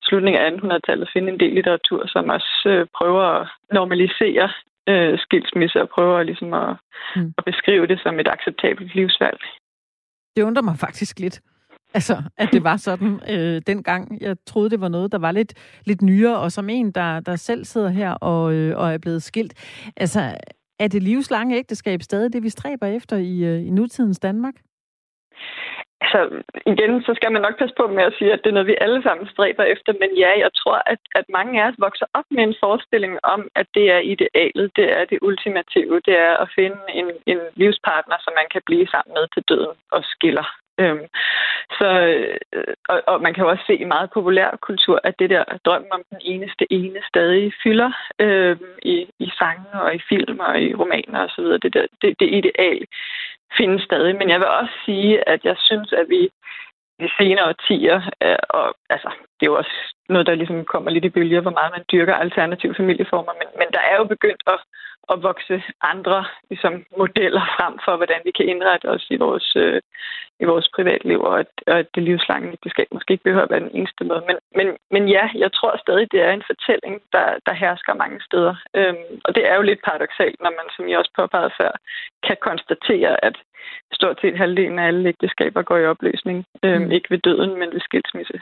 slutningen 0.04 0.42
af 0.42 0.50
1800-tallet 0.50 1.10
finde 1.14 1.32
en 1.32 1.40
del 1.40 1.54
litteratur, 1.54 2.08
som 2.08 2.30
også 2.30 2.64
øh, 2.66 2.88
prøver 2.98 3.24
at 3.24 3.48
normalisere 3.72 4.50
øh, 4.90 5.20
skilsmisse 5.20 5.82
og 5.82 5.90
prøver 5.90 6.24
ligesom 6.24 6.54
at, 6.54 6.76
mm. 7.16 7.34
at 7.38 7.44
beskrive 7.46 7.88
det 7.88 8.00
som 8.04 8.20
et 8.20 8.28
acceptabelt 8.28 8.96
livsvalg. 8.96 9.40
Det 10.36 10.44
undrer 10.44 10.64
mig 10.64 10.78
faktisk 10.80 11.20
lidt. 11.20 11.42
Altså, 11.94 12.24
at 12.38 12.50
det 12.52 12.64
var 12.64 12.78
sådan 12.78 13.20
øh, 13.34 13.62
dengang. 13.68 14.22
Jeg 14.22 14.36
troede, 14.46 14.70
det 14.70 14.82
var 14.82 14.88
noget, 14.88 15.12
der 15.12 15.18
var 15.18 15.32
lidt, 15.32 15.54
lidt 15.86 16.02
nyere, 16.02 16.38
og 16.40 16.52
som 16.52 16.70
en, 16.70 16.92
der, 16.92 17.20
der 17.20 17.36
selv 17.36 17.66
sidder 17.66 17.90
her 17.90 18.12
og, 18.12 18.54
øh, 18.54 18.78
og 18.78 18.94
er 18.94 18.98
blevet 18.98 19.24
skilt. 19.24 19.54
Altså, 19.98 20.36
er 20.80 20.88
det 20.88 21.04
livslange 21.04 21.58
ægteskab 21.58 22.02
stadig 22.02 22.34
det, 22.34 22.44
vi 22.44 22.50
stræber 22.50 22.88
efter 22.88 23.18
i, 23.18 23.44
øh, 23.44 23.68
i 23.68 23.70
nutidens 23.70 24.20
Danmark? 24.20 24.54
Altså, 26.04 26.20
igen, 26.74 26.94
så 27.06 27.12
skal 27.16 27.32
man 27.32 27.42
nok 27.42 27.60
passe 27.60 27.76
på 27.78 27.88
med 27.88 28.04
at 28.04 28.14
sige, 28.18 28.34
at 28.34 28.42
det 28.44 28.50
er 28.50 28.58
noget, 28.58 28.72
vi 28.72 28.78
alle 28.82 29.04
sammen 29.04 29.28
stræber 29.28 29.64
efter. 29.64 29.94
Men 30.02 30.12
ja, 30.24 30.32
jeg 30.44 30.52
tror, 30.60 30.78
at, 30.94 31.02
at 31.16 31.26
mange 31.30 31.64
af 31.64 31.68
os 31.68 31.76
vokser 31.78 32.06
op 32.14 32.28
med 32.32 32.44
en 32.44 32.56
forestilling 32.64 33.14
om, 33.24 33.42
at 33.56 33.68
det 33.76 33.86
er 33.92 34.00
idealet, 34.14 34.72
det 34.76 34.88
er 34.98 35.06
det 35.06 35.20
ultimative, 35.22 36.02
det 36.08 36.16
er 36.28 36.34
at 36.44 36.52
finde 36.56 36.82
en, 37.00 37.08
en 37.26 37.40
livspartner, 37.56 38.18
som 38.22 38.34
man 38.40 38.48
kan 38.54 38.62
blive 38.66 38.88
sammen 38.88 39.14
med 39.14 39.26
til 39.34 39.44
døden 39.50 39.76
og 39.92 40.02
skiller. 40.04 40.61
Øhm, 40.82 41.06
så, 41.78 41.90
øh, 42.54 42.74
og, 42.90 43.02
og 43.08 43.22
man 43.22 43.34
kan 43.34 43.44
jo 43.44 43.50
også 43.50 43.64
se 43.68 43.76
i 43.76 43.92
meget 43.96 44.10
populær 44.14 44.58
kultur, 44.62 45.00
at 45.04 45.16
det 45.20 45.30
der 45.30 45.44
drømmen 45.66 45.92
om 45.92 46.04
den 46.10 46.20
eneste 46.22 46.66
ene 46.70 47.00
stadig 47.08 47.54
fylder 47.64 47.92
øh, 48.20 48.58
i, 48.82 49.08
i 49.20 49.32
sange 49.40 49.72
og 49.74 49.96
i 49.96 50.02
film 50.10 50.40
og 50.40 50.62
i 50.62 50.76
romaner 50.76 51.20
osv. 51.26 51.44
Det, 51.44 51.74
der, 51.74 51.86
det, 52.02 52.20
det 52.20 52.30
ideal 52.40 52.86
findes 53.58 53.84
stadig. 53.84 54.16
Men 54.16 54.30
jeg 54.30 54.40
vil 54.40 54.48
også 54.48 54.74
sige, 54.86 55.30
at 55.30 55.46
jeg 55.46 55.56
synes, 55.58 55.94
at 55.94 56.06
vi 56.10 56.30
de 57.02 57.10
senere 57.20 57.48
årtier, 57.48 58.02
øh, 58.24 58.42
og 58.50 58.76
altså, 58.90 59.10
det 59.42 59.48
er 59.48 59.54
jo 59.54 59.58
også 59.58 59.76
noget, 60.10 60.28
der 60.28 60.36
ligesom 60.36 60.66
kommer 60.66 60.92
lidt 60.92 61.06
i 61.06 61.10
bølger, 61.10 61.42
hvor 61.42 61.52
meget 61.52 61.72
man 61.76 61.86
dyrker 61.92 62.14
alternative 62.14 62.76
familieformer, 62.76 63.34
men, 63.40 63.48
men 63.60 63.68
der 63.76 63.80
er 63.80 63.96
jo 63.98 64.04
begyndt 64.04 64.44
at 64.48 64.60
at 65.10 65.24
vokse 65.24 65.64
andre 65.82 66.26
ligesom, 66.50 66.86
modeller 66.98 67.44
frem 67.58 67.74
for, 67.86 67.94
hvordan 67.98 68.22
vi 68.26 68.32
kan 68.32 68.46
indrette 68.46 68.88
os 68.96 69.06
i 69.10 69.18
vores, 69.26 69.56
øh, 69.56 69.82
i 70.40 70.46
vores 70.46 70.68
privatliv, 70.76 71.20
og 71.22 71.40
at, 71.40 71.52
og 71.68 71.80
at 71.80 71.88
det 71.96 72.04
livslange 72.04 72.52
ægteskab 72.52 72.88
måske 72.92 73.12
ikke 73.12 73.24
behøver 73.24 73.44
at 73.44 73.50
være 73.54 73.66
den 73.68 73.76
eneste 73.80 74.04
måde. 74.04 74.24
Men, 74.30 74.38
men, 74.58 74.68
men 74.92 75.10
ja, 75.10 75.30
jeg 75.36 75.52
tror 75.54 75.78
stadig, 75.78 76.12
det 76.12 76.22
er 76.22 76.32
en 76.32 76.50
fortælling, 76.52 77.02
der, 77.16 77.28
der 77.46 77.54
hersker 77.54 77.94
mange 77.94 78.20
steder. 78.28 78.56
Øhm, 78.76 79.06
og 79.26 79.36
det 79.36 79.44
er 79.50 79.56
jo 79.56 79.62
lidt 79.62 79.82
paradoxalt, 79.88 80.40
når 80.42 80.54
man, 80.60 80.68
som 80.76 80.90
jeg 80.90 80.98
også 80.98 81.14
påpegede 81.16 81.58
før, 81.60 81.72
kan 82.28 82.38
konstatere, 82.42 83.26
at 83.26 83.36
stort 83.94 84.18
set 84.22 84.38
halvdelen 84.38 84.80
af 84.80 84.88
alle 84.88 85.10
ægteskaber 85.10 85.62
går 85.62 85.78
i 85.78 85.86
opløsning. 85.86 86.46
Øhm, 86.64 86.84
mm. 86.84 86.92
Ikke 86.92 87.10
ved 87.10 87.18
døden, 87.18 87.60
men 87.60 87.70
ved 87.74 87.80
skilsmisse 87.80 88.42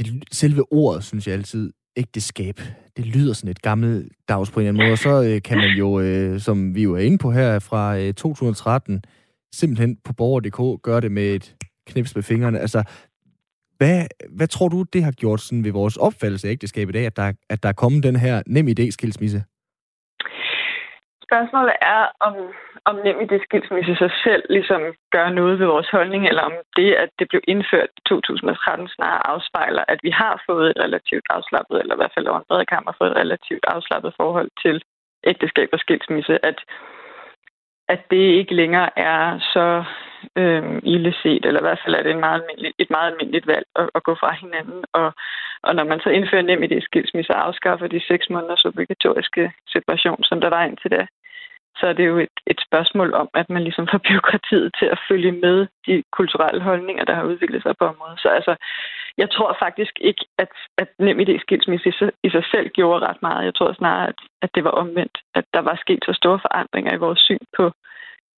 at 0.00 0.06
det, 0.06 0.24
selve 0.32 0.72
ordet, 0.72 1.04
synes 1.04 1.26
jeg 1.26 1.34
altid, 1.34 1.72
ægteskab. 1.96 2.60
Det 2.96 3.06
lyder 3.06 3.32
sådan 3.32 3.50
et 3.50 3.62
gammelt 3.62 4.12
dags 4.28 4.50
på 4.50 4.60
en 4.60 4.66
eller 4.66 4.72
anden 4.72 4.86
måde. 4.86 4.92
Og 4.92 4.98
så 4.98 5.22
øh, 5.22 5.42
kan 5.42 5.58
man 5.58 5.70
jo, 5.78 6.00
øh, 6.00 6.40
som 6.40 6.74
vi 6.74 6.82
jo 6.82 6.94
er 6.94 6.98
inde 6.98 7.18
på 7.18 7.32
her 7.32 7.58
fra 7.58 7.98
øh, 7.98 8.14
2013, 8.14 9.02
simpelthen 9.54 9.96
på 10.04 10.12
borger.dk 10.12 10.82
gøre 10.82 11.00
det 11.00 11.12
med 11.12 11.34
et 11.34 11.56
knips 11.86 12.14
med 12.14 12.22
fingrene. 12.22 12.58
Altså, 12.58 12.82
Hvad, 13.76 14.06
hvad 14.30 14.46
tror 14.48 14.68
du, 14.68 14.82
det 14.82 15.04
har 15.04 15.12
gjort 15.12 15.40
sådan 15.40 15.64
ved 15.64 15.72
vores 15.72 15.96
opfattelse 15.96 16.48
af 16.48 16.52
ægteskab 16.52 16.88
i 16.88 16.92
dag, 16.92 17.06
at 17.06 17.16
der, 17.16 17.32
at 17.48 17.62
der 17.62 17.68
er 17.68 17.72
kommet 17.72 18.02
den 18.02 18.16
her 18.16 18.42
nem 18.46 18.68
idé-skilsmisse? 18.68 19.42
Spørgsmålet 21.26 21.74
er, 21.82 22.02
om, 22.20 22.34
om 22.84 22.94
nemlig 23.08 23.30
det 23.30 23.40
skilsmisse 23.46 23.94
sig 23.96 24.12
selv 24.24 24.42
ligesom 24.50 24.82
gør 25.14 25.28
noget 25.28 25.58
ved 25.58 25.66
vores 25.66 25.90
holdning, 25.96 26.22
eller 26.28 26.42
om 26.42 26.52
det, 26.76 26.90
at 26.94 27.10
det 27.18 27.26
blev 27.28 27.42
indført 27.48 27.90
i 27.98 28.00
2013, 28.08 28.88
snarere 28.88 29.26
afspejler, 29.26 29.84
at 29.88 30.00
vi 30.02 30.10
har 30.10 30.42
fået 30.48 30.70
et 30.70 30.78
relativt 30.84 31.26
afslappet, 31.30 31.80
eller 31.80 31.94
i 31.94 32.00
hvert 32.00 32.14
fald 32.14 32.26
over 32.26 32.38
en 32.38 32.48
bred 32.48 32.66
kammer 32.66 32.92
fået 32.98 33.10
et 33.10 33.16
relativt 33.16 33.64
afslappet 33.74 34.14
forhold 34.20 34.50
til 34.62 34.82
ægteskab 35.24 35.68
og 35.72 35.78
skilsmisse, 35.78 36.44
at, 36.46 36.58
at 37.88 38.00
det 38.10 38.24
ikke 38.40 38.54
længere 38.54 38.98
er 38.98 39.38
så 39.38 39.84
øh, 40.36 40.80
illeset, 40.82 41.44
eller 41.46 41.60
i 41.60 41.66
hvert 41.66 41.82
fald 41.84 41.94
er 41.94 42.02
det 42.02 42.12
en 42.12 42.26
meget 42.28 42.42
et 42.78 42.90
meget 42.90 43.10
almindeligt 43.10 43.46
valg 43.46 43.66
at, 43.76 43.90
at 43.94 44.02
gå 44.02 44.14
fra 44.14 44.32
hinanden. 44.42 44.84
Og, 44.92 45.12
og 45.62 45.74
når 45.74 45.84
man 45.84 46.00
så 46.00 46.10
indfører 46.10 46.42
nem 46.42 46.62
i 46.62 46.66
det 46.66 46.82
skilsmisse 46.84 47.32
og 47.34 47.46
afskaffer 47.46 47.86
de 47.86 48.00
seks 48.10 48.30
måneders 48.30 48.64
obligatoriske 48.64 49.52
separation, 49.68 50.22
som 50.24 50.40
der 50.40 50.48
var 50.48 50.64
indtil 50.64 50.90
da, 50.90 51.06
så 51.76 51.86
er 51.86 51.92
det 51.92 52.06
jo 52.06 52.18
et, 52.18 52.36
et 52.46 52.60
spørgsmål 52.68 53.14
om, 53.14 53.28
at 53.34 53.50
man 53.50 53.62
ligesom 53.62 53.88
får 53.90 53.98
byråkratiet 54.08 54.70
til 54.78 54.86
at 54.86 55.00
følge 55.08 55.32
med 55.32 55.66
de 55.86 56.02
kulturelle 56.12 56.62
holdninger, 56.62 57.04
der 57.04 57.14
har 57.14 57.24
udviklet 57.24 57.62
sig 57.62 57.74
på 57.78 57.84
området. 57.84 58.20
Så 58.20 58.28
altså, 58.28 58.54
jeg 59.18 59.30
tror 59.30 59.56
faktisk 59.64 59.94
ikke, 60.00 60.24
at, 60.38 60.52
at 60.78 60.88
nem 60.98 61.20
idé 61.20 61.38
skilsmisse 61.38 61.88
i, 61.88 61.94
i 62.26 62.30
sig 62.30 62.44
selv 62.50 62.68
gjorde 62.68 63.06
ret 63.06 63.22
meget. 63.22 63.44
Jeg 63.44 63.54
tror 63.54 63.72
snarere, 63.72 64.08
at, 64.08 64.18
at 64.42 64.50
det 64.54 64.64
var 64.64 64.70
omvendt. 64.70 65.18
At 65.34 65.44
der 65.54 65.60
var 65.60 65.76
sket 65.80 66.02
så 66.04 66.12
store 66.12 66.40
forandringer 66.46 66.94
i 66.94 67.02
vores 67.06 67.20
syn 67.20 67.44
på, 67.56 67.72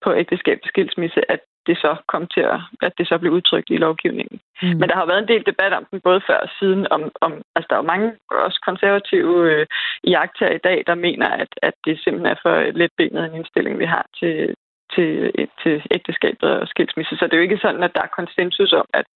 på 0.05 0.15
ægteskab 0.15 0.59
og 0.63 0.69
skilsmisse, 0.69 1.31
at 1.33 1.41
det 1.67 1.77
så 1.79 1.97
kom 2.07 2.27
til 2.27 2.41
at, 2.41 2.61
at 2.83 2.93
det 2.99 3.09
så 3.09 3.19
blev 3.19 3.33
udtrykt 3.33 3.71
i 3.71 3.77
lovgivningen. 3.77 4.41
Mm. 4.63 4.69
Men 4.69 4.89
der 4.89 4.97
har 4.97 5.07
været 5.07 5.23
en 5.23 5.33
del 5.33 5.47
debat 5.47 5.73
om 5.73 5.85
den, 5.91 6.01
både 6.01 6.21
før 6.27 6.39
og 6.47 6.49
siden, 6.59 6.87
om, 6.91 7.03
om 7.21 7.33
altså 7.55 7.67
der 7.71 7.77
er 7.77 7.91
mange 7.93 8.13
også 8.31 8.61
konservative 8.65 9.35
øh, 9.53 9.67
jagter 10.05 10.49
i 10.51 10.59
dag, 10.59 10.85
der 10.87 10.95
mener, 10.95 11.29
at, 11.29 11.49
at 11.63 11.75
det 11.85 12.01
simpelthen 12.01 12.33
er 12.33 12.41
for 12.43 12.55
let 12.81 12.93
benet 12.97 13.25
en 13.25 13.35
indstilling, 13.35 13.79
vi 13.79 13.85
har 13.85 14.07
til, 14.21 14.55
til, 14.95 15.33
til 15.63 15.83
ægteskabet 15.91 16.51
og 16.61 16.69
skilsmisse. 16.69 17.17
Så 17.17 17.25
det 17.25 17.33
er 17.33 17.37
jo 17.37 17.49
ikke 17.49 17.65
sådan, 17.65 17.83
at 17.83 17.95
der 17.95 18.03
er 18.03 18.17
konsensus 18.19 18.73
om, 18.73 18.87
at, 18.95 19.07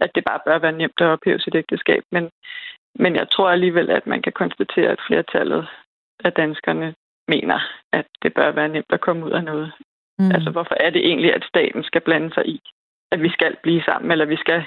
at 0.00 0.10
det 0.14 0.24
bare 0.24 0.40
bør 0.46 0.58
være 0.58 0.78
nemt 0.80 1.00
at 1.00 1.06
ophæve 1.06 1.38
sit 1.38 1.54
ægteskab. 1.54 2.02
Men, 2.12 2.30
men 2.94 3.16
jeg 3.16 3.26
tror 3.30 3.50
alligevel, 3.50 3.90
at 3.90 4.06
man 4.06 4.22
kan 4.22 4.32
konstatere, 4.32 4.90
at 4.90 5.04
flertallet 5.06 5.68
af 6.24 6.32
danskerne 6.32 6.94
mener, 7.28 7.58
at 7.92 8.06
det 8.22 8.34
bør 8.34 8.50
være 8.50 8.68
nemt 8.68 8.92
at 8.92 9.00
komme 9.00 9.26
ud 9.26 9.30
af 9.30 9.44
noget. 9.44 9.72
Mm. 10.18 10.30
Altså, 10.34 10.50
hvorfor 10.50 10.76
er 10.80 10.90
det 10.90 11.06
egentlig, 11.06 11.34
at 11.34 11.44
staten 11.44 11.82
skal 11.84 12.00
blande 12.00 12.30
sig 12.34 12.46
i, 12.46 12.60
at 13.12 13.22
vi 13.22 13.30
skal 13.36 13.56
blive 13.62 13.82
sammen, 13.82 14.10
eller 14.10 14.24
vi 14.24 14.36
skal 14.36 14.62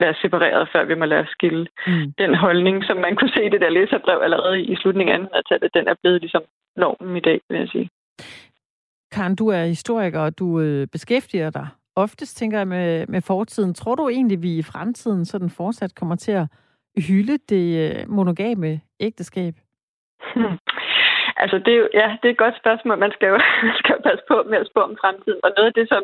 være 0.00 0.14
separeret, 0.22 0.68
før 0.72 0.84
vi 0.84 0.94
må 0.94 1.04
lade 1.04 1.20
os 1.20 1.28
skille. 1.28 1.66
Mm. 1.86 2.12
Den 2.18 2.34
holdning, 2.34 2.84
som 2.84 2.96
man 2.96 3.16
kunne 3.16 3.34
se 3.36 3.50
det 3.50 3.60
der 3.60 3.70
læserbrev 3.70 4.20
allerede 4.22 4.62
i 4.62 4.76
slutningen 4.76 5.14
af 5.14 5.20
1800-tallet, 5.20 5.74
den 5.74 5.88
er 5.88 5.94
blevet 6.02 6.20
ligesom 6.20 6.42
normen 6.76 7.16
i 7.16 7.20
dag, 7.20 7.40
vil 7.48 7.58
jeg 7.58 7.68
sige. 7.68 7.88
Karen, 9.12 9.36
du 9.36 9.48
er 9.48 9.64
historiker, 9.64 10.20
og 10.20 10.38
du 10.38 10.60
øh, 10.60 10.86
beskæftiger 10.86 11.50
dig 11.50 11.68
oftest, 11.96 12.36
tænker 12.36 12.58
jeg, 12.58 12.68
med, 12.68 13.06
med 13.06 13.20
fortiden. 13.20 13.74
Tror 13.74 13.94
du 13.94 14.08
egentlig, 14.08 14.42
vi 14.42 14.58
i 14.58 14.62
fremtiden 14.62 15.24
sådan 15.24 15.50
fortsat 15.50 15.94
kommer 15.94 16.16
til 16.16 16.32
at 16.32 16.46
hylde 17.08 17.38
det 17.48 17.66
øh, 17.84 18.10
monogame 18.10 18.80
ægteskab? 19.00 19.54
Hmm. 20.34 20.58
Altså, 21.42 21.56
det 21.64 21.72
er 21.74 21.80
jo, 21.82 21.88
ja, 22.00 22.08
det 22.18 22.26
er 22.28 22.34
et 22.34 22.44
godt 22.44 22.56
spørgsmål. 22.62 22.98
Man 22.98 23.12
skal 23.16 23.28
jo, 23.32 23.38
man 23.68 23.76
skal 23.80 23.94
jo 23.96 24.00
passe 24.08 24.24
på 24.30 24.36
med 24.50 24.58
at 24.58 24.70
spå 24.70 24.80
om 24.88 24.96
fremtiden. 25.00 25.40
Og 25.44 25.50
noget 25.56 25.68
af 25.70 25.76
det, 25.78 25.86
som, 25.88 26.02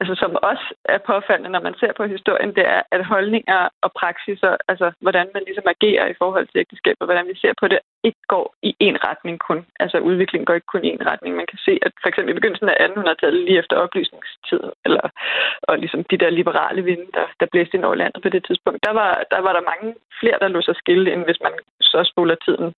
altså, 0.00 0.14
som 0.22 0.30
også 0.50 0.66
er 0.84 0.98
påfaldende, 0.98 1.50
når 1.50 1.62
man 1.68 1.74
ser 1.80 1.92
på 1.96 2.04
historien, 2.04 2.54
det 2.58 2.64
er, 2.76 2.82
at 2.90 3.04
holdninger 3.04 3.68
og 3.84 3.90
praksiser, 4.00 4.56
altså 4.68 4.92
hvordan 5.00 5.26
man 5.34 5.42
ligesom 5.46 5.66
agerer 5.74 6.06
i 6.08 6.18
forhold 6.22 6.46
til 6.46 6.60
ægteskab, 6.62 6.96
og 7.00 7.06
hvordan 7.06 7.26
vi 7.30 7.36
ser 7.42 7.54
på 7.60 7.68
det, 7.68 7.78
ikke 8.04 8.22
går 8.28 8.46
i 8.62 8.70
en 8.80 8.96
retning 9.08 9.36
kun. 9.48 9.60
Altså 9.80 9.98
udviklingen 9.98 10.46
går 10.46 10.54
ikke 10.54 10.72
kun 10.74 10.84
i 10.84 10.94
en 10.96 11.06
retning. 11.10 11.36
Man 11.36 11.50
kan 11.50 11.58
se, 11.66 11.72
at 11.86 11.92
for 12.02 12.08
eksempel 12.08 12.30
i 12.32 12.38
begyndelsen 12.38 12.68
af 12.68 12.76
1800-tallet, 12.86 13.44
lige 13.44 13.58
efter 13.58 13.76
oplysningstiden, 13.76 14.70
eller, 14.84 15.04
og 15.62 15.78
ligesom 15.78 16.04
de 16.04 16.18
der 16.22 16.30
liberale 16.30 16.82
vinde, 16.82 17.06
der, 17.14 17.26
der 17.40 17.46
blæste 17.52 17.76
ind 17.76 17.84
over 17.84 17.94
landet 17.94 18.22
på 18.22 18.28
det 18.28 18.44
tidspunkt, 18.44 18.84
der 18.84 18.92
var, 19.00 19.12
der 19.30 19.40
var 19.46 19.52
der 19.52 19.70
mange 19.72 19.94
flere, 20.20 20.38
der 20.40 20.48
lå 20.48 20.60
sig 20.62 20.76
skille, 20.76 21.12
end 21.12 21.24
hvis 21.24 21.40
man 21.46 21.52
så 21.80 21.98
spoler 22.12 22.34
tiden 22.34 22.74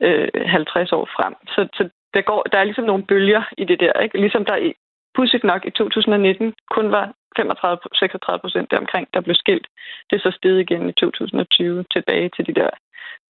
øh, 0.00 0.28
50 0.46 0.92
år 0.92 1.04
frem. 1.16 1.34
Så, 1.54 1.68
så 1.74 1.88
der, 2.14 2.22
går, 2.22 2.42
der 2.52 2.58
er 2.58 2.64
ligesom 2.64 2.84
nogle 2.84 3.06
bølger 3.10 3.42
i 3.58 3.64
det 3.64 3.80
der. 3.80 3.92
Ikke? 4.04 4.20
Ligesom 4.20 4.44
der 4.44 4.72
pudsigt 5.16 5.44
nok 5.44 5.62
i 5.66 5.70
2019 5.70 6.54
kun 6.70 6.90
var 6.90 7.04
35-36 7.38 8.36
procent 8.44 8.72
omkring, 8.72 9.08
der 9.14 9.20
blev 9.20 9.34
skilt. 9.34 9.66
Det 10.10 10.16
er 10.16 10.20
så 10.20 10.32
steget 10.36 10.60
igen 10.60 10.88
i 10.88 10.92
2020 10.92 11.84
tilbage 11.94 12.30
til 12.36 12.46
de 12.46 12.54
der 12.60 12.70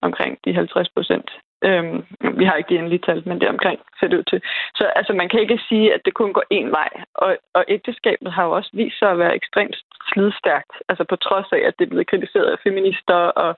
omkring 0.03 0.39
de 0.45 0.55
50 0.55 0.89
procent. 0.97 1.30
Øhm, 1.64 1.99
vi 2.39 2.45
har 2.45 2.55
ikke 2.57 2.68
de 2.74 2.78
endelige 2.78 3.05
tal, 3.07 3.22
men 3.28 3.41
det 3.41 3.47
er 3.47 3.57
omkring 3.57 3.80
ser 3.99 4.09
det 4.09 4.18
ud 4.18 4.26
til. 4.30 4.41
Så 4.78 4.84
altså, 4.99 5.12
man 5.12 5.28
kan 5.28 5.41
ikke 5.41 5.59
sige, 5.68 5.95
at 5.95 6.01
det 6.05 6.14
kun 6.14 6.32
går 6.32 6.45
én 6.59 6.68
vej. 6.80 6.91
Og, 7.14 7.37
og 7.55 7.64
ægteskabet 7.68 8.32
har 8.32 8.45
jo 8.45 8.51
også 8.51 8.70
vist 8.72 8.99
sig 8.99 9.11
at 9.11 9.18
være 9.18 9.34
ekstremt 9.34 9.76
slidstærkt. 10.12 10.72
Altså 10.89 11.05
på 11.05 11.16
trods 11.16 11.49
af, 11.53 11.61
at 11.68 11.74
det 11.78 11.84
er 11.84 11.93
blevet 11.93 12.11
kritiseret 12.11 12.51
af 12.51 12.59
feminister 12.62 13.14
og 13.14 13.57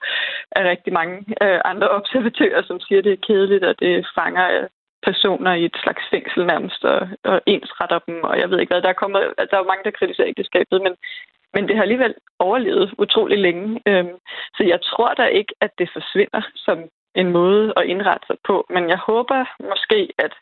af 0.59 0.63
rigtig 0.73 0.93
mange 0.93 1.17
øh, 1.43 1.61
andre 1.65 1.89
observatører, 1.99 2.63
som 2.63 2.81
siger, 2.81 2.99
at 2.99 3.05
det 3.05 3.13
er 3.13 3.27
kedeligt, 3.29 3.65
og 3.65 3.75
det 3.81 4.07
fanger 4.15 4.69
personer 5.03 5.53
i 5.55 5.65
et 5.65 5.77
slags 5.83 6.05
fængsel 6.11 6.47
nærmest, 6.47 6.85
og, 6.85 7.09
og 7.25 7.41
ensretter 7.47 7.99
dem, 7.99 8.25
og 8.25 8.39
jeg 8.39 8.51
ved 8.51 8.61
ikke 8.61 8.73
hvad. 8.73 8.83
Der 8.83 8.89
er, 8.89 9.03
kommet, 9.03 9.21
altså, 9.39 9.49
der 9.51 9.57
er 9.57 9.65
jo 9.65 9.73
mange, 9.73 9.85
der 9.85 9.99
kritiserer 9.99 10.29
ægteskabet, 10.29 10.83
men, 10.83 10.95
men 11.55 11.69
det 11.69 11.77
har 11.77 11.83
alligevel 11.83 12.15
overlevet 12.39 12.95
utrolig 12.99 13.39
længe. 13.39 13.81
Øhm, 13.87 14.17
så 14.57 14.63
jeg 14.65 14.81
tror 14.83 15.15
da 15.15 15.25
ikke, 15.25 15.55
at 15.61 15.71
det 15.79 15.89
forsvinder 15.93 16.43
som 16.55 16.79
en 17.15 17.33
måde 17.33 17.73
at 17.77 17.87
indrette 17.87 18.27
sig 18.27 18.37
på. 18.47 18.67
Men 18.71 18.89
jeg 18.89 18.99
håber 18.99 19.41
måske, 19.71 20.09
at, 20.19 20.35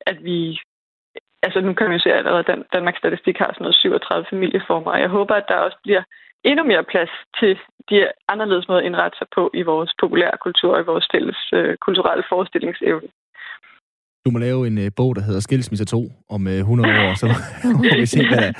at 0.00 0.24
vi... 0.24 0.60
Altså 1.42 1.60
nu 1.60 1.74
kan 1.74 1.86
man 1.86 1.96
jo 1.98 2.02
se, 2.02 2.12
at 2.12 2.66
Danmarks 2.72 2.98
Statistik 2.98 3.38
har 3.38 3.50
sådan 3.52 3.64
noget 3.64 3.74
37 3.74 4.26
familieformer, 4.30 4.90
og 4.90 5.00
jeg 5.00 5.08
håber, 5.08 5.34
at 5.34 5.48
der 5.48 5.56
også 5.56 5.78
bliver 5.82 6.02
endnu 6.44 6.64
mere 6.64 6.84
plads 6.84 7.10
til 7.40 7.58
de 7.90 8.08
anderledes 8.28 8.68
måder 8.68 8.80
at 8.80 8.86
indrette 8.86 9.18
sig 9.18 9.26
på 9.34 9.50
i 9.54 9.62
vores 9.62 9.92
populære 10.00 10.36
kultur 10.40 10.74
og 10.74 10.80
i 10.80 10.90
vores 10.92 11.06
fælles 11.12 11.40
øh, 11.52 11.76
kulturelle 11.76 12.24
forestillingsevne. 12.28 13.08
Du 14.26 14.30
må 14.30 14.38
lave 14.38 14.66
en 14.66 14.78
øh, 14.78 14.90
bog, 14.96 15.16
der 15.16 15.22
hedder 15.22 15.40
Skilsmisse 15.40 15.84
2 15.84 16.12
om 16.28 16.46
øh, 16.46 16.58
100 16.58 16.88
år, 16.88 17.14
så 17.14 17.26
må 17.76 17.82
vi 18.00 18.06
se, 18.06 18.28
hvad 18.28 18.38
der, 18.38 18.52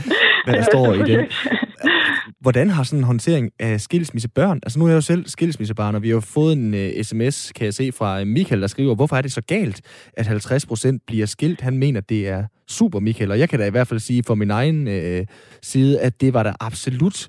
hvad 0.44 0.54
der 0.54 0.62
står 0.62 0.94
i 0.94 0.98
den. 0.98 1.26
Hvordan 2.40 2.70
har 2.70 2.82
sådan 2.82 2.98
en 2.98 3.04
håndtering 3.04 3.50
af 3.58 3.80
skilsmissebørn? 3.80 4.60
Altså 4.62 4.78
nu 4.78 4.84
er 4.84 4.88
jeg 4.88 4.96
jo 4.96 5.00
selv 5.00 5.26
skilsmissebarn, 5.26 5.94
og 5.94 6.02
vi 6.02 6.10
har 6.10 6.20
fået 6.20 6.52
en 6.52 6.74
øh, 6.74 6.92
uh, 6.98 7.02
sms, 7.02 7.52
kan 7.52 7.64
jeg 7.64 7.74
se, 7.74 7.92
fra 7.92 8.20
øh, 8.20 8.26
Michael, 8.26 8.60
der 8.60 8.66
skriver, 8.66 8.94
hvorfor 8.94 9.16
er 9.16 9.22
det 9.22 9.32
så 9.32 9.40
galt, 9.40 9.80
at 10.16 10.26
50 10.26 10.66
procent 10.66 11.02
bliver 11.06 11.26
skilt? 11.26 11.60
Han 11.60 11.78
mener, 11.78 12.00
det 12.00 12.28
er 12.28 12.44
super, 12.68 13.00
Michael. 13.00 13.30
Og 13.30 13.38
jeg 13.38 13.48
kan 13.48 13.58
da 13.58 13.66
i 13.66 13.70
hvert 13.70 13.88
fald 13.88 14.00
sige 14.00 14.22
fra 14.22 14.34
min 14.34 14.50
egen 14.50 14.86
uh, 14.86 15.26
side, 15.62 16.00
at 16.00 16.20
det 16.20 16.34
var 16.34 16.42
da 16.42 16.52
absolut 16.60 17.28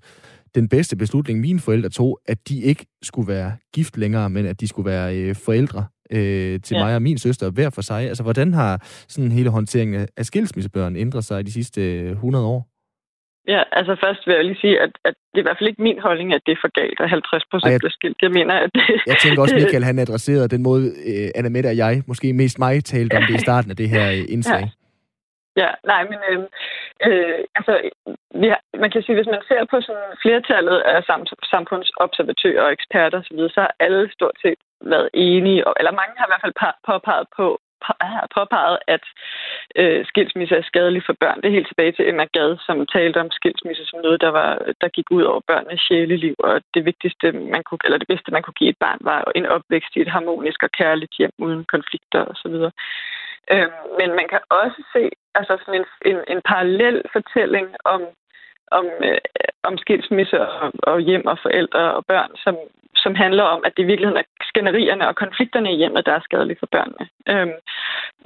den 0.55 0.69
bedste 0.69 0.95
beslutning, 0.95 1.39
mine 1.39 1.59
forældre 1.59 1.89
tog, 1.89 2.19
at 2.25 2.49
de 2.49 2.61
ikke 2.61 2.85
skulle 3.01 3.27
være 3.27 3.51
gift 3.73 3.97
længere, 3.97 4.29
men 4.29 4.45
at 4.45 4.61
de 4.61 4.67
skulle 4.67 4.91
være 4.91 5.29
uh, 5.29 5.35
forældre 5.35 5.85
øh, 6.11 6.61
til 6.61 6.75
ja. 6.75 6.83
mig 6.83 6.95
og 6.95 7.01
min 7.01 7.17
søster 7.17 7.51
hver 7.51 7.69
for 7.69 7.81
sig. 7.81 8.01
Altså, 8.07 8.23
hvordan 8.23 8.53
har 8.53 8.79
sådan 9.07 9.31
hele 9.31 9.49
håndteringen 9.49 10.07
af 10.17 10.25
skilsmissebørn 10.25 10.95
ændret 10.95 11.23
sig 11.23 11.45
de 11.45 11.51
sidste 11.51 12.09
100 12.09 12.45
år? 12.45 12.67
Ja, 13.47 13.61
altså 13.71 13.95
først 14.03 14.21
vil 14.27 14.35
jeg 14.35 14.45
lige 14.45 14.61
sige, 14.61 14.81
at, 14.81 14.91
at 15.07 15.13
det 15.31 15.37
er 15.39 15.43
i 15.43 15.47
hvert 15.47 15.57
fald 15.59 15.69
ikke 15.69 15.81
min 15.81 15.99
holdning, 16.07 16.33
at 16.33 16.41
det 16.45 16.51
er 16.51 16.61
for 16.61 16.71
galt, 16.81 16.99
at 16.99 17.09
50 17.09 17.43
procent 17.51 17.81
bliver 17.81 17.95
skilt. 17.99 18.17
Jeg 18.21 18.31
mener, 18.31 18.53
at 18.53 18.69
det... 18.75 18.83
Jeg 19.07 19.17
tænker 19.23 19.41
også, 19.41 19.55
Michael, 19.61 19.83
han 19.83 19.99
adresserede 19.99 20.47
den 20.47 20.63
måde, 20.63 20.85
uh, 21.11 21.29
Anna 21.35 21.49
Mette 21.49 21.67
og 21.67 21.77
jeg, 21.77 22.03
måske 22.07 22.33
mest 22.33 22.59
mig, 22.59 22.83
talte 22.83 23.17
om 23.17 23.23
det 23.29 23.35
i 23.35 23.45
starten 23.47 23.71
af 23.71 23.77
det 23.77 23.89
her 23.89 24.05
uh, 24.11 24.33
indslag. 24.35 24.61
Ja. 24.61 24.84
Ja, 25.61 25.69
nej, 25.83 26.03
men 26.11 26.19
øh, 26.29 26.39
øh, 27.07 27.39
altså, 27.55 27.73
vi 28.41 28.47
har, 28.47 28.61
man 28.83 28.91
kan 28.91 29.01
sige, 29.01 29.15
hvis 29.15 29.33
man 29.35 29.43
ser 29.47 29.65
på 29.71 29.81
sådan 29.81 30.11
flertallet 30.23 30.77
af 30.79 30.99
sam- 31.09 31.47
samfundsobservatører 31.53 32.63
og 32.63 32.71
eksperter 32.71 33.19
osv., 33.19 33.39
så 33.49 33.59
har 33.61 33.73
alle 33.79 34.11
stort 34.13 34.37
set 34.41 34.59
været 34.81 35.09
enige, 35.13 35.63
eller 35.79 35.91
mange 35.99 36.13
har 36.17 36.25
i 36.25 36.31
hvert 36.31 36.45
fald 36.45 36.73
påpeget 36.87 37.27
på, 37.37 37.59
har 38.01 38.27
påpeget, 38.37 38.77
at 38.87 39.03
øh, 39.75 40.05
skilsmisse 40.05 40.55
er 40.55 40.61
skadelig 40.61 41.03
for 41.05 41.15
børn. 41.19 41.41
Det 41.41 41.47
er 41.47 41.57
helt 41.57 41.67
tilbage 41.67 41.91
til 41.91 42.09
Emma 42.09 42.25
Gad, 42.33 42.57
som 42.65 42.87
talte 42.87 43.21
om 43.21 43.31
skilsmisse 43.31 43.85
som 43.85 43.99
noget, 43.99 44.21
der, 44.21 44.31
var, 44.39 44.49
der 44.81 44.87
gik 44.87 45.11
ud 45.11 45.23
over 45.23 45.41
børnenes 45.47 45.81
sjæleliv, 45.81 46.35
og 46.39 46.61
det 46.73 46.85
vigtigste, 46.85 47.31
man 47.31 47.63
kunne, 47.63 47.79
eller 47.85 47.97
det 47.97 48.07
bedste, 48.07 48.31
man 48.31 48.43
kunne 48.43 48.59
give 48.61 48.69
et 48.69 48.79
barn, 48.85 48.99
var 49.01 49.31
en 49.35 49.45
opvækst 49.45 49.95
i 49.95 50.01
et 50.01 50.15
harmonisk 50.15 50.63
og 50.63 50.71
kærligt 50.71 51.13
hjem 51.19 51.31
uden 51.37 51.65
konflikter 51.65 52.21
osv. 52.31 52.55
Øh, 53.51 53.69
men 53.99 54.09
man 54.19 54.27
kan 54.33 54.41
også 54.49 54.79
se 54.93 55.03
altså 55.35 55.53
sådan 55.59 55.79
en, 55.81 55.87
en, 56.11 56.19
en 56.33 56.41
parallel 56.51 57.01
fortælling 57.15 57.67
om 57.85 58.01
om, 58.71 58.85
øh, 59.07 59.17
om 59.63 59.77
skilsmisse 59.77 60.41
og, 60.41 60.71
og 60.83 60.99
hjem 60.99 61.25
og 61.25 61.37
forældre 61.41 61.93
og 61.97 62.05
børn, 62.05 62.31
som, 62.43 62.55
som 62.95 63.15
handler 63.15 63.43
om, 63.43 63.61
at 63.65 63.73
det 63.77 63.83
i 63.83 63.85
virkeligheden 63.91 64.21
er 64.23 64.27
skænderierne 64.41 65.07
og 65.07 65.15
konflikterne 65.15 65.73
i 65.73 65.79
hjemmet, 65.81 66.05
der 66.05 66.13
er 66.15 66.27
skadelige 66.27 66.59
for 66.59 66.69
børnene. 66.75 67.05
Øhm, 67.31 67.57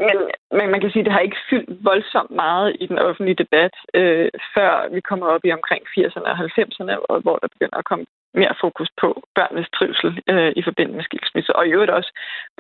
men, 0.07 0.17
men 0.57 0.67
man 0.71 0.81
kan 0.81 0.91
sige, 0.91 1.01
at 1.01 1.05
det 1.05 1.13
har 1.13 1.19
ikke 1.19 1.45
fyldt 1.49 1.85
voldsomt 1.89 2.31
meget 2.31 2.75
i 2.79 2.85
den 2.87 2.99
offentlige 2.99 3.41
debat, 3.43 3.73
øh, 3.93 4.29
før 4.55 4.71
vi 4.93 5.01
kommer 5.09 5.27
op 5.27 5.43
i 5.45 5.51
omkring 5.51 5.83
80'erne 5.97 6.29
og 6.31 6.37
90'erne, 6.45 6.93
hvor 7.25 7.37
der 7.41 7.47
begynder 7.53 7.77
at 7.77 7.89
komme 7.89 8.05
mere 8.33 8.55
fokus 8.61 8.89
på 9.01 9.23
børnenes 9.35 9.69
trivsel 9.77 10.21
øh, 10.29 10.51
i 10.55 10.61
forbindelse 10.61 10.95
med 10.95 11.03
skilsmisse, 11.03 11.55
og 11.55 11.67
i 11.67 11.71
øvrigt 11.71 11.91
også 11.91 12.11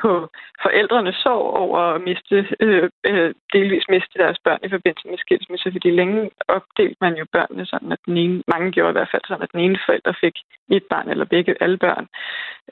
på 0.01 0.29
forældrenes 0.63 1.15
sorg 1.15 1.45
over 1.63 1.79
at 1.79 2.01
miste, 2.01 2.47
øh, 2.59 2.89
øh, 3.09 3.33
delvis 3.53 3.85
miste 3.89 4.19
deres 4.19 4.39
børn 4.43 4.59
i 4.63 4.69
forbindelse 4.69 5.07
med 5.07 5.17
skilsmisse, 5.17 5.71
fordi 5.71 5.89
længe 5.89 6.31
opdelte 6.47 6.97
man 7.01 7.15
jo 7.15 7.25
børnene 7.31 7.65
sådan, 7.65 7.91
at 7.91 7.99
den 8.05 8.17
ene, 8.17 8.43
mange 8.47 8.71
gjorde 8.71 8.89
i 8.89 8.97
hvert 8.97 9.11
fald 9.11 9.21
sådan, 9.27 9.43
at 9.43 9.51
den 9.51 9.59
ene 9.59 9.79
forælder 9.85 10.13
fik 10.21 10.35
et 10.69 10.83
barn 10.89 11.09
eller 11.09 11.25
begge 11.25 11.55
alle 11.63 11.77
børn, 11.77 12.07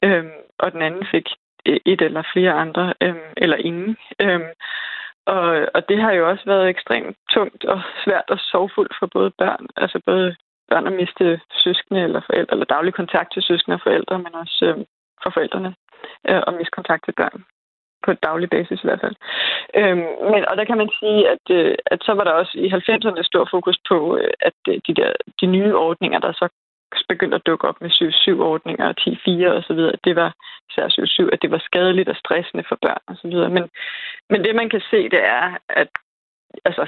øh, 0.02 0.24
og 0.58 0.72
den 0.72 0.82
anden 0.82 1.06
fik 1.10 1.28
et 1.64 2.00
eller 2.00 2.22
flere 2.32 2.52
andre, 2.52 2.94
øh, 3.00 3.16
eller 3.36 3.56
ingen. 3.56 3.96
Øh, 4.22 4.40
og, 5.26 5.68
og 5.74 5.88
det 5.88 5.98
har 6.02 6.12
jo 6.12 6.28
også 6.30 6.44
været 6.46 6.68
ekstremt 6.68 7.16
tungt 7.30 7.64
og 7.64 7.80
svært 8.04 8.28
og 8.28 8.38
sorgfuldt 8.38 8.94
for 8.98 9.06
både 9.06 9.30
børn, 9.38 9.66
altså 9.76 10.00
både 10.06 10.36
børn 10.70 10.86
at 10.86 10.92
miste 10.92 11.40
søskende 11.64 12.00
eller 12.02 12.20
forældre, 12.26 12.52
eller 12.54 12.74
daglig 12.74 12.94
kontakt 12.94 13.32
til 13.32 13.42
søskende 13.42 13.74
og 13.74 13.80
forældre, 13.86 14.18
men 14.18 14.34
også 14.34 14.64
øh, 14.68 14.84
for 15.22 15.30
forældrene 15.30 15.74
øh, 16.28 16.42
og 16.46 16.52
miste 16.54 16.76
kontakt 16.78 17.04
til 17.04 17.14
børn 17.20 17.44
på 18.04 18.10
et 18.10 18.22
daglig 18.22 18.50
basis 18.50 18.80
i 18.82 18.86
hvert 18.88 19.04
fald. 19.04 19.16
Øhm, 19.78 20.08
men, 20.32 20.42
og 20.48 20.54
der 20.58 20.64
kan 20.64 20.78
man 20.82 20.90
sige, 21.00 21.20
at, 21.34 21.44
øh, 21.58 21.74
at 21.86 22.00
så 22.06 22.12
var 22.18 22.24
der 22.24 22.32
også 22.40 22.54
i 22.64 22.66
90'erne 22.68 23.22
stor 23.22 23.44
fokus 23.50 23.78
på, 23.90 23.98
øh, 24.16 24.30
at 24.48 24.58
øh, 24.68 24.80
de, 24.86 24.94
der, 25.00 25.12
de 25.40 25.46
nye 25.46 25.74
ordninger, 25.86 26.18
der 26.18 26.32
så 26.32 26.48
begyndte 27.08 27.36
at 27.36 27.46
dukke 27.46 27.68
op 27.68 27.80
med 27.80 27.90
7-7-ordninger 27.90 28.86
og 28.88 28.94
10-4 29.00 29.56
og 29.58 29.62
så 29.68 29.72
videre, 29.74 29.96
det 30.04 30.16
var 30.16 30.30
især 30.70 30.86
7-7, 31.24 31.28
at 31.32 31.42
det 31.42 31.50
var 31.50 31.62
skadeligt 31.68 32.08
og 32.08 32.16
stressende 32.16 32.64
for 32.68 32.78
børn 32.82 33.04
og 33.06 33.16
så 33.16 33.28
videre. 33.28 33.50
Men, 33.56 33.64
men 34.30 34.44
det 34.44 34.54
man 34.54 34.70
kan 34.70 34.82
se, 34.90 35.08
det 35.14 35.22
er, 35.24 35.56
at 35.68 35.88
altså, 36.64 36.86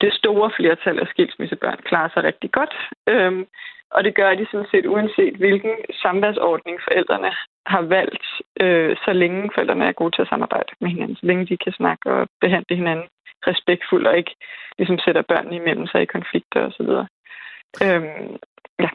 det 0.00 0.12
store 0.12 0.50
flertal 0.56 0.98
af 0.98 1.06
skilsmissebørn 1.06 1.80
klarer 1.84 2.10
sig 2.14 2.24
rigtig 2.24 2.50
godt. 2.52 2.74
Øhm, 3.08 3.46
og 3.90 4.04
det 4.04 4.14
gør 4.14 4.34
de 4.34 4.46
sådan 4.50 4.70
set 4.70 4.86
uanset 4.86 5.34
hvilken 5.36 5.74
samværsordning 6.02 6.76
forældrene 6.86 7.32
har 7.66 7.82
valgt, 7.82 8.26
øh, 8.60 8.96
så 9.04 9.12
længe 9.12 9.50
forældrene 9.54 9.84
er 9.84 9.92
gode 10.00 10.16
til 10.16 10.22
at 10.22 10.28
samarbejde 10.28 10.72
med 10.80 10.90
hinanden, 10.90 11.16
så 11.16 11.26
længe 11.26 11.46
de 11.46 11.56
kan 11.56 11.72
snakke 11.72 12.10
og 12.12 12.28
behandle 12.40 12.76
hinanden 12.76 13.08
respektfuldt 13.46 14.06
og 14.06 14.16
ikke 14.16 14.34
ligesom 14.78 14.98
sætter 14.98 15.22
børnene 15.22 15.56
imellem 15.56 15.86
sig 15.86 16.02
i 16.02 16.12
konflikter 16.16 16.60
osv. 16.68 16.90
Øhm, 17.84 18.36
ja. 18.84 18.88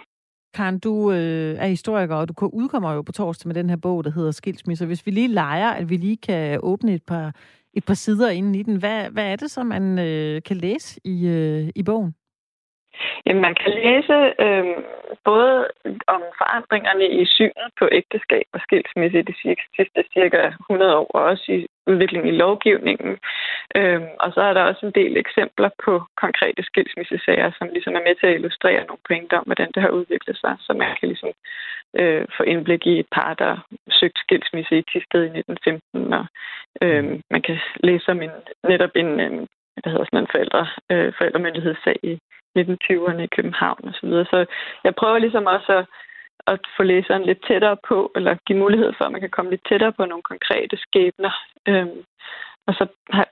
Karen, 0.53 0.79
du 0.79 1.11
øh, 1.11 1.53
er 1.63 1.67
historiker, 1.67 2.15
og 2.15 2.29
du 2.29 2.33
udkommer 2.53 2.93
jo 2.93 3.01
på 3.01 3.11
torsdag 3.11 3.47
med 3.47 3.55
den 3.55 3.69
her 3.69 3.77
bog, 3.77 4.03
der 4.03 4.11
hedder 4.11 4.31
Skilsmisse. 4.31 4.85
Hvis 4.85 5.05
vi 5.05 5.11
lige 5.11 5.27
leger, 5.27 5.69
at 5.69 5.89
vi 5.89 5.97
lige 5.97 6.17
kan 6.17 6.59
åbne 6.63 6.93
et 6.93 7.03
par, 7.07 7.35
et 7.73 7.85
par 7.85 7.93
sider 7.93 8.29
inden 8.29 8.55
i 8.55 8.63
den, 8.63 8.79
hvad, 8.79 9.09
hvad 9.11 9.31
er 9.31 9.35
det, 9.35 9.51
så, 9.51 9.63
man 9.63 9.99
øh, 9.99 10.41
kan 10.47 10.57
læse 10.57 10.99
i, 11.05 11.27
øh, 11.27 11.69
i 11.75 11.83
bogen? 11.83 12.15
Jamen, 13.25 13.41
man 13.41 13.55
kan 13.55 13.71
læse 13.83 14.17
øh, 14.45 14.65
både 15.29 15.67
om 16.07 16.21
forandringerne 16.37 17.07
i 17.21 17.25
synet 17.25 17.69
på 17.79 17.85
ægteskab 17.91 18.47
og 18.53 18.59
skilsmisse 18.61 19.19
i 19.19 19.29
de 19.31 19.35
sidste 19.75 20.03
cirka 20.13 20.41
100 20.69 20.97
år, 20.97 21.07
og 21.17 21.21
også 21.23 21.45
i 21.51 21.67
udviklingen 21.87 22.33
i 22.33 22.37
lovgivningen. 22.43 23.11
Øh, 23.75 24.01
og 24.23 24.29
så 24.33 24.41
er 24.41 24.53
der 24.53 24.63
også 24.63 24.85
en 24.85 24.97
del 25.01 25.17
eksempler 25.17 25.69
på 25.85 26.03
konkrete 26.23 26.63
skilsmissesager, 26.63 27.51
som 27.57 27.67
ligesom 27.75 27.95
er 27.95 28.03
med 28.07 28.15
til 28.15 28.27
at 28.27 28.37
illustrere 28.39 28.87
nogle 28.87 29.05
pointer 29.07 29.37
om, 29.37 29.45
hvordan 29.45 29.71
det 29.73 29.81
har 29.81 29.89
udviklet 29.99 30.37
sig, 30.37 30.53
så 30.59 30.73
man 30.73 30.91
kan 30.99 31.07
ligesom 31.07 31.31
øh, 31.99 32.25
få 32.37 32.43
indblik 32.43 32.85
i 32.87 32.99
et 32.99 33.09
par, 33.11 33.33
der 33.33 33.57
søgte 33.89 34.19
skilsmisse 34.19 34.77
i 34.77 34.87
Tisted 34.91 35.23
i 35.23 35.39
1915, 35.39 36.13
og 36.13 36.25
øh, 36.81 37.03
man 37.31 37.41
kan 37.41 37.57
læse 37.83 38.11
om 38.11 38.21
en, 38.21 38.31
netop 38.63 38.93
en, 38.95 39.19
øh, 39.19 39.31
hvad 39.81 39.91
hedder 39.91 40.05
sådan 40.05 40.19
en 40.19 40.33
forældre, 40.35 40.67
øh, 40.91 41.13
forældremyndighedssag 41.17 41.97
i 42.03 42.13
1920'erne 42.59 43.21
i 43.21 43.33
København 43.35 43.79
osv. 43.89 43.93
Så, 43.93 44.05
videre. 44.07 44.25
så 44.25 44.45
jeg 44.83 44.95
prøver 44.95 45.17
ligesom 45.17 45.45
også 45.45 45.71
at, 45.77 45.85
at 46.47 46.59
få 46.77 46.83
læseren 46.83 47.23
lidt 47.25 47.41
tættere 47.47 47.77
på, 47.87 48.11
eller 48.15 48.35
give 48.47 48.59
mulighed 48.59 48.93
for, 48.97 49.05
at 49.05 49.11
man 49.11 49.21
kan 49.21 49.29
komme 49.29 49.51
lidt 49.51 49.67
tættere 49.69 49.93
på 49.93 50.05
nogle 50.05 50.23
konkrete 50.23 50.77
skæbner. 50.77 51.33
Øhm, 51.67 52.03
og 52.67 52.73
så 52.73 52.87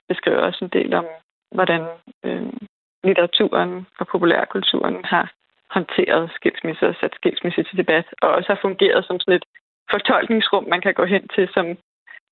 beskriver 0.08 0.38
jeg 0.38 0.46
også 0.46 0.64
en 0.64 0.70
del 0.78 0.94
om, 0.94 1.06
hvordan 1.54 1.82
øhm, 2.24 2.58
litteraturen 3.04 3.86
og 3.98 4.06
populærkulturen 4.06 5.04
har 5.04 5.32
håndteret 5.74 6.30
skilsmisse 6.38 6.84
og 6.88 6.94
sat 7.00 7.14
skilsmisse 7.14 7.62
til 7.62 7.76
debat, 7.82 8.06
og 8.22 8.28
også 8.36 8.48
har 8.52 8.60
fungeret 8.62 9.04
som 9.04 9.20
sådan 9.20 9.38
et 9.38 9.46
fortolkningsrum, 9.90 10.64
man 10.68 10.80
kan 10.80 10.94
gå 10.94 11.04
hen 11.04 11.24
til 11.34 11.48
som, 11.54 11.66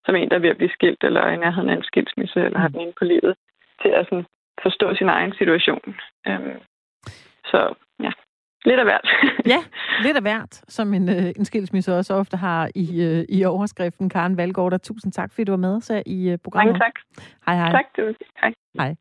som 0.07 0.14
en, 0.16 0.28
der 0.28 0.36
er 0.36 0.45
ved 0.45 0.55
at 0.55 0.61
blive 0.61 0.76
skilt, 0.76 1.03
eller 1.05 1.22
i 1.28 1.36
nærheden 1.36 1.70
af 1.70 1.76
en 1.76 1.89
skilsmisse, 1.91 2.41
eller 2.41 2.59
har 2.59 2.68
den 2.68 2.80
inde 2.80 2.99
på 2.99 3.05
livet, 3.05 3.34
til 3.82 3.89
at 3.89 4.07
sådan 4.07 4.26
forstå 4.62 4.95
sin 4.95 5.09
egen 5.09 5.32
situation. 5.41 5.97
Øhm, 6.28 6.59
så 7.51 7.74
ja, 8.07 8.12
lidt 8.64 8.80
af 8.80 8.84
hvert. 8.84 9.09
ja, 9.47 9.61
lidt 10.07 10.16
af 10.16 10.22
hvert, 10.22 10.55
som 10.68 10.95
en, 10.95 11.09
øh, 11.09 11.28
en 11.39 11.45
skilsmisse 11.45 11.95
også 11.95 12.14
ofte 12.14 12.36
har 12.36 12.70
i, 12.74 12.86
øh, 13.03 13.24
i 13.28 13.45
overskriften. 13.45 14.09
Karen 14.09 14.36
Valgaard, 14.36 14.70
der 14.70 14.78
tusind 14.78 15.12
tak, 15.12 15.30
fordi 15.32 15.45
du 15.45 15.53
var 15.53 15.57
med 15.57 15.80
så 15.80 16.03
i 16.07 16.30
øh, 16.30 16.39
programmet. 16.45 16.72
Mange 16.72 16.84
tak. 16.84 17.24
Hej, 17.47 17.57
hej. 17.57 17.70
Tak, 17.70 17.86
du. 17.97 18.14
Hej. 18.41 18.53
Hej. 18.78 18.95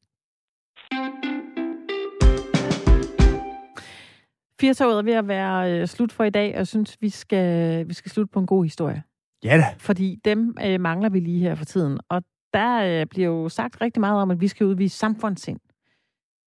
Firtoget 4.61 4.97
er 4.97 5.01
ved 5.01 5.13
at 5.13 5.27
være 5.27 5.71
øh, 5.71 5.87
slut 5.87 6.11
for 6.11 6.23
i 6.23 6.29
dag, 6.29 6.51
og 6.51 6.57
jeg 6.57 6.67
synes, 6.67 6.97
vi 7.01 7.09
skal, 7.09 7.87
vi 7.87 7.93
skal 7.93 8.11
slutte 8.11 8.31
på 8.31 8.39
en 8.39 8.45
god 8.45 8.63
historie. 8.63 9.03
Ja 9.43 9.57
da. 9.57 9.65
Fordi 9.77 10.19
dem 10.25 10.57
øh, 10.65 10.81
mangler 10.81 11.09
vi 11.09 11.19
lige 11.19 11.39
her 11.39 11.55
for 11.55 11.65
tiden. 11.65 11.99
Og 12.09 12.23
der 12.53 13.01
øh, 13.01 13.05
bliver 13.05 13.27
jo 13.27 13.49
sagt 13.49 13.81
rigtig 13.81 13.99
meget 13.99 14.21
om, 14.21 14.31
at 14.31 14.41
vi 14.41 14.47
skal 14.47 14.67
udvise 14.67 14.97
samfundssind. 14.97 15.59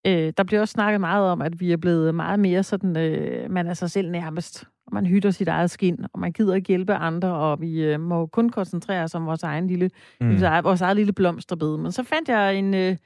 Øh, 0.07 0.33
der 0.37 0.45
bliver 0.45 0.61
også 0.61 0.73
snakket 0.73 1.01
meget 1.01 1.31
om, 1.31 1.43
at 1.43 1.61
vi 1.61 1.73
er 1.73 1.77
blevet 1.77 2.15
meget 2.15 2.41
mere 2.41 2.63
sådan, 2.63 2.97
øh, 2.97 3.51
man 3.51 3.67
er 3.67 3.75
sig 3.75 3.91
selv 3.91 4.11
nærmest, 4.11 4.65
og 4.87 4.95
man 4.95 5.07
hytter 5.07 5.31
sit 5.31 5.49
eget 5.49 5.71
skin, 5.71 6.05
og 6.13 6.21
man 6.21 6.33
gider 6.33 6.55
ikke 6.55 6.69
hjælpe 6.69 6.95
andre, 6.95 7.29
og 7.29 7.61
vi 7.61 7.83
øh, 7.83 8.01
må 8.01 8.27
kun 8.27 8.51
koncentrere 8.51 9.05
os 9.05 9.15
om 9.15 9.27
vores 9.27 9.43
egen 9.43 9.67
lille, 9.67 9.91
mm. 10.21 10.41
vores 10.41 10.81
eget 10.81 10.97
lille 10.97 11.13
blomsterbed. 11.13 11.77
Men 11.77 11.93
så 11.93 12.03
fandt 12.03 12.29
jeg 12.29 12.57
en, 12.57 12.75
øh, 12.75 12.97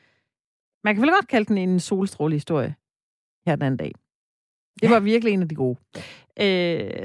man 0.84 0.94
kan 0.94 1.02
vel 1.02 1.10
godt 1.10 1.28
kalde 1.28 1.44
den 1.44 1.58
en 1.58 1.80
solstrålehistorie 1.80 2.74
her 3.46 3.56
den 3.56 3.62
anden 3.62 3.78
dag. 3.78 3.92
Det 4.82 4.90
var 4.90 5.00
virkelig 5.00 5.32
en 5.34 5.42
af 5.42 5.48
de 5.48 5.54
gode. 5.54 5.78
Øh, 6.40 6.44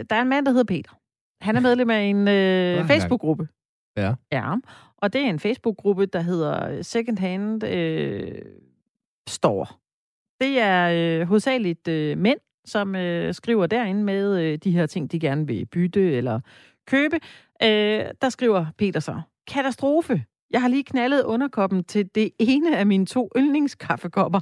der 0.10 0.16
er 0.16 0.22
en 0.22 0.30
mand, 0.30 0.46
der 0.46 0.52
hedder 0.52 0.64
Peter. 0.64 0.92
Han 1.42 1.56
er 1.56 1.60
medlem 1.60 1.90
af 1.90 2.02
en 2.02 2.28
øh, 2.28 2.88
Facebook-gruppe. 2.88 3.48
Ja. 3.98 4.14
Ja, 4.32 4.56
og 4.98 5.14
det 5.14 5.22
er 5.22 5.30
en 5.30 5.40
Facebook-gruppe, 5.40 6.06
der 6.06 6.22
hedder 6.22 6.82
Second 6.82 7.18
Hand 7.18 7.64
øh, 7.64 8.42
Store. 9.30 9.66
Det 10.42 10.60
er 10.60 10.90
øh, 11.22 11.28
hovedsageligt 11.28 11.88
øh, 11.88 12.18
mænd, 12.18 12.40
som 12.66 12.96
øh, 12.96 13.34
skriver 13.34 13.68
derinde 13.68 14.04
med 14.04 14.42
øh, 14.42 14.58
de 14.58 14.72
her 14.72 14.86
ting, 14.86 15.12
de 15.12 15.20
gerne 15.20 15.48
vil 15.48 15.66
bytte 15.66 16.12
eller 16.14 16.40
købe. 16.88 17.16
Øh, 17.64 18.06
der 18.22 18.30
skriver 18.30 18.66
Peter 18.78 19.00
så, 19.00 19.22
katastrofe. 19.48 20.26
Jeg 20.52 20.62
har 20.62 20.68
lige 20.68 20.84
knaldet 20.84 21.24
underkoppen 21.24 21.84
til 21.84 22.10
det 22.16 22.32
ene 22.40 22.78
af 22.78 22.86
mine 22.86 23.06
to 23.06 23.30
yndlingskaffekopper. 23.38 24.40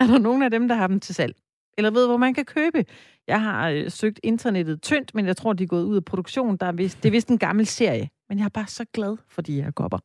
Er 0.00 0.06
der 0.06 0.18
nogen 0.18 0.42
af 0.42 0.50
dem, 0.50 0.68
der 0.68 0.74
har 0.74 0.86
dem 0.86 1.00
til 1.00 1.14
salg? 1.14 1.36
Eller 1.78 1.90
ved, 1.90 2.06
hvor 2.06 2.16
man 2.16 2.34
kan 2.34 2.44
købe? 2.44 2.84
Jeg 3.26 3.42
har 3.42 3.70
øh, 3.70 3.90
søgt 3.90 4.20
internettet 4.22 4.82
tyndt, 4.82 5.14
men 5.14 5.26
jeg 5.26 5.36
tror, 5.36 5.52
de 5.52 5.62
er 5.62 5.68
gået 5.68 5.84
ud 5.84 5.96
af 5.96 6.04
produktion. 6.04 6.56
Der 6.56 6.66
er 6.66 6.72
vist, 6.72 7.02
det 7.02 7.08
er 7.08 7.12
vist 7.12 7.28
en 7.28 7.38
gammel 7.38 7.66
serie. 7.66 8.10
Men 8.28 8.38
jeg 8.38 8.44
er 8.44 8.48
bare 8.48 8.66
så 8.66 8.84
glad 8.92 9.16
for 9.28 9.42
de 9.42 9.62
her 9.62 9.70
kopper. 9.70 9.98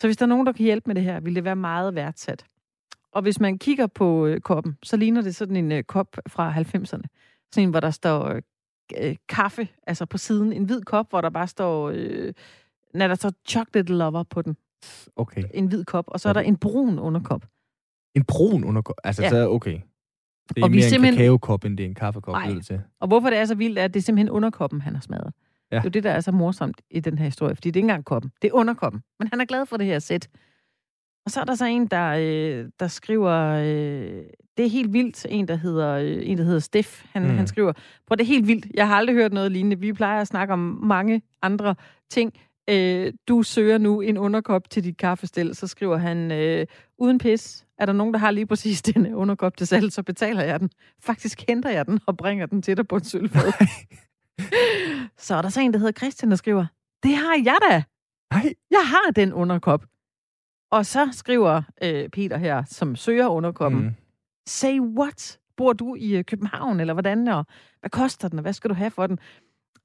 Så 0.00 0.06
hvis 0.06 0.16
der 0.16 0.26
er 0.26 0.28
nogen, 0.28 0.46
der 0.46 0.52
kan 0.52 0.64
hjælpe 0.64 0.84
med 0.86 0.94
det 0.94 1.02
her, 1.02 1.20
vil 1.20 1.34
det 1.34 1.44
være 1.44 1.56
meget 1.56 1.94
værdsat. 1.94 2.46
Og 3.12 3.22
hvis 3.22 3.40
man 3.40 3.58
kigger 3.58 3.86
på 3.86 4.26
øh, 4.26 4.40
koppen, 4.40 4.78
så 4.82 4.96
ligner 4.96 5.22
det 5.22 5.36
sådan 5.36 5.56
en 5.56 5.72
øh, 5.72 5.84
kop 5.84 6.16
fra 6.28 6.52
90'erne. 6.52 6.84
Sådan 6.84 7.02
en, 7.56 7.70
hvor 7.70 7.80
der 7.80 7.90
står 7.90 8.40
øh, 8.96 9.16
kaffe, 9.28 9.68
altså 9.86 10.06
på 10.06 10.18
siden. 10.18 10.52
En 10.52 10.64
hvid 10.64 10.82
kop, 10.82 11.10
hvor 11.10 11.20
der 11.20 11.30
bare 11.30 11.48
står, 11.48 11.90
øh, 11.94 12.32
når 12.94 13.08
der 13.08 13.14
står 13.14 13.32
chocolate 13.48 13.92
lover 13.92 14.22
på 14.22 14.42
den. 14.42 14.56
Okay. 15.16 15.44
En 15.54 15.66
hvid 15.66 15.84
kop, 15.84 16.04
og 16.08 16.20
så 16.20 16.28
okay. 16.28 16.38
er 16.38 16.42
der 16.42 16.48
en 16.48 16.56
brun 16.56 16.98
underkop. 16.98 17.46
En 18.14 18.24
brun 18.24 18.64
underkop? 18.64 18.96
Altså, 19.04 19.22
ja. 19.22 19.28
så 19.28 19.48
okay. 19.48 19.80
Det 20.48 20.58
er 20.58 20.62
og 20.62 20.70
mere 20.70 20.76
vi 20.76 20.84
en 20.84 20.90
simpelthen... 20.90 21.18
kakaokop, 21.18 21.64
end 21.64 21.78
det 21.78 21.84
er 21.84 21.88
en 21.88 21.94
kaffekop. 21.94 22.32
Nej. 22.32 22.60
Til. 22.60 22.80
Og 23.00 23.08
hvorfor 23.08 23.30
det 23.30 23.38
er 23.38 23.44
så 23.44 23.54
vildt, 23.54 23.78
er, 23.78 23.84
at 23.84 23.94
det 23.94 24.00
er 24.00 24.04
simpelthen 24.04 24.30
underkoppen, 24.30 24.80
han 24.80 24.94
har 24.94 25.00
smadret. 25.00 25.32
Ja. 25.72 25.76
Det 25.76 25.80
er 25.80 25.84
jo 25.84 25.90
det, 25.90 26.04
der 26.04 26.10
er 26.10 26.20
så 26.20 26.32
morsomt 26.32 26.80
i 26.90 27.00
den 27.00 27.18
her 27.18 27.24
historie, 27.24 27.54
fordi 27.54 27.70
det 27.70 27.76
er 27.76 27.80
ikke 27.80 27.84
engang 27.84 28.04
koppen. 28.04 28.30
Det 28.42 28.48
er 28.48 28.52
underkoppen. 28.52 29.02
Men 29.18 29.28
han 29.28 29.40
er 29.40 29.44
glad 29.44 29.66
for 29.66 29.76
det 29.76 29.86
her 29.86 29.98
sæt. 29.98 30.28
Og 31.24 31.30
så 31.30 31.40
er 31.40 31.44
der 31.44 31.54
så 31.54 31.64
en, 31.64 31.86
der, 31.86 32.14
øh, 32.18 32.68
der 32.80 32.86
skriver, 32.88 33.32
øh, 33.32 34.22
det 34.56 34.64
er 34.64 34.70
helt 34.70 34.92
vildt, 34.92 35.26
en 35.30 35.48
der 35.48 35.56
hedder, 35.56 35.88
øh, 35.94 36.18
en, 36.22 36.38
der 36.38 36.44
hedder 36.44 36.58
Steff, 36.58 37.04
han, 37.12 37.22
mm. 37.22 37.28
han 37.28 37.46
skriver, 37.46 37.72
på 38.06 38.14
det 38.14 38.22
er 38.22 38.26
helt 38.26 38.46
vildt, 38.46 38.66
jeg 38.74 38.88
har 38.88 38.94
aldrig 38.96 39.16
hørt 39.16 39.32
noget 39.32 39.52
lignende, 39.52 39.80
vi 39.80 39.92
plejer 39.92 40.20
at 40.20 40.26
snakke 40.26 40.52
om 40.52 40.80
mange 40.82 41.22
andre 41.42 41.74
ting. 42.10 42.32
Øh, 42.70 43.12
du 43.28 43.42
søger 43.42 43.78
nu 43.78 44.00
en 44.00 44.18
underkop 44.18 44.70
til 44.70 44.84
dit 44.84 44.96
kaffestel, 44.96 45.54
så 45.54 45.66
skriver 45.66 45.96
han, 45.96 46.32
øh, 46.32 46.66
uden 46.98 47.18
pis, 47.18 47.66
er 47.78 47.86
der 47.86 47.92
nogen, 47.92 48.14
der 48.14 48.20
har 48.20 48.30
lige 48.30 48.46
præcis 48.46 48.82
den 48.82 49.14
underkop 49.14 49.56
til 49.56 49.66
salg, 49.66 49.92
så 49.92 50.02
betaler 50.02 50.42
jeg 50.42 50.60
den. 50.60 50.70
Faktisk 51.00 51.44
henter 51.48 51.70
jeg 51.70 51.86
den 51.86 52.00
og 52.06 52.16
bringer 52.16 52.46
den 52.46 52.62
til 52.62 52.76
dig 52.76 52.88
på 52.88 52.96
en 52.96 53.04
sølvfad. 53.04 53.52
så 55.26 55.34
er 55.34 55.42
der 55.42 55.48
så 55.48 55.60
en, 55.60 55.72
der 55.72 55.78
hedder 55.78 55.92
Christian, 55.92 56.30
der 56.30 56.36
skriver, 56.36 56.66
det 57.02 57.16
har 57.16 57.42
jeg 57.44 57.56
da. 57.70 57.82
Nej. 58.32 58.54
Jeg 58.70 58.88
har 58.88 59.10
den 59.16 59.32
underkop. 59.32 59.84
Og 60.70 60.86
så 60.86 61.08
skriver 61.12 61.62
øh, 61.82 62.08
Peter 62.08 62.36
her, 62.36 62.64
som 62.64 62.96
søger 62.96 63.28
underkoppen, 63.28 63.82
mm. 63.82 63.94
say 64.46 64.80
what? 64.80 65.38
Bor 65.56 65.72
du 65.72 65.94
i 65.94 66.16
øh, 66.16 66.24
København, 66.24 66.80
eller 66.80 66.94
hvordan? 66.94 67.28
Og 67.28 67.46
hvad 67.80 67.90
koster 67.90 68.28
den, 68.28 68.38
og 68.38 68.42
hvad 68.42 68.52
skal 68.52 68.70
du 68.70 68.74
have 68.74 68.90
for 68.90 69.06
den? 69.06 69.18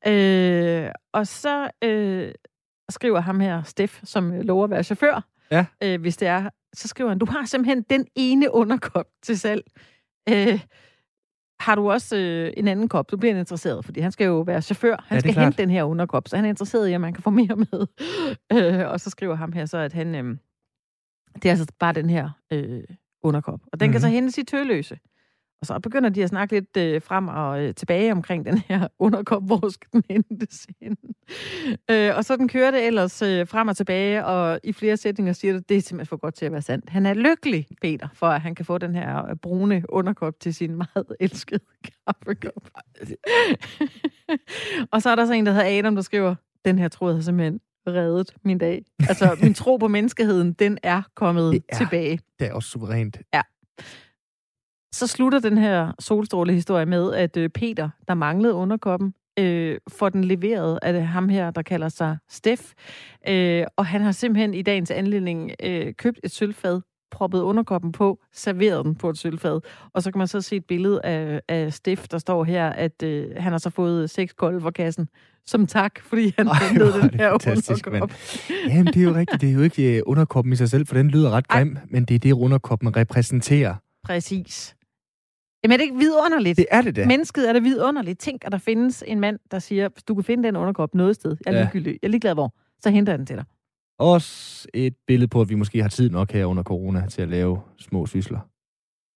Øh, 0.07 0.91
og 1.11 1.27
så 1.27 1.71
øh, 1.83 2.31
skriver 2.91 3.19
ham 3.19 3.39
her, 3.39 3.63
Steff, 3.63 3.99
som 4.03 4.31
lover 4.31 4.63
at 4.63 4.69
være 4.69 4.83
chauffør, 4.83 5.27
Ja. 5.51 5.65
øh, 5.83 6.01
hvis 6.01 6.17
det 6.17 6.27
er, 6.27 6.49
så 6.73 6.87
skriver 6.87 7.09
han, 7.09 7.17
du 7.19 7.25
har 7.25 7.45
simpelthen 7.45 7.81
den 7.89 8.07
ene 8.15 8.53
underkop 8.53 9.05
til 9.23 9.39
salg. 9.39 9.63
Øh, 10.29 10.59
har 11.59 11.75
du 11.75 11.91
også 11.91 12.17
øh, 12.17 12.53
en 12.57 12.67
anden 12.67 12.89
kop? 12.89 13.11
Du 13.11 13.17
bliver 13.17 13.35
interesseret, 13.39 13.85
fordi 13.85 13.99
han 13.99 14.11
skal 14.11 14.25
jo 14.25 14.39
være 14.41 14.61
chauffør. 14.61 15.05
Han 15.07 15.15
Ja, 15.15 15.19
skal 15.19 15.33
klart. 15.33 15.45
hente 15.45 15.61
den 15.61 15.69
her 15.69 15.83
underkop, 15.83 16.27
så 16.27 16.35
han 16.35 16.45
er 16.45 16.49
interesseret 16.49 16.87
i, 16.87 16.93
at 16.93 17.01
man 17.01 17.13
kan 17.13 17.23
få 17.23 17.29
mere 17.29 17.55
med. 17.55 17.87
øh, 18.83 18.87
og 18.91 18.99
så 18.99 19.09
skriver 19.09 19.35
ham 19.35 19.51
her 19.51 19.65
så, 19.65 19.77
at 19.77 19.93
han... 19.93 20.15
Øh, 20.15 20.37
det 21.35 21.45
er 21.45 21.49
altså 21.49 21.65
bare 21.79 21.93
den 21.93 22.09
her 22.09 22.29
øh, 22.53 22.83
underkop. 23.23 23.59
Og 23.73 23.79
den 23.79 23.85
mm-hmm. 23.87 23.91
kan 23.91 24.01
så 24.01 24.07
Mhm. 24.07 24.13
hentes 24.13 24.37
i 24.37 24.43
tøløse. 24.43 24.99
Og 25.61 25.67
så 25.67 25.79
begynder 25.79 26.09
de 26.09 26.23
at 26.23 26.29
snakke 26.29 26.53
lidt 26.53 26.77
øh, 26.77 27.01
frem 27.01 27.27
og 27.27 27.63
øh, 27.63 27.75
tilbage 27.75 28.11
omkring 28.11 28.45
den 28.45 28.57
her 28.57 28.87
underkop. 28.99 29.43
Hvor 29.45 29.69
skal 29.69 29.89
den 29.93 30.03
hentes 30.09 30.67
hen? 30.81 30.97
Øh, 31.91 32.11
og 32.17 32.25
så 32.25 32.35
den 32.37 32.47
kører 32.47 32.71
det 32.71 32.87
ellers 32.87 33.21
øh, 33.21 33.47
frem 33.47 33.67
og 33.67 33.77
tilbage, 33.77 34.25
og 34.25 34.59
i 34.63 34.73
flere 34.73 34.97
sætninger 34.97 35.33
siger 35.33 35.53
det, 35.53 35.69
det 35.69 35.77
er 35.77 35.81
simpelthen 35.81 36.09
for 36.09 36.17
godt 36.17 36.35
til 36.35 36.45
at 36.45 36.51
være 36.51 36.61
sandt. 36.61 36.89
Han 36.89 37.05
er 37.05 37.13
lykkelig, 37.13 37.67
Peter, 37.81 38.07
for 38.13 38.27
at 38.27 38.41
han 38.41 38.55
kan 38.55 38.65
få 38.65 38.77
den 38.77 38.95
her 38.95 39.29
øh, 39.29 39.35
brune 39.35 39.83
underkop 39.89 40.33
til 40.39 40.53
sin 40.53 40.75
meget 40.75 41.05
elskede 41.19 41.59
kaffekop. 42.07 42.69
og 44.91 45.01
så 45.01 45.09
er 45.09 45.15
der 45.15 45.25
så 45.25 45.33
en, 45.33 45.45
der 45.45 45.51
hedder 45.51 45.79
Adam, 45.79 45.95
der 45.95 46.01
skriver, 46.01 46.35
den 46.65 46.79
her 46.79 46.87
tråd 46.87 47.13
har 47.13 47.21
simpelthen 47.21 47.59
reddet 47.87 48.33
min 48.45 48.57
dag. 48.57 48.85
Altså, 49.09 49.37
min 49.43 49.53
tro 49.53 49.77
på 49.77 49.87
menneskeheden, 49.87 50.53
den 50.53 50.77
er 50.83 51.01
kommet 51.15 51.53
Det 51.53 51.63
er- 51.69 51.77
tilbage. 51.77 52.19
Det 52.39 52.47
er 52.47 52.53
også 52.53 52.69
suverænt. 52.69 53.17
Så 54.93 55.07
slutter 55.07 55.39
den 55.39 55.57
her 55.57 55.91
solstrålehistorie 55.99 56.85
med, 56.85 57.13
at 57.13 57.37
øh, 57.37 57.49
Peter, 57.49 57.89
der 58.07 58.13
manglede 58.13 58.53
underkoppen, 58.53 59.13
øh, 59.39 59.77
får 59.87 60.09
den 60.09 60.23
leveret 60.23 60.79
af 60.81 61.07
ham 61.07 61.29
her, 61.29 61.51
der 61.51 61.61
kalder 61.61 61.89
sig 61.89 62.17
Steff. 62.29 62.61
Øh, 63.27 63.63
og 63.75 63.85
han 63.85 64.01
har 64.01 64.11
simpelthen 64.11 64.53
i 64.53 64.61
dagens 64.61 64.91
anledning 64.91 65.51
øh, 65.63 65.93
købt 65.93 66.19
et 66.23 66.31
sølvfad, 66.31 66.81
proppet 67.11 67.41
underkoppen 67.41 67.91
på, 67.91 68.19
serveret 68.33 68.85
den 68.85 68.95
på 68.95 69.09
et 69.09 69.17
sølvfad. 69.17 69.61
Og 69.93 70.03
så 70.03 70.11
kan 70.11 70.19
man 70.19 70.27
så 70.27 70.41
se 70.41 70.55
et 70.55 70.65
billede 70.65 71.05
af, 71.05 71.41
af 71.47 71.73
Steff, 71.73 72.07
der 72.07 72.17
står 72.17 72.43
her, 72.43 72.69
at 72.69 73.03
øh, 73.03 73.27
han 73.37 73.51
har 73.51 73.59
så 73.59 73.69
fået 73.69 74.09
seks 74.09 74.33
kolde 74.33 74.61
for 74.61 74.71
kassen 74.71 75.09
som 75.45 75.67
tak, 75.67 75.99
fordi 76.03 76.33
han 76.37 76.47
Ej, 76.47 76.53
hentede 76.69 76.93
den 77.01 77.09
her 77.13 77.29
fantastisk, 77.31 77.87
underkop. 77.87 78.11
Jamen, 78.67 78.85
det 78.85 78.97
er 78.97 79.03
jo 79.03 79.15
rigtigt. 79.15 79.41
Det 79.41 79.49
er 79.49 79.53
jo 79.53 79.61
ikke 79.61 79.97
øh, 79.97 80.03
underkoppen 80.05 80.53
i 80.53 80.55
sig 80.55 80.69
selv, 80.69 80.87
for 80.87 80.95
den 80.95 81.07
lyder 81.07 81.29
ret 81.29 81.45
Ej. 81.49 81.57
grim, 81.57 81.77
men 81.89 82.05
det 82.05 82.15
er 82.15 82.19
det, 82.19 82.31
underkoppen 82.31 82.95
repræsenterer. 82.95 83.75
Præcis. 84.03 84.75
Jamen 85.63 85.73
er 85.73 85.77
det 85.77 85.83
ikke 85.83 85.95
vidunderligt? 85.97 86.57
Det 86.57 86.65
er 86.71 86.81
det 86.81 86.95
da. 86.95 87.05
Mennesket 87.07 87.49
er 87.49 87.53
det 87.53 87.63
vidunderligt. 87.63 88.19
Tænk, 88.19 88.45
at 88.45 88.51
der 88.51 88.57
findes 88.57 89.03
en 89.07 89.19
mand, 89.19 89.39
der 89.51 89.59
siger, 89.59 89.89
hvis 89.89 90.03
du 90.03 90.15
kan 90.15 90.23
finde 90.23 90.43
den 90.43 90.55
underkop 90.55 90.95
noget 90.95 91.15
sted, 91.15 91.37
jeg 91.45 91.51
er 91.53 91.57
Ja. 91.57 91.61
ligegyldig, 91.63 91.91
jeg 92.01 92.07
er 92.07 92.11
ligeglad 92.11 92.33
hvor, 92.33 92.53
så 92.79 92.89
henter 92.89 93.13
jeg 93.13 93.17
den 93.19 93.25
til 93.25 93.35
dig. 93.35 93.45
Også 93.99 94.67
et 94.73 94.95
billede 95.07 95.27
på, 95.27 95.41
at 95.41 95.49
vi 95.49 95.55
måske 95.55 95.81
har 95.81 95.89
tid 95.89 96.09
nok 96.09 96.31
her 96.31 96.45
under 96.45 96.63
corona 96.63 97.05
til 97.09 97.21
at 97.21 97.27
lave 97.29 97.61
små 97.79 98.05
sysler. 98.05 98.39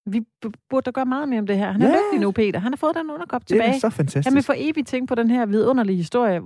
Vi 0.10 0.22
burde 0.70 0.86
da 0.86 0.92
gøre 0.92 1.06
meget 1.06 1.30
mere 1.30 1.40
om 1.40 1.48
det 1.48 1.58
her. 1.58 1.72
Han 1.72 1.82
er 1.82 1.88
Ja. 1.88 1.94
lykkelig 1.96 2.22
nu, 2.22 2.32
Peter. 2.32 2.60
Han 2.60 2.72
har 2.72 2.78
fået 2.78 2.96
den 2.96 3.10
underkop 3.12 3.42
Det 3.42 3.52
er 3.52 3.56
tilbage. 3.62 3.80
så 3.80 3.90
fantastisk. 3.90 4.26
Han 4.28 4.36
vil 4.36 4.44
for 4.44 4.54
evigt 4.58 4.88
tænke 4.88 5.08
på 5.08 5.16
den 5.16 5.30
her 5.30 5.46
vidunderlige 5.46 5.96
historie, 5.98 6.42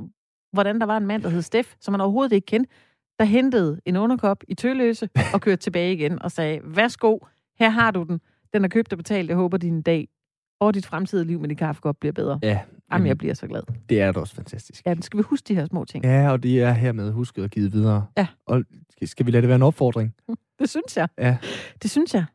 hvordan 0.54 0.80
der 0.80 0.86
var 0.86 0.98
en 0.98 1.06
mand, 1.08 1.24
der 1.24 1.30
hed 1.30 1.42
Steff, 1.42 1.76
som 1.80 1.94
han 1.94 2.02
overhovedet 2.02 2.34
ikke 2.36 2.46
kendte, 2.46 2.72
der 3.20 3.26
hentede 3.26 3.80
en 3.86 3.96
underkop 3.98 4.44
i 4.48 4.56
Tølløse 4.56 5.10
og 5.34 5.42
kørte 5.42 5.62
tilbage 5.62 5.94
igen 5.94 6.22
og 6.22 6.32
sagde, 6.32 6.60
værsgo, 6.64 7.18
her 7.60 7.70
har 7.70 7.92
du 7.92 8.04
den. 8.04 8.22
Den 8.54 8.64
er 8.64 8.68
købt 8.68 8.94
og 8.94 8.98
betalt. 8.98 9.30
Jeg 9.30 9.36
håber, 9.38 9.58
din 9.58 9.82
dag 9.82 10.08
og 10.62 10.74
dit 10.74 10.86
fremtidige 10.86 11.28
liv 11.28 11.40
med 11.40 11.50
din 11.50 11.58
kaffekop 11.58 11.96
bliver 12.00 12.14
bedre. 12.14 12.40
Ja, 12.44 12.62
Jamen, 12.92 13.08
jeg 13.08 13.18
bliver 13.18 13.34
så 13.34 13.48
glad. 13.48 13.62
det 13.90 14.02
er 14.02 14.12
da 14.12 14.20
også 14.20 14.36
fantastisk. 14.36 14.86
Ja, 14.86 14.96
skal 15.02 15.18
vi 15.18 15.24
huske 15.24 15.46
de 15.48 15.56
her 15.56 15.66
små 15.66 15.86
ting? 15.86 16.04
Ja, 16.06 16.32
og 16.32 16.44
det 16.44 16.62
er 16.62 16.72
hermed 16.72 17.12
husket 17.12 17.44
og 17.44 17.50
givet 17.50 17.74
videre. 17.74 18.08
Ja. 18.18 18.28
Og 18.46 18.64
skal- 18.90 19.08
skal 19.08 19.26
vi 19.26 19.32
lade 19.32 19.42
det 19.42 19.48
være 19.48 19.56
en 19.56 19.62
opfordring? 19.64 20.16
Det 20.60 20.70
synes 20.70 20.98
jeg. 20.98 21.08
Ja. 21.18 21.38
Det 21.82 21.92
synes 21.92 22.14
jeg. 22.14 22.26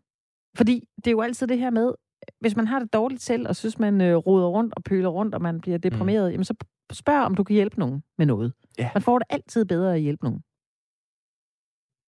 Fordi 0.56 0.88
det 0.96 1.06
er 1.06 1.10
jo 1.10 1.20
altid 1.20 1.46
det 1.46 1.58
her 1.58 1.70
med, 1.70 1.94
hvis 2.40 2.56
man 2.56 2.66
har 2.66 2.78
det 2.78 2.92
dårligt 2.92 3.22
selv, 3.22 3.48
og 3.48 3.56
synes, 3.56 3.78
man 3.78 4.00
øh, 4.00 4.16
roder 4.16 4.46
rundt 4.46 4.74
og 4.76 4.84
pøler 4.84 5.08
rundt, 5.08 5.34
og 5.34 5.42
man 5.42 5.60
bliver 5.60 5.78
deprimeret, 5.78 6.28
mm. 6.28 6.32
jamen 6.32 6.44
så 6.44 6.54
spørg, 6.92 7.24
om 7.24 7.34
du 7.34 7.44
kan 7.44 7.54
hjælpe 7.54 7.78
nogen 7.78 8.02
med 8.18 8.26
noget. 8.26 8.52
Ja. 8.78 8.90
Man 8.94 9.02
får 9.02 9.18
det 9.18 9.26
altid 9.30 9.64
bedre 9.64 9.94
at 9.94 10.00
hjælpe 10.00 10.24
nogen. 10.24 10.40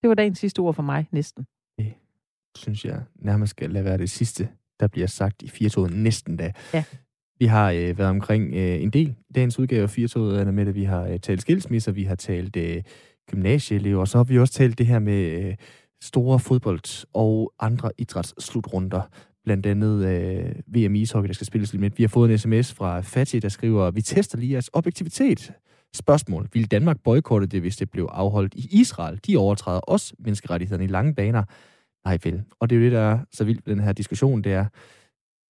Det 0.02 0.08
var 0.08 0.14
dagens 0.14 0.38
sidste 0.38 0.60
ord 0.60 0.74
for 0.74 0.82
mig, 0.82 1.08
næsten. 1.12 1.46
Synes 2.56 2.84
jeg 2.84 3.02
nærmest 3.14 3.50
skal 3.50 3.70
lade 3.70 3.84
være 3.84 3.98
det 3.98 4.10
sidste, 4.10 4.48
der 4.80 4.86
bliver 4.86 5.06
sagt 5.06 5.42
i 5.42 5.48
Firtoget 5.48 5.92
næsten 5.92 6.36
da. 6.36 6.52
Ja. 6.74 6.84
Vi 7.38 7.46
har 7.46 7.70
øh, 7.70 7.98
været 7.98 8.10
omkring 8.10 8.54
øh, 8.54 8.82
en 8.82 8.90
del 8.90 9.08
i 9.08 9.32
dagens 9.32 9.58
udgave 9.58 9.82
af 9.82 9.90
Firtoget, 9.90 10.40
Anna 10.40 10.52
Mette. 10.52 10.74
Vi 10.74 10.84
har 10.84 11.02
øh, 11.02 11.20
talt 11.20 11.40
skilsmisser, 11.40 11.92
vi 11.92 12.04
har 12.04 12.14
talt 12.14 12.56
øh, 12.56 12.82
gymnasieelever, 13.30 14.00
og 14.00 14.08
så 14.08 14.18
har 14.18 14.24
vi 14.24 14.38
også 14.38 14.54
talt 14.54 14.78
det 14.78 14.86
her 14.86 14.98
med 14.98 15.42
øh, 15.42 15.54
store 16.02 16.38
fodbold- 16.38 17.04
og 17.12 17.52
andre 17.60 17.90
idrætsslutrunder. 17.98 19.02
Blandt 19.44 19.66
andet 19.66 20.06
øh, 20.06 20.54
VM 20.66 20.94
ishockey, 20.94 21.28
der 21.28 21.34
skal 21.34 21.46
spilles 21.46 21.72
lidt 21.72 21.80
med. 21.80 21.90
Vi 21.96 22.02
har 22.02 22.08
fået 22.08 22.30
en 22.30 22.38
sms 22.38 22.72
fra 22.72 23.00
Fatih, 23.00 23.42
der 23.42 23.48
skriver, 23.48 23.90
vi 23.90 24.02
tester 24.02 24.38
lige 24.38 24.52
jeres 24.52 24.70
objektivitet. 24.72 25.52
Spørgsmål. 25.94 26.48
Vil 26.52 26.70
Danmark 26.70 26.96
boykotte 27.04 27.46
det, 27.46 27.60
hvis 27.60 27.76
det 27.76 27.90
blev 27.90 28.08
afholdt 28.12 28.54
i 28.54 28.68
Israel? 28.80 29.20
De 29.26 29.36
overtræder 29.36 29.80
også 29.80 30.14
menneskerettighederne 30.18 30.84
i 30.84 30.86
lange 30.86 31.14
baner. 31.14 31.42
Nej 32.06 32.18
vel. 32.24 32.42
Og 32.60 32.70
det 32.70 32.76
er 32.76 32.80
jo 32.80 32.84
det, 32.84 32.92
der 32.92 33.00
er 33.00 33.18
så 33.32 33.44
vildt 33.44 33.66
ved 33.66 33.74
den 33.74 33.84
her 33.84 33.92
diskussion, 33.92 34.42
det 34.42 34.52
er, 34.52 34.66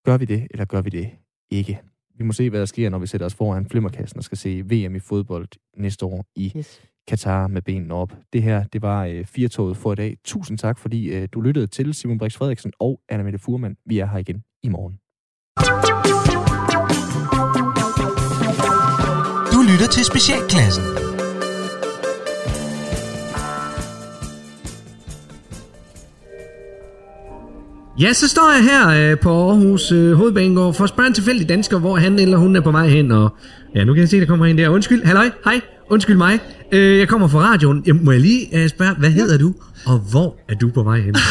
gør 0.07 0.17
vi 0.17 0.25
det, 0.25 0.47
eller 0.51 0.65
gør 0.65 0.81
vi 0.81 0.91
det 0.91 1.11
ikke? 1.51 1.81
Vi 2.19 2.25
må 2.25 2.33
se, 2.33 2.51
hvad 2.51 2.61
der 2.61 2.67
sker, 2.67 2.91
når 2.91 2.99
vi 2.99 3.07
sætter 3.07 3.27
os 3.27 3.35
foran 3.35 3.67
flimmerkassen 3.67 4.19
og 4.19 4.25
skal 4.25 4.39
se 4.39 4.63
VM 4.63 4.95
i 4.95 4.99
fodbold 4.99 5.49
næste 5.77 6.05
år 6.07 6.25
i 6.37 6.53
Yes. 6.57 6.81
Katar 7.09 7.47
med 7.47 7.63
benene 7.63 7.95
op. 7.95 8.17
Det 8.33 8.43
her, 8.43 8.65
det 8.65 8.83
var 8.83 9.05
øh, 9.05 9.25
Firtoget 9.25 9.77
for 9.77 9.93
i 9.93 9.95
dag. 9.97 10.17
Tusind 10.25 10.59
tak, 10.59 10.79
fordi 10.79 11.15
øh, 11.15 11.29
du 11.33 11.41
lyttede 11.41 11.67
til 11.67 11.95
Simon 11.95 12.19
Brix 12.19 12.37
Frederiksen 12.37 12.73
og 12.79 13.01
Anna 13.09 13.25
Mette 13.25 13.39
Furman. 13.39 13.77
Vi 13.87 13.99
er 13.99 14.07
her 14.07 14.19
igen 14.19 14.43
i 14.63 14.69
morgen. 14.69 14.99
Du 19.53 19.73
lytter 19.73 19.89
til 19.93 20.05
Specialklassen. 20.05 21.16
Ja, 28.01 28.13
så 28.13 28.29
står 28.29 28.53
jeg 28.53 28.65
her 28.65 29.11
øh, 29.13 29.19
på 29.19 29.31
Aarhus 29.51 29.93
øh, 29.93 30.13
Hovedbanegård 30.13 30.75
for 30.75 30.85
at 30.85 30.91
spørge 30.91 31.07
en 31.07 31.15
tilfældig 31.15 31.49
dansker, 31.49 31.79
hvor 31.79 31.97
han 31.97 32.19
eller 32.19 32.37
hun 32.39 32.57
er 32.57 32.61
på 32.61 32.71
vej 32.71 32.89
hen. 32.89 33.11
Og 33.13 33.37
ja, 33.75 33.85
nu 33.85 33.95
kan 33.95 34.01
jeg 34.01 34.09
se, 34.09 34.21
der 34.21 34.27
kommer 34.27 34.47
en 34.47 34.59
der. 34.59 34.69
Undskyld, 34.69 35.05
halløj, 35.05 35.31
hej, 35.45 35.61
undskyld 35.91 36.17
mig. 36.17 36.39
Øh, 36.73 36.99
jeg 36.99 37.09
kommer 37.09 37.29
fra 37.29 37.39
radioen. 37.39 37.83
Jeg, 37.87 37.95
må 37.97 38.13
jeg 38.13 38.21
lige 38.21 38.63
øh, 38.63 38.69
spørge, 38.69 38.95
hvad 38.99 39.11
hedder 39.11 39.39
du, 39.39 39.55
og 39.87 39.99
hvor 39.99 40.37
er 40.49 40.55
du 40.55 40.69
på 40.71 40.83
vej 40.83 41.01
hen? 41.01 41.15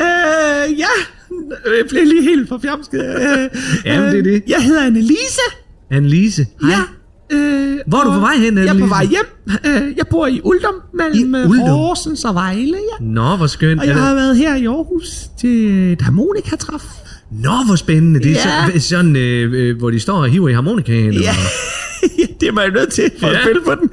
Øh, 0.00 0.78
ja, 0.78 0.86
jeg 1.64 1.84
blev 1.88 2.04
lige 2.04 2.22
helt 2.22 2.48
forfjamsket. 2.48 3.00
Øh, 3.04 3.48
Jamen, 3.84 4.10
det 4.10 4.18
er 4.18 4.22
det. 4.22 4.42
Jeg 4.48 4.62
hedder 4.62 4.86
Annelise. 4.86 5.40
Anne-Lise, 5.92 6.44
hej. 6.62 6.70
Ja. 6.70 6.80
Øh, 7.32 7.78
Hvor 7.86 7.98
er 7.98 8.04
du 8.04 8.12
på 8.12 8.20
vej 8.20 8.34
hen, 8.36 8.58
Jeg 8.58 8.66
er 8.66 8.78
på 8.80 8.86
vej 8.86 9.04
hjem. 9.04 9.26
Øh, 9.66 9.96
jeg 9.96 10.06
bor 10.10 10.26
i 10.26 10.40
Uldum, 10.44 10.74
mellem 10.94 11.34
I 11.34 11.38
I 11.38 11.46
Uldum? 11.48 11.68
Horsens 11.68 12.24
og 12.24 12.34
Vejle, 12.34 12.76
ja. 13.00 13.04
Nå, 13.04 13.36
hvor 13.36 13.46
skønt. 13.46 13.80
Og 13.80 13.86
jeg 13.86 13.94
har 13.96 14.14
været 14.14 14.36
her 14.36 14.56
i 14.56 14.66
Aarhus 14.66 15.08
til 15.40 15.92
et 15.92 16.00
harmonikatræf. 16.02 16.82
Nå, 17.32 17.52
hvor 17.66 17.76
spændende. 17.76 18.20
Det 18.20 18.30
er 18.30 18.34
Ja. 18.72 18.78
så, 18.80 18.88
sådan, 18.88 19.16
øh, 19.16 19.52
øh, 19.52 19.78
hvor 19.78 19.90
de 19.90 20.00
står 20.00 20.16
og 20.16 20.28
hiver 20.28 20.48
i 20.48 20.52
harmonikaen. 20.52 21.12
Ja. 21.22 21.34
det 22.40 22.48
er 22.48 22.60
jeg 22.62 22.70
nødt 22.70 22.92
til 22.92 23.10
for 23.20 23.26
ja. 23.26 23.32
At 23.34 23.40
spille 23.42 23.60
på 23.64 23.72
den. 23.74 23.90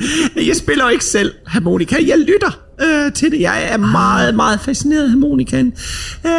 Jeg 0.48 0.56
spiller 0.56 0.90
ikke 0.90 1.06
selv 1.06 1.32
harmonika. 1.48 1.96
Jeg 2.08 2.18
lytter 2.20 2.60
øh, 2.82 3.12
til 3.14 3.32
det. 3.32 3.42
Jeg 3.42 3.68
er 3.72 3.78
meget, 3.78 4.36
meget 4.36 4.60
fascineret 4.60 5.04
af 5.04 5.10
harmonikaen. 5.10 5.74
Øh, 6.26 6.32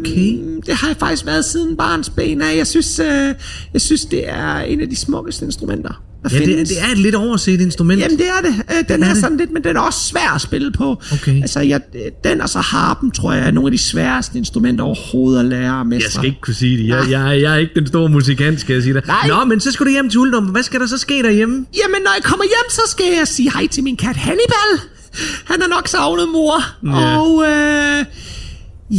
Okay. 0.00 0.38
Det 0.66 0.74
har 0.74 0.86
jeg 0.88 0.96
faktisk 0.96 1.26
været 1.26 1.44
siden 1.44 1.76
barns 1.76 2.10
ben 2.10 2.42
af. 2.42 2.56
Jeg 2.56 2.66
synes, 2.66 2.98
øh, 2.98 3.34
jeg 3.72 3.80
synes, 3.80 4.04
det 4.04 4.28
er 4.28 4.58
en 4.58 4.80
af 4.80 4.88
de 4.90 4.96
smukkeste 4.96 5.44
instrumenter, 5.44 6.02
der 6.24 6.30
Ja, 6.32 6.38
det, 6.38 6.46
findes. 6.48 6.68
det 6.68 6.82
er 6.82 6.92
et 6.92 6.98
lidt 6.98 7.14
overset 7.14 7.60
instrument. 7.60 8.00
Jamen, 8.00 8.18
det 8.18 8.26
er 8.26 8.40
det. 8.42 8.54
Øh, 8.78 8.88
Den 8.88 9.02
er 9.02 9.06
er, 9.08 9.12
det. 9.12 9.20
sådan 9.22 9.36
lidt, 9.36 9.50
men 9.50 9.64
den 9.64 9.76
er 9.76 9.80
også 9.80 9.98
svær 10.08 10.34
at 10.34 10.40
spille 10.40 10.72
på. 10.72 11.02
Okay. 11.12 11.40
Altså, 11.42 11.60
jeg, 11.60 11.80
den 12.24 12.40
og 12.40 12.48
så 12.48 12.58
harpen, 12.58 13.10
tror 13.10 13.32
jeg, 13.32 13.46
er 13.46 13.50
nogle 13.50 13.66
af 13.66 13.72
de 13.72 13.78
sværeste 13.78 14.38
instrumenter 14.38 14.84
overhovedet 14.84 15.38
at 15.40 15.44
lære 15.44 15.80
at 15.80 15.86
mestre. 15.86 16.04
Jeg 16.06 16.12
skal 16.12 16.24
ikke 16.24 16.40
kunne 16.40 16.54
sige 16.54 16.76
det. 16.78 16.88
Jeg, 16.88 17.06
jeg, 17.10 17.40
jeg 17.40 17.52
er 17.54 17.56
ikke 17.58 17.72
den 17.74 17.86
store 17.86 18.08
musikant, 18.08 18.60
skal 18.60 18.74
jeg 18.74 18.82
sige. 18.82 18.94
Nej. 19.06 19.28
Nå, 19.28 19.44
men 19.44 19.60
så 19.60 19.72
skal 19.72 19.86
du 19.86 19.90
hjem 19.90 20.10
til 20.10 20.20
Uldum. 20.20 20.44
Hvad 20.44 20.62
skal 20.62 20.80
der 20.80 20.86
så 20.86 20.98
ske 20.98 21.22
derhjemme? 21.22 21.54
Jamen, 21.54 22.02
når 22.04 22.10
jeg 22.16 22.22
kommer 22.24 22.44
hjem, 22.44 22.70
så 22.70 22.80
skal 22.90 23.06
jeg 23.18 23.28
sige 23.28 23.50
hej 23.52 23.66
til 23.66 23.84
min 23.84 23.96
kat 23.96 24.16
Hannibal. 24.16 24.88
Han 25.44 25.62
er 25.62 25.68
nok 25.68 25.88
savnet 25.88 26.28
mor. 26.32 26.54
Ja. 26.86 27.18
Og 27.20 27.42
øh, 27.44 28.04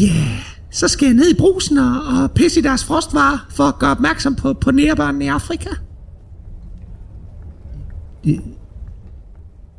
ja, 0.01 0.05
yeah, 0.07 0.39
så 0.71 0.87
skal 0.87 1.05
jeg 1.05 1.13
ned 1.15 1.29
i 1.29 1.33
brusen 1.33 1.77
og, 1.77 2.01
og 2.07 2.31
pisse 2.31 2.59
i 2.59 2.63
deres 2.63 2.83
frostvarer 2.83 3.37
for 3.55 3.63
at 3.63 3.79
gøre 3.79 3.91
opmærksom 3.91 4.35
på, 4.35 4.53
på 4.53 4.71
nærbørnene 4.71 5.25
i 5.25 5.27
Afrika. 5.27 5.69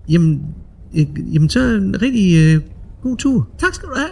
Jamen, 0.09 0.55
øh, 0.97 1.35
jamen 1.35 1.49
så 1.49 1.61
en 1.61 2.03
rigtig 2.03 2.55
øh, 2.55 2.63
god 3.03 3.17
tur. 3.17 3.49
Tak 3.59 3.75
skal 3.75 3.89
du 3.89 3.95
have. 3.97 4.11